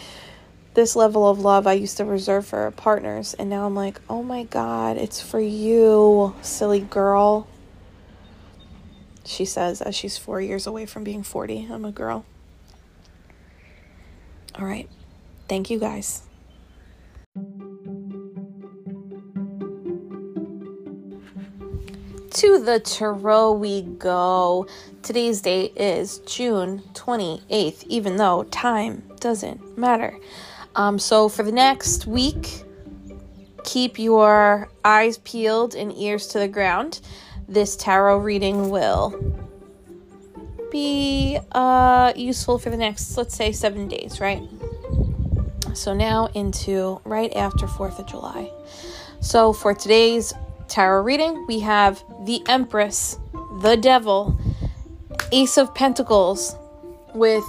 this 0.73 0.95
level 0.95 1.27
of 1.29 1.39
love 1.39 1.67
I 1.67 1.73
used 1.73 1.97
to 1.97 2.05
reserve 2.05 2.45
for 2.45 2.69
partners 2.71 3.33
and 3.33 3.49
now 3.49 3.65
I'm 3.65 3.75
like, 3.75 4.01
"Oh 4.09 4.23
my 4.23 4.43
god, 4.43 4.97
it's 4.97 5.21
for 5.21 5.39
you, 5.39 6.35
silly 6.41 6.81
girl." 6.81 7.47
She 9.23 9.45
says 9.45 9.81
as 9.81 9.95
she's 9.95 10.17
4 10.17 10.39
years 10.41 10.67
away 10.67 10.85
from 10.85 11.03
being 11.03 11.23
40. 11.23 11.67
I'm 11.71 11.85
a 11.85 11.91
girl. 11.91 12.25
All 14.53 14.65
right. 14.65 14.87
Thank 15.47 15.69
you 15.69 15.79
guys. 15.79 16.24
To 22.35 22.59
the 22.59 22.81
tarot 22.81 23.53
we 23.53 23.83
go. 23.83 24.67
Today's 25.03 25.39
date 25.39 25.71
is 25.77 26.19
June 26.19 26.79
28th, 26.93 27.85
even 27.87 28.17
though 28.17 28.43
time 28.43 29.03
doesn't 29.21 29.77
matter. 29.77 30.19
Um, 30.75 30.99
so, 30.99 31.29
for 31.29 31.43
the 31.43 31.53
next 31.53 32.05
week, 32.05 32.63
keep 33.63 33.97
your 33.97 34.67
eyes 34.83 35.17
peeled 35.19 35.75
and 35.75 35.93
ears 35.93 36.27
to 36.27 36.39
the 36.39 36.49
ground. 36.49 36.99
This 37.47 37.77
tarot 37.77 38.17
reading 38.17 38.69
will 38.69 39.17
be 40.73 41.39
uh, 41.53 42.11
useful 42.17 42.59
for 42.59 42.69
the 42.69 42.75
next, 42.75 43.15
let's 43.15 43.33
say, 43.33 43.53
seven 43.53 43.87
days, 43.87 44.19
right? 44.19 44.43
So, 45.73 45.93
now 45.93 46.25
into 46.33 46.99
right 47.05 47.33
after 47.33 47.65
4th 47.65 47.97
of 47.99 48.07
July. 48.07 48.51
So, 49.21 49.53
for 49.53 49.73
today's 49.73 50.33
tarot 50.67 51.03
reading, 51.03 51.45
we 51.47 51.59
have 51.59 52.03
the 52.25 52.43
Empress, 52.47 53.17
the 53.61 53.75
Devil, 53.75 54.39
Ace 55.31 55.57
of 55.57 55.73
Pentacles, 55.75 56.55
with 57.13 57.43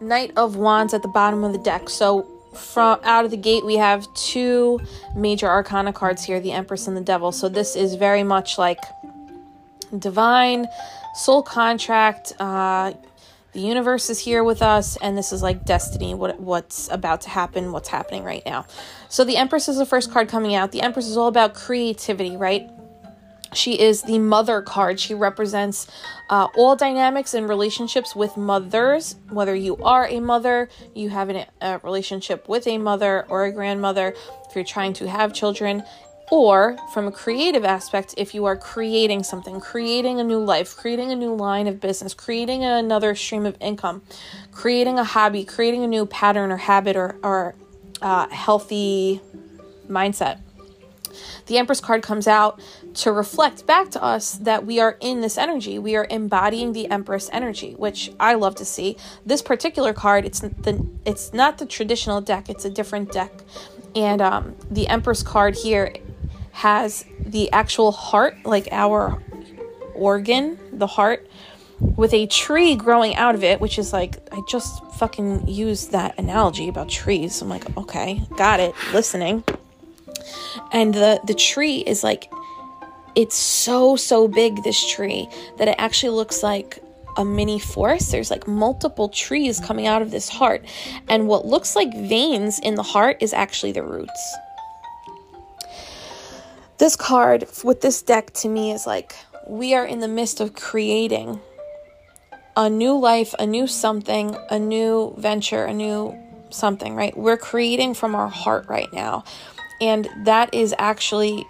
Knight 0.00 0.32
of 0.36 0.56
Wands 0.56 0.94
at 0.94 1.02
the 1.02 1.08
bottom 1.08 1.44
of 1.44 1.52
the 1.52 1.58
deck. 1.58 1.88
So, 1.88 2.26
from 2.54 2.98
out 3.04 3.24
of 3.24 3.30
the 3.30 3.36
gate, 3.36 3.64
we 3.64 3.76
have 3.76 4.12
two 4.14 4.80
major 5.14 5.46
arcana 5.46 5.92
cards 5.92 6.24
here 6.24 6.40
the 6.40 6.52
Empress 6.52 6.88
and 6.88 6.96
the 6.96 7.02
Devil. 7.02 7.32
So, 7.32 7.48
this 7.48 7.76
is 7.76 7.94
very 7.94 8.22
much 8.22 8.58
like 8.58 8.80
divine, 9.98 10.66
soul 11.14 11.42
contract. 11.42 12.32
Uh, 12.38 12.92
the 13.52 13.60
universe 13.60 14.10
is 14.10 14.18
here 14.18 14.44
with 14.44 14.62
us 14.62 14.96
and 14.98 15.16
this 15.16 15.32
is 15.32 15.42
like 15.42 15.64
destiny 15.64 16.14
what 16.14 16.38
what's 16.38 16.88
about 16.90 17.22
to 17.22 17.28
happen 17.28 17.72
what's 17.72 17.88
happening 17.88 18.22
right 18.22 18.42
now 18.44 18.64
so 19.08 19.24
the 19.24 19.36
empress 19.36 19.68
is 19.68 19.78
the 19.78 19.86
first 19.86 20.12
card 20.12 20.28
coming 20.28 20.54
out. 20.54 20.72
The 20.72 20.82
empress 20.82 21.06
is 21.06 21.16
all 21.16 21.28
about 21.28 21.54
creativity 21.54 22.36
right? 22.36 22.68
She 23.54 23.80
is 23.80 24.02
the 24.02 24.18
mother 24.18 24.60
card. 24.60 25.00
She 25.00 25.14
represents 25.14 25.86
uh, 26.28 26.48
all 26.54 26.76
dynamics 26.76 27.32
and 27.32 27.48
relationships 27.48 28.14
with 28.14 28.36
mothers. 28.36 29.16
Whether 29.30 29.54
you 29.54 29.76
are 29.78 30.06
a 30.06 30.20
mother 30.20 30.68
you 30.94 31.08
have 31.10 31.30
an, 31.30 31.46
a 31.60 31.78
relationship 31.78 32.48
with 32.48 32.66
a 32.66 32.78
mother 32.78 33.24
or 33.28 33.46
a 33.46 33.52
grandmother 33.52 34.14
if 34.48 34.54
you're 34.54 34.64
trying 34.64 34.92
to 34.94 35.08
have 35.08 35.32
children 35.32 35.82
or 36.30 36.76
from 36.92 37.08
a 37.08 37.12
creative 37.12 37.64
aspect, 37.64 38.14
if 38.18 38.34
you 38.34 38.44
are 38.44 38.56
creating 38.56 39.22
something, 39.22 39.60
creating 39.60 40.20
a 40.20 40.24
new 40.24 40.38
life, 40.38 40.76
creating 40.76 41.10
a 41.10 41.16
new 41.16 41.34
line 41.34 41.66
of 41.66 41.80
business, 41.80 42.12
creating 42.12 42.64
another 42.64 43.14
stream 43.14 43.46
of 43.46 43.56
income, 43.60 44.02
creating 44.52 44.98
a 44.98 45.04
hobby, 45.04 45.44
creating 45.44 45.84
a 45.84 45.86
new 45.86 46.04
pattern 46.04 46.52
or 46.52 46.58
habit 46.58 46.96
or, 46.96 47.16
or 47.22 47.54
uh, 48.02 48.28
healthy 48.28 49.20
mindset. 49.88 50.40
The 51.46 51.58
Empress 51.58 51.80
card 51.80 52.02
comes 52.02 52.28
out 52.28 52.60
to 52.94 53.12
reflect 53.12 53.66
back 53.66 53.90
to 53.92 54.02
us 54.02 54.32
that 54.32 54.66
we 54.66 54.80
are 54.80 54.96
in 55.00 55.20
this 55.20 55.38
energy. 55.38 55.78
We 55.78 55.96
are 55.96 56.06
embodying 56.10 56.72
the 56.72 56.90
Empress 56.90 57.30
energy, 57.32 57.72
which 57.74 58.12
I 58.20 58.34
love 58.34 58.54
to 58.56 58.64
see. 58.64 58.96
This 59.24 59.42
particular 59.42 59.92
card, 59.92 60.24
it's 60.24 60.40
the 60.40 60.86
it's 61.04 61.32
not 61.32 61.58
the 61.58 61.66
traditional 61.66 62.20
deck; 62.20 62.48
it's 62.48 62.64
a 62.64 62.70
different 62.70 63.12
deck. 63.12 63.32
And 63.94 64.20
um, 64.20 64.56
the 64.70 64.86
Empress 64.88 65.22
card 65.22 65.56
here 65.56 65.94
has 66.52 67.04
the 67.18 67.50
actual 67.52 67.92
heart, 67.92 68.36
like 68.44 68.68
our 68.70 69.22
organ, 69.94 70.58
the 70.72 70.86
heart, 70.86 71.27
with 71.80 72.12
a 72.12 72.26
tree 72.26 72.74
growing 72.74 73.14
out 73.16 73.34
of 73.34 73.44
it, 73.44 73.60
which 73.60 73.78
is 73.78 73.92
like, 73.92 74.16
I 74.32 74.40
just 74.48 74.84
fucking 74.94 75.48
used 75.48 75.92
that 75.92 76.18
analogy 76.18 76.68
about 76.68 76.88
trees. 76.88 77.40
I'm 77.40 77.48
like, 77.48 77.76
okay, 77.76 78.22
got 78.36 78.60
it, 78.60 78.74
listening. 78.92 79.44
And 80.72 80.92
the, 80.94 81.20
the 81.24 81.34
tree 81.34 81.78
is 81.78 82.02
like, 82.02 82.32
it's 83.14 83.36
so, 83.36 83.96
so 83.96 84.28
big, 84.28 84.62
this 84.62 84.88
tree, 84.90 85.28
that 85.58 85.68
it 85.68 85.76
actually 85.78 86.10
looks 86.10 86.42
like 86.42 86.82
a 87.16 87.24
mini 87.24 87.58
forest. 87.58 88.10
There's 88.10 88.30
like 88.30 88.46
multiple 88.46 89.08
trees 89.08 89.60
coming 89.60 89.86
out 89.86 90.02
of 90.02 90.10
this 90.10 90.28
heart. 90.28 90.64
And 91.08 91.26
what 91.26 91.46
looks 91.46 91.74
like 91.74 91.92
veins 91.94 92.58
in 92.58 92.74
the 92.74 92.82
heart 92.82 93.18
is 93.20 93.32
actually 93.32 93.72
the 93.72 93.82
roots 93.82 94.36
this 96.78 96.94
card 96.94 97.44
with 97.64 97.80
this 97.80 98.02
deck 98.02 98.32
to 98.32 98.48
me 98.48 98.70
is 98.70 98.86
like 98.86 99.14
we 99.46 99.74
are 99.74 99.84
in 99.84 99.98
the 99.98 100.08
midst 100.08 100.40
of 100.40 100.54
creating 100.54 101.40
a 102.58 102.68
new 102.68 102.98
life, 102.98 103.36
a 103.38 103.46
new 103.46 103.68
something, 103.68 104.36
a 104.50 104.58
new 104.58 105.14
venture, 105.16 105.64
a 105.64 105.72
new 105.72 106.12
something, 106.50 106.96
right? 106.96 107.16
We're 107.16 107.36
creating 107.36 107.94
from 107.94 108.16
our 108.16 108.26
heart 108.26 108.66
right 108.68 108.92
now. 108.92 109.22
And 109.80 110.08
that 110.24 110.52
is 110.52 110.74
actually 110.76 111.46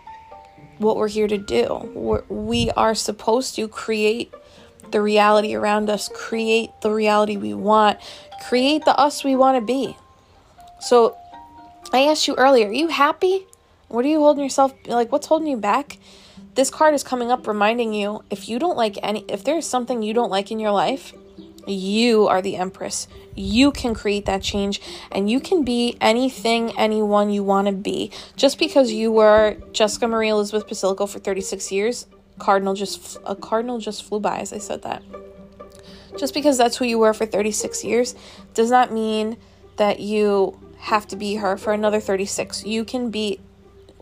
what 0.77 0.99
we're 0.99 1.09
here 1.09 1.27
to 1.27 1.39
do. 1.39 1.91
We're, 1.95 2.25
we 2.29 2.71
are 2.73 2.95
supposed 2.95 3.55
to 3.57 3.69
create 3.69 4.35
the 4.91 5.01
reality 5.01 5.55
around 5.55 5.89
us, 5.89 6.11
create 6.13 6.71
the 6.83 6.91
reality 6.91 7.39
we 7.39 7.55
want, 7.55 7.99
create 8.47 8.85
the 8.85 8.95
us 8.95 9.25
we 9.25 9.35
want 9.35 9.57
to 9.57 9.63
be. 9.63 9.97
So 10.79 11.17
I 11.91 12.01
asked 12.03 12.29
you 12.29 12.35
earlier, 12.35 12.69
are 12.69 12.73
you 12.73 12.89
happy? 12.89 13.47
What 13.89 14.05
are 14.05 14.09
you 14.09 14.19
holding 14.19 14.45
yourself 14.45 14.75
like 14.85 15.11
what's 15.11 15.27
holding 15.27 15.49
you 15.49 15.57
back? 15.57 15.97
This 16.59 16.71
card 16.71 16.93
is 16.93 17.05
coming 17.05 17.31
up 17.31 17.47
reminding 17.47 17.95
you 17.95 18.25
if 18.31 18.49
you 18.49 18.59
don't 18.59 18.77
like 18.77 18.99
any 19.01 19.25
if 19.29 19.45
there's 19.45 19.65
something 19.65 20.03
you 20.03 20.13
don't 20.13 20.29
like 20.29 20.51
in 20.51 20.59
your 20.59 20.73
life, 20.73 21.15
you 21.69 22.27
are 22.27 22.43
the 22.43 22.57
empress. 22.57 23.07
You 23.37 23.71
can 23.71 23.95
create 23.95 24.27
that 24.27 24.43
change 24.43 24.81
and 25.13 25.31
you 25.31 25.39
can 25.39 25.63
be 25.63 25.97
anything 26.01 26.77
anyone 26.77 27.31
you 27.31 27.45
want 27.45 27.69
to 27.69 27.73
be. 27.73 28.11
Just 28.35 28.59
because 28.59 28.91
you 28.91 29.13
were 29.13 29.57
Jessica 29.73 30.09
Marie 30.09 30.31
Elizabeth 30.31 30.67
Posillico 30.67 31.09
for 31.09 31.21
36 31.21 31.71
years, 31.71 32.07
cardinal 32.41 32.75
just 32.75 33.19
a 33.25 33.37
cardinal 33.37 33.79
just 33.79 34.03
flew 34.03 34.19
by 34.19 34.41
as 34.41 34.53
I 34.53 34.59
said 34.59 34.83
that. 34.83 35.05
Just 36.19 36.35
because 36.35 36.59
that's 36.59 36.77
who 36.79 36.85
you 36.85 36.99
were 36.99 37.15
for 37.15 37.25
36 37.25 37.85
years 37.85 38.17
does 38.55 38.69
not 38.69 38.93
mean 38.93 39.37
that 39.77 40.01
you 40.01 40.59
have 40.79 41.07
to 41.07 41.15
be 41.15 41.37
her 41.37 41.57
for 41.57 41.73
another 41.73 42.01
36. 42.01 42.65
You 42.65 42.85
can 42.85 43.13
be 43.13 43.39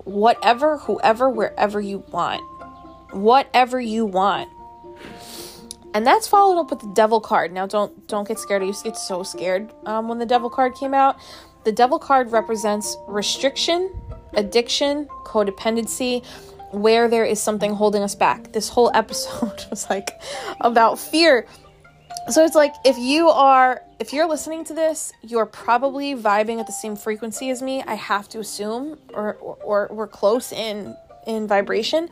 whatever, 0.07 0.79
whoever, 0.79 1.29
wherever 1.29 1.81
you 1.81 1.99
want. 2.11 2.43
Whatever 3.13 3.81
you 3.81 4.07
want. 4.07 4.49
And 5.93 6.07
that's 6.07 6.29
followed 6.29 6.61
up 6.61 6.71
with 6.71 6.81
the 6.81 6.93
devil 6.95 7.21
card. 7.21 7.53
Now 7.53 7.67
don't 7.67 8.07
don't 8.07 8.27
get 8.27 8.39
scared. 8.39 8.63
I 8.63 8.67
used 8.67 8.85
to 8.85 8.91
get 8.91 8.99
so 8.99 9.23
scared 9.23 9.73
um, 9.87 10.09
when 10.09 10.19
the 10.19 10.27
devil 10.27 10.51
card 10.51 10.75
came 10.75 10.95
out. 10.95 11.17
The 11.65 11.73
devil 11.73 11.99
card 11.99 12.33
represents 12.33 12.97
restriction, 13.09 13.91
addiction, 14.35 15.07
codependency, 15.25 16.25
where 16.71 17.09
there 17.09 17.25
is 17.25 17.41
something 17.41 17.75
holding 17.75 18.03
us 18.03 18.15
back. 18.15 18.53
This 18.53 18.69
whole 18.69 18.91
episode 18.95 19.65
was 19.71 19.89
like 19.89 20.11
about 20.61 20.99
fear 20.99 21.47
so 22.31 22.45
it's 22.45 22.55
like 22.55 22.75
if 22.85 22.99
you 22.99 23.29
are 23.29 23.83
if 23.99 24.13
you're 24.13 24.29
listening 24.29 24.65
to 24.65 24.75
this 24.75 25.13
you're 25.23 25.47
probably 25.47 26.15
vibing 26.15 26.61
at 26.61 26.67
the 26.67 26.73
same 26.73 26.97
frequency 26.97 27.51
as 27.51 27.63
me. 27.63 27.83
I 27.83 27.95
have 27.95 28.29
to 28.31 28.41
assume 28.41 28.99
or 29.13 29.35
or, 29.35 29.57
or 29.57 29.89
we're 29.91 30.09
close 30.09 30.53
in 30.53 30.97
in 31.27 31.47
vibration. 31.47 32.09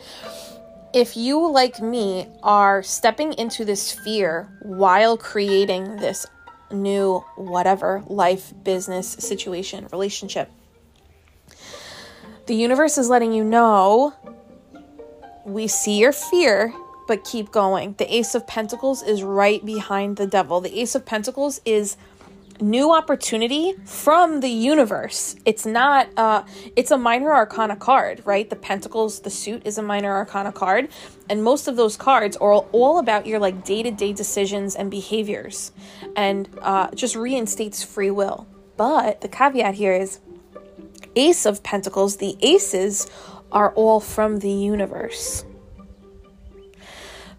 If 0.93 1.17
you 1.17 1.51
like 1.51 1.81
me 1.81 2.29
are 2.43 2.83
stepping 2.83 3.33
into 3.35 3.65
this 3.65 3.93
fear 3.93 4.49
while 4.63 5.17
creating 5.17 5.97
this 5.97 6.27
new 6.71 7.25
whatever 7.37 8.03
life 8.07 8.53
business 8.65 9.09
situation 9.09 9.87
relationship 9.93 10.51
the 12.47 12.55
universe 12.55 12.99
is 12.99 13.09
letting 13.09 13.33
you 13.33 13.45
know 13.45 14.13
we 15.45 15.69
see 15.69 15.99
your 15.99 16.13
fear, 16.13 16.73
but 17.07 17.25
keep 17.25 17.51
going. 17.51 17.95
The 17.99 18.15
Ace 18.15 18.35
of 18.35 18.47
Pentacles 18.47 19.03
is 19.03 19.23
right 19.23 19.65
behind 19.65 20.17
the 20.17 20.27
devil. 20.27 20.61
The 20.61 20.81
Ace 20.81 20.95
of 20.95 21.05
Pentacles 21.05 21.61
is 21.65 21.97
new 22.61 22.95
opportunity 22.95 23.75
from 23.85 24.41
the 24.41 24.49
universe. 24.49 25.35
It's 25.45 25.67
not 25.67 26.09
uh 26.17 26.45
it's 26.77 26.93
a 26.93 26.97
minor 26.97 27.33
arcana 27.33 27.77
card, 27.77 28.23
right? 28.25 28.49
The 28.49 28.57
pentacles, 28.57 29.21
the 29.21 29.31
suit 29.31 29.63
is 29.65 29.77
a 29.77 29.83
minor 29.83 30.13
arcana 30.13 30.53
card, 30.53 30.89
and 31.29 31.43
most 31.43 31.67
of 31.67 31.77
those 31.77 31.97
cards 31.97 32.37
are 32.37 32.53
all 32.53 32.99
about 32.99 33.27
your 33.27 33.41
like 33.41 33.65
day-to-day 33.65 34.13
decisions 34.13 34.77
and 34.77 34.91
behaviors 34.91 35.73
and 36.15 36.49
uh 36.63 36.91
just 36.95 37.17
reinstates 37.17 37.83
free 37.83 38.13
will. 38.13 38.47
But 38.77 39.21
the 39.21 39.29
caveat 39.29 39.75
here 39.75 39.93
is 39.93 40.21
Ace 41.17 41.47
of 41.47 41.63
Pentacles, 41.63 42.19
the 42.19 42.37
aces 42.41 43.11
are 43.51 43.73
all 43.75 44.01
from 44.01 44.39
the 44.39 44.51
universe. 44.51 45.45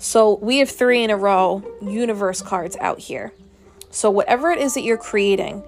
So 0.05 0.35
we 0.35 0.59
have 0.59 0.69
three 0.69 1.03
in 1.03 1.09
a 1.09 1.17
row 1.17 1.63
universe 1.81 2.39
cards 2.39 2.77
out 2.79 2.99
here. 2.99 3.33
So, 3.89 4.11
whatever 4.11 4.51
it 4.51 4.59
is 4.59 4.75
that 4.75 4.83
you're 4.83 4.97
creating, 4.97 5.63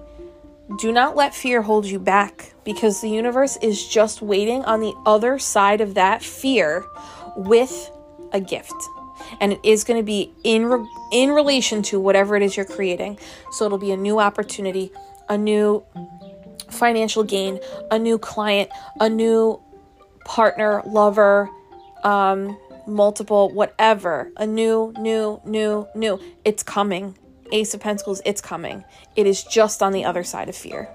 do 0.78 0.92
not 0.92 1.16
let 1.16 1.34
fear 1.34 1.60
hold 1.60 1.86
you 1.86 1.98
back 1.98 2.52
because 2.64 3.00
the 3.00 3.08
universe 3.08 3.56
is 3.60 3.84
just 3.84 4.22
waiting 4.22 4.64
on 4.64 4.80
the 4.80 4.94
other 5.04 5.40
side 5.40 5.80
of 5.80 5.94
that 5.94 6.22
fear 6.22 6.84
with 7.36 7.90
a 8.32 8.40
gift. 8.40 8.76
And 9.40 9.54
it 9.54 9.60
is 9.64 9.82
going 9.82 9.98
to 9.98 10.04
be 10.04 10.32
in 10.44 10.66
re- 10.66 10.88
in 11.12 11.30
relation 11.30 11.82
to 11.82 11.98
whatever 11.98 12.36
it 12.36 12.42
is 12.44 12.56
you're 12.56 12.64
creating. 12.64 13.18
So 13.50 13.64
it'll 13.66 13.76
be 13.76 13.90
a 13.90 13.96
new 13.96 14.20
opportunity, 14.20 14.92
a 15.28 15.36
new 15.36 15.84
financial 16.70 17.24
gain, 17.24 17.58
a 17.90 17.98
new 17.98 18.18
client, 18.18 18.70
a 19.00 19.08
new 19.08 19.60
partner, 20.24 20.80
lover, 20.86 21.50
um, 22.04 22.56
multiple, 22.88 23.50
whatever, 23.52 24.32
a 24.36 24.46
new, 24.46 24.92
new, 24.98 25.40
new, 25.44 25.86
new. 25.94 26.20
It's 26.44 26.62
coming. 26.62 27.16
Ace 27.52 27.74
of 27.74 27.80
Pentacles, 27.80 28.20
it's 28.24 28.40
coming. 28.40 28.84
It 29.16 29.26
is 29.26 29.44
just 29.44 29.82
on 29.82 29.92
the 29.92 30.04
other 30.04 30.24
side 30.24 30.48
of 30.48 30.56
fear. 30.56 30.88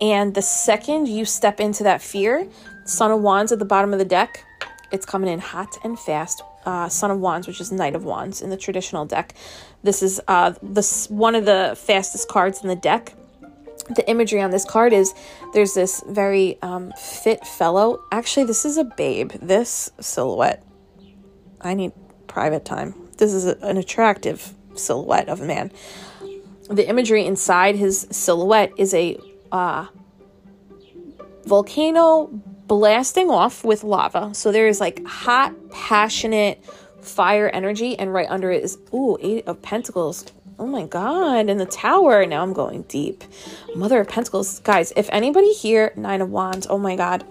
And 0.00 0.34
the 0.34 0.42
second 0.42 1.08
you 1.08 1.24
step 1.24 1.60
into 1.60 1.82
that 1.84 2.00
fear, 2.02 2.48
Son 2.84 3.10
of 3.10 3.20
Wands 3.20 3.52
at 3.52 3.58
the 3.58 3.64
bottom 3.64 3.92
of 3.92 3.98
the 3.98 4.04
deck, 4.04 4.44
it's 4.90 5.04
coming 5.04 5.30
in 5.30 5.38
hot 5.38 5.76
and 5.84 5.98
fast. 5.98 6.42
Uh, 6.64 6.88
Son 6.88 7.10
of 7.10 7.18
Wands, 7.18 7.46
which 7.46 7.60
is 7.60 7.72
Knight 7.72 7.94
of 7.94 8.04
Wands 8.04 8.42
in 8.42 8.50
the 8.50 8.56
traditional 8.56 9.04
deck. 9.04 9.34
This 9.82 10.02
is 10.02 10.20
uh, 10.28 10.52
this 10.62 11.08
one 11.08 11.34
of 11.34 11.44
the 11.44 11.74
fastest 11.78 12.28
cards 12.28 12.62
in 12.62 12.68
the 12.68 12.76
deck. 12.76 13.14
The 13.94 14.08
imagery 14.08 14.42
on 14.42 14.50
this 14.50 14.66
card 14.66 14.92
is 14.92 15.14
there's 15.54 15.72
this 15.72 16.02
very 16.06 16.60
um, 16.60 16.92
fit 16.98 17.46
fellow. 17.46 18.02
Actually, 18.12 18.44
this 18.44 18.66
is 18.66 18.76
a 18.76 18.84
babe. 18.84 19.32
This 19.40 19.90
silhouette. 19.98 20.62
I 21.60 21.74
need 21.74 21.92
private 22.26 22.64
time. 22.64 22.94
This 23.16 23.32
is 23.32 23.46
a, 23.46 23.58
an 23.62 23.76
attractive 23.76 24.54
silhouette 24.74 25.28
of 25.28 25.40
a 25.40 25.44
man. 25.44 25.72
The 26.70 26.88
imagery 26.88 27.24
inside 27.24 27.76
his 27.76 28.06
silhouette 28.10 28.72
is 28.76 28.94
a 28.94 29.18
uh, 29.50 29.86
volcano 31.46 32.26
blasting 32.66 33.30
off 33.30 33.64
with 33.64 33.82
lava. 33.82 34.34
So 34.34 34.52
there 34.52 34.68
is 34.68 34.80
like 34.80 35.04
hot, 35.06 35.54
passionate 35.70 36.62
fire 37.00 37.48
energy, 37.48 37.98
and 37.98 38.12
right 38.12 38.28
under 38.28 38.50
it 38.50 38.62
is 38.62 38.78
ooh, 38.92 39.16
eight 39.20 39.46
of 39.48 39.62
pentacles. 39.62 40.26
Oh 40.58 40.66
my 40.66 40.86
god, 40.86 41.48
and 41.48 41.58
the 41.58 41.66
tower. 41.66 42.26
Now 42.26 42.42
I'm 42.42 42.52
going 42.52 42.82
deep. 42.82 43.24
Mother 43.76 44.00
of 44.00 44.08
Pentacles. 44.08 44.58
Guys, 44.58 44.92
if 44.96 45.08
anybody 45.12 45.52
here, 45.52 45.92
Nine 45.94 46.20
of 46.20 46.30
Wands, 46.30 46.66
oh 46.68 46.78
my 46.78 46.96
god 46.96 47.24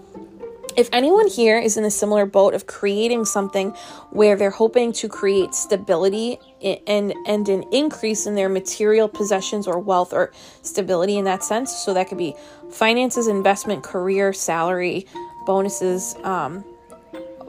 if 0.78 0.88
anyone 0.92 1.26
here 1.26 1.58
is 1.58 1.76
in 1.76 1.84
a 1.84 1.90
similar 1.90 2.24
boat 2.24 2.54
of 2.54 2.68
creating 2.68 3.24
something 3.24 3.70
where 4.10 4.36
they're 4.36 4.48
hoping 4.48 4.92
to 4.92 5.08
create 5.08 5.52
stability 5.52 6.38
and 6.62 7.12
and 7.26 7.48
an 7.48 7.64
increase 7.72 8.26
in 8.26 8.36
their 8.36 8.48
material 8.48 9.08
possessions 9.08 9.66
or 9.66 9.80
wealth 9.80 10.12
or 10.12 10.32
stability 10.62 11.18
in 11.18 11.24
that 11.24 11.42
sense, 11.42 11.76
so 11.76 11.92
that 11.92 12.08
could 12.08 12.16
be 12.16 12.32
finances, 12.70 13.26
investment, 13.26 13.82
career, 13.82 14.32
salary, 14.32 15.04
bonuses, 15.46 16.14
um, 16.22 16.64